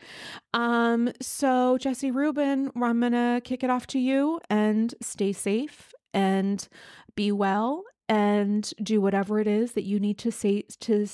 [0.53, 5.93] Um, so, Jesse Ruben, I'm going to kick it off to you and stay safe
[6.13, 6.67] and
[7.15, 11.07] be well and do whatever it is that you need to say to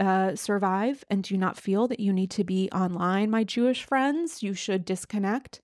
[0.00, 4.42] uh, survive and do not feel that you need to be online, my Jewish friends.
[4.42, 5.60] You should disconnect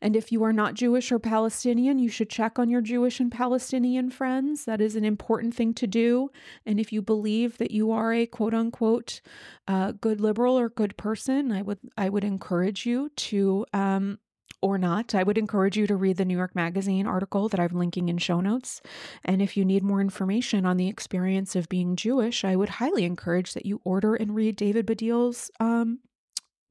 [0.00, 3.30] and if you are not Jewish or Palestinian, you should check on your Jewish and
[3.30, 4.64] Palestinian friends.
[4.64, 6.30] That is an important thing to do.
[6.64, 9.20] And if you believe that you are a quote unquote
[9.68, 14.18] uh, good liberal or good person, I would I would encourage you to um,
[14.62, 17.78] or not, I would encourage you to read the New York Magazine article that I'm
[17.78, 18.80] linking in show notes.
[19.24, 23.04] And if you need more information on the experience of being Jewish, I would highly
[23.04, 26.00] encourage that you order and read David Baddiel's um,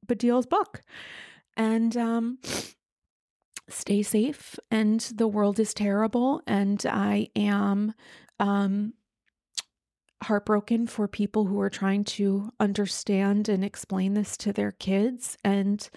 [0.06, 0.82] book.
[1.56, 2.38] And um,
[3.68, 7.94] stay safe and the world is terrible and I am
[8.38, 8.92] um
[10.22, 15.88] heartbroken for people who are trying to understand and explain this to their kids and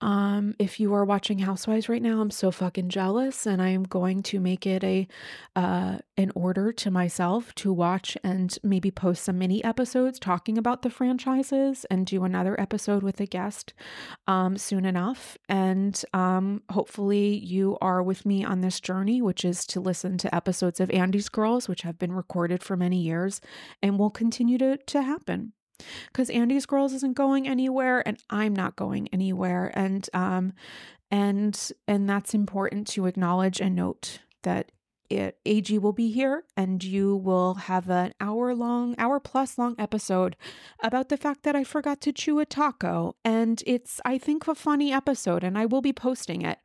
[0.00, 3.82] um, if you are watching Housewives right now, I'm so fucking jealous, and I am
[3.82, 5.08] going to make it a
[5.56, 10.82] uh, an order to myself to watch and maybe post some mini episodes talking about
[10.82, 13.74] the franchises and do another episode with a guest
[14.28, 15.36] um, soon enough.
[15.48, 20.34] And um, hopefully, you are with me on this journey, which is to listen to
[20.34, 23.40] episodes of Andy's Girls, which have been recorded for many years
[23.82, 25.52] and will continue to to happen
[26.12, 29.72] because Andy's Girls isn't going anywhere and I'm not going anywhere.
[29.74, 30.52] And um
[31.10, 34.70] and and that's important to acknowledge and note that
[35.10, 39.74] it, AG will be here and you will have an hour long, hour plus long
[39.78, 40.36] episode
[40.82, 43.16] about the fact that I forgot to chew a taco.
[43.24, 46.58] And it's, I think, a funny episode and I will be posting it.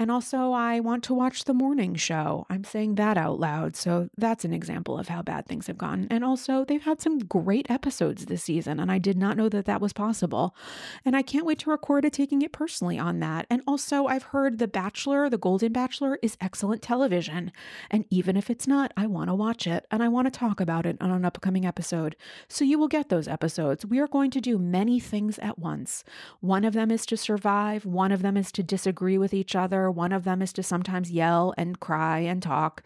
[0.00, 2.46] And also, I want to watch the morning show.
[2.48, 3.76] I'm saying that out loud.
[3.76, 6.06] So that's an example of how bad things have gone.
[6.10, 9.66] And also, they've had some great episodes this season, and I did not know that
[9.66, 10.56] that was possible.
[11.04, 13.46] And I can't wait to record a taking it personally on that.
[13.50, 17.52] And also, I've heard The Bachelor, The Golden Bachelor, is excellent television.
[17.90, 20.60] And even if it's not, I want to watch it and I want to talk
[20.60, 22.16] about it on an upcoming episode.
[22.48, 23.84] So you will get those episodes.
[23.84, 26.04] We are going to do many things at once.
[26.40, 29.89] One of them is to survive, one of them is to disagree with each other
[29.90, 32.82] one of them is to sometimes yell and cry and talk.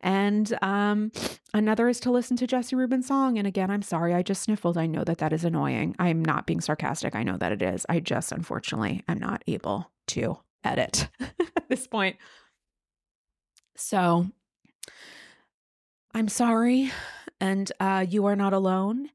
[0.00, 1.12] And um,
[1.52, 3.38] another is to listen to Jesse Ruben's song.
[3.38, 4.78] And again, I'm sorry, I just sniffled.
[4.78, 5.94] I know that that is annoying.
[5.98, 7.14] I'm not being sarcastic.
[7.14, 7.86] I know that it is.
[7.88, 12.16] I just, unfortunately, am not able to edit at this point.
[13.76, 14.26] So
[16.14, 16.92] I'm sorry.
[17.40, 19.10] And uh, you are not alone.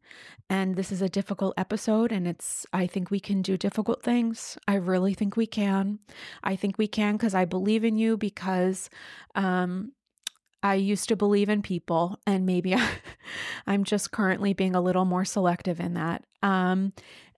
[0.49, 4.57] And this is a difficult episode, and it's, I think we can do difficult things.
[4.67, 5.99] I really think we can.
[6.43, 8.89] I think we can because I believe in you because
[9.35, 9.91] um,
[10.63, 12.89] I used to believe in people, and maybe I,
[13.67, 16.25] am just currently being a little more selective in that.
[16.41, 16.93] Um,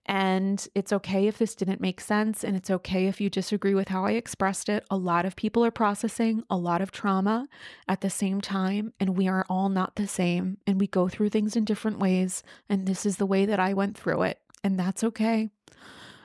[0.06, 3.88] and it's okay if this didn't make sense, and it's okay if you disagree with
[3.88, 4.84] how I expressed it.
[4.90, 7.48] A lot of people are processing a lot of trauma
[7.86, 11.28] at the same time, and we are all not the same, and we go through
[11.30, 12.42] things in different ways.
[12.68, 15.50] And this is the way that I went through it, and that's okay.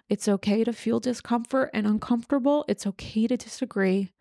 [0.09, 2.65] It's okay to feel discomfort and uncomfortable.
[2.67, 4.11] It's okay to disagree.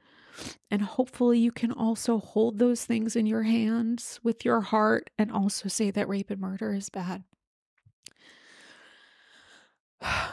[0.70, 5.32] And hopefully, you can also hold those things in your hands with your heart and
[5.32, 7.24] also say that rape and murder is bad.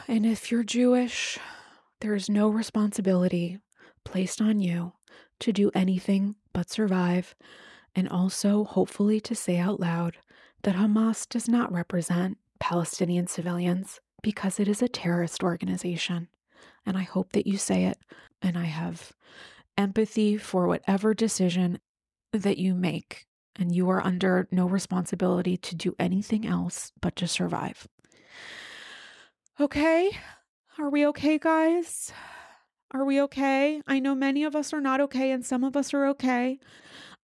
[0.06, 1.38] And if you're Jewish,
[2.00, 3.58] there is no responsibility
[4.04, 4.92] placed on you
[5.40, 7.34] to do anything but survive,
[7.94, 10.18] and also, hopefully, to say out loud
[10.62, 16.28] that Hamas does not represent Palestinian civilians because it is a terrorist organization.
[16.86, 17.98] And I hope that you say it.
[18.42, 19.12] And I have
[19.76, 21.78] empathy for whatever decision
[22.32, 23.26] that you make.
[23.56, 27.86] And you are under no responsibility to do anything else but to survive.
[29.60, 30.10] Okay.
[30.78, 32.12] Are we okay, guys?
[32.90, 33.80] Are we okay?
[33.86, 36.58] I know many of us are not okay and some of us are okay.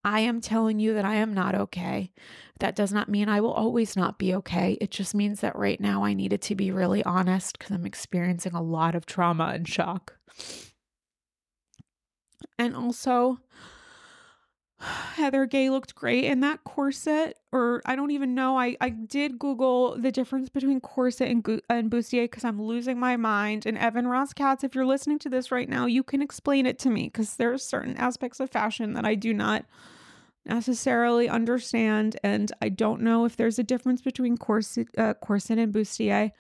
[0.05, 2.12] I am telling you that I am not okay.
[2.61, 4.78] That does not mean I will always not be okay.
[4.81, 8.55] It just means that right now I needed to be really honest because I'm experiencing
[8.55, 10.16] a lot of trauma and shock.
[12.59, 13.40] And also,
[15.15, 18.59] Heather Gay looked great in that corset, or I don't even know.
[18.59, 23.16] I, I did Google the difference between corset and, and bustier because I'm losing my
[23.16, 23.66] mind.
[23.66, 26.78] And Evan Ross Katz, if you're listening to this right now, you can explain it
[26.81, 29.65] to me because there are certain aspects of fashion that I do not
[30.47, 32.16] necessarily understand.
[32.23, 36.32] And I don't know if there's a difference between corset, uh, corset and bustier.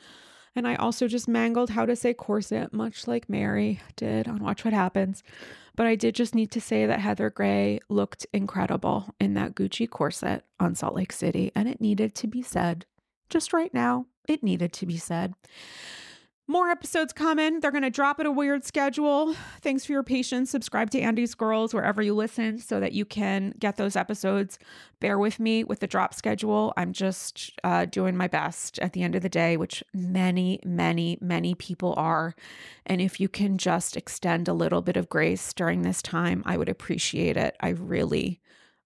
[0.56, 4.64] And I also just mangled how to say corset, much like Mary did on Watch
[4.64, 5.22] What Happens.
[5.76, 9.88] But I did just need to say that Heather Gay looked incredible in that Gucci
[9.88, 12.84] corset on Salt Lake City, and it needed to be said.
[13.28, 15.34] Just right now, it needed to be said.
[16.50, 17.60] More episodes coming.
[17.60, 19.36] They're going to drop at a weird schedule.
[19.60, 20.50] Thanks for your patience.
[20.50, 24.58] Subscribe to Andy's Girls wherever you listen so that you can get those episodes.
[24.98, 26.72] Bear with me with the drop schedule.
[26.76, 31.18] I'm just uh, doing my best at the end of the day, which many, many,
[31.20, 32.34] many people are.
[32.84, 36.56] And if you can just extend a little bit of grace during this time, I
[36.56, 37.56] would appreciate it.
[37.60, 38.40] I really,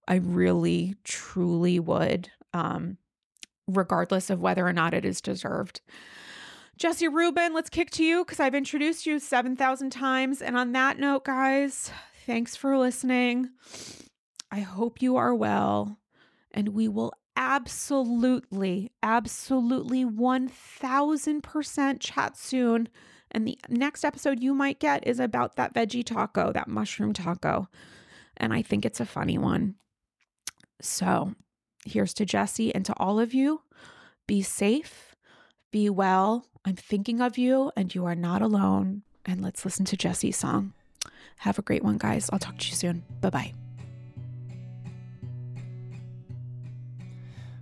[0.07, 2.97] I really, truly would, um,
[3.67, 5.81] regardless of whether or not it is deserved.
[6.77, 10.41] Jesse Ruben, let's kick to you because I've introduced you 7,000 times.
[10.41, 11.89] And on that note, guys,
[12.25, 13.49] thanks for listening.
[14.51, 15.99] I hope you are well.
[16.51, 22.89] And we will absolutely, absolutely 1000% chat soon.
[23.31, 27.69] And the next episode you might get is about that veggie taco, that mushroom taco.
[28.37, 29.75] And I think it's a funny one.
[30.81, 31.35] So
[31.85, 33.61] here's to Jesse and to all of you.
[34.27, 35.15] Be safe,
[35.71, 39.03] be well, I'm thinking of you and you are not alone.
[39.23, 40.73] And let's listen to Jesse's song.
[41.37, 42.27] Have a great one, guys.
[42.33, 43.03] I'll talk to you soon.
[43.21, 43.53] Bye bye.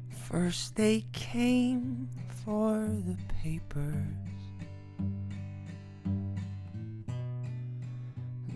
[0.10, 2.08] First, they came
[2.46, 3.94] for the papers.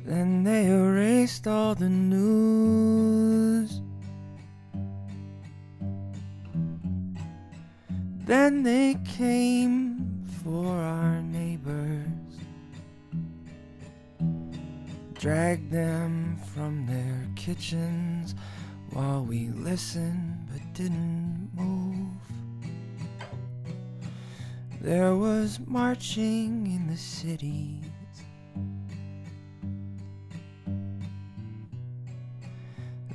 [0.06, 3.82] Then they erased all the news.
[8.26, 9.97] Then they came
[10.48, 12.07] for our neighbors.
[15.15, 18.34] Drag them from their kitchens
[18.91, 22.07] while we listened but didn't move.
[24.80, 27.84] There was marching in the cities.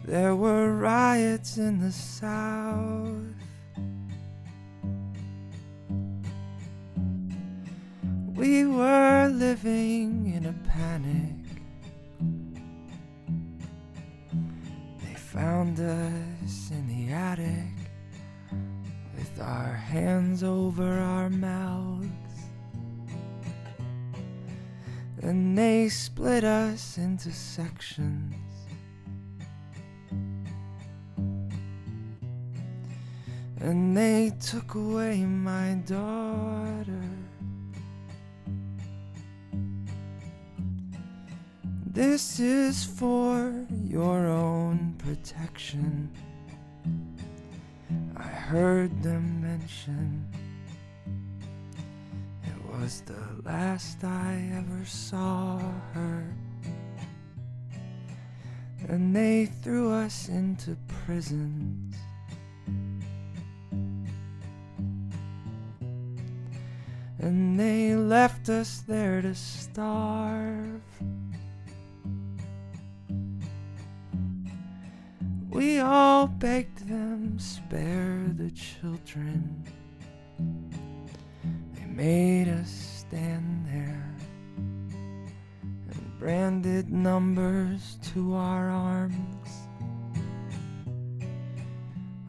[0.05, 3.42] There were riots in the south.
[8.35, 11.37] We were living in a panic.
[15.05, 17.77] They found us in the attic
[19.19, 22.09] with our hands over our mouths.
[25.21, 28.35] And they split us into sections.
[33.61, 37.22] And they took away my daughter.
[41.93, 43.53] This is for
[43.85, 46.11] your own protection.
[48.17, 50.27] I heard them mention
[52.45, 55.59] it was the last I ever saw
[55.93, 56.35] her.
[58.89, 61.95] And they threw us into prisons.
[67.19, 70.81] And they left us there to starve.
[75.53, 79.63] We all begged them, spare the children.
[81.75, 84.17] They made us stand there
[85.91, 89.51] and branded numbers to our arms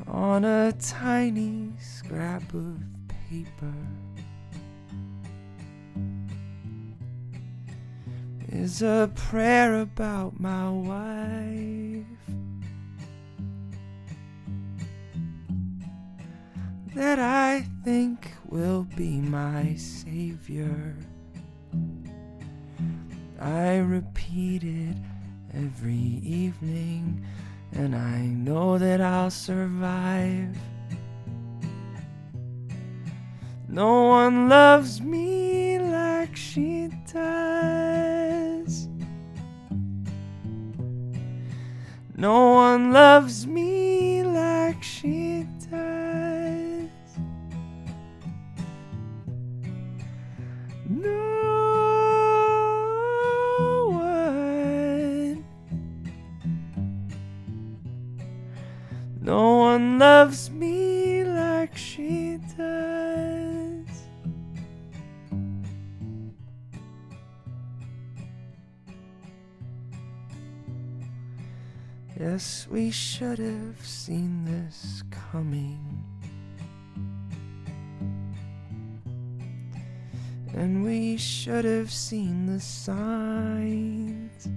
[0.06, 2.78] on a tiny scrap of
[3.08, 3.74] paper.
[8.50, 11.93] Is a prayer about my wife.
[16.95, 20.95] That I think will be my savior.
[23.40, 24.95] I repeat it
[25.56, 27.26] every evening,
[27.72, 30.56] and I know that I'll survive.
[33.68, 38.88] No one loves me like she does.
[42.15, 46.03] No one loves me like she does.
[59.34, 63.89] No one loves me like she does.
[72.19, 76.03] Yes, we should have seen this coming.
[80.53, 84.47] And we should have seen the signs.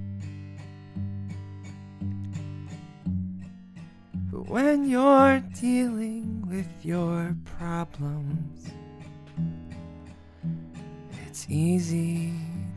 [4.48, 8.68] When you're dealing with your problems,
[11.26, 12.32] it's easy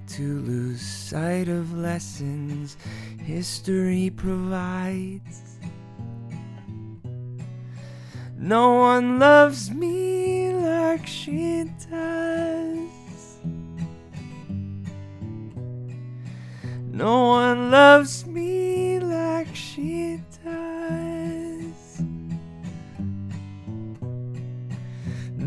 [0.08, 2.76] to lose sight of lessons
[3.24, 5.60] history provides.
[8.36, 12.90] No one loves me like she does.
[16.91, 20.98] No one loves me like she does.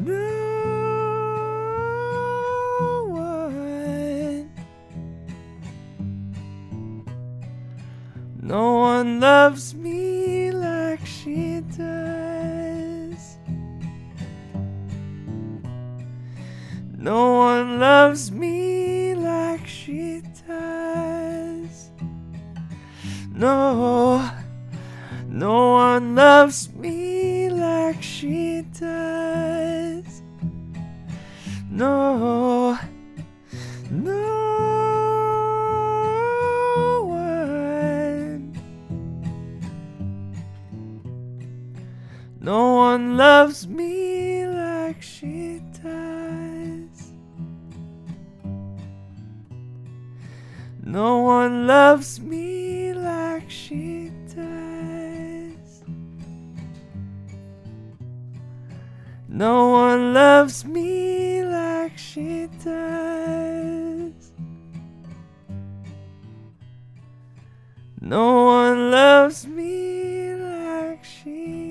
[0.04, 0.18] No
[3.08, 4.50] one.
[8.40, 13.38] No one loves me like she does.
[16.98, 21.90] No one loves me like she does.
[23.34, 24.30] No,
[25.26, 29.91] no one loves me like she does.
[31.74, 32.78] No,
[33.90, 34.22] no
[37.06, 38.52] one.
[42.40, 47.14] No one loves me like she does.
[50.84, 54.11] No one loves me like she
[59.34, 64.12] No one loves me like she does.
[67.98, 71.61] No one loves me like she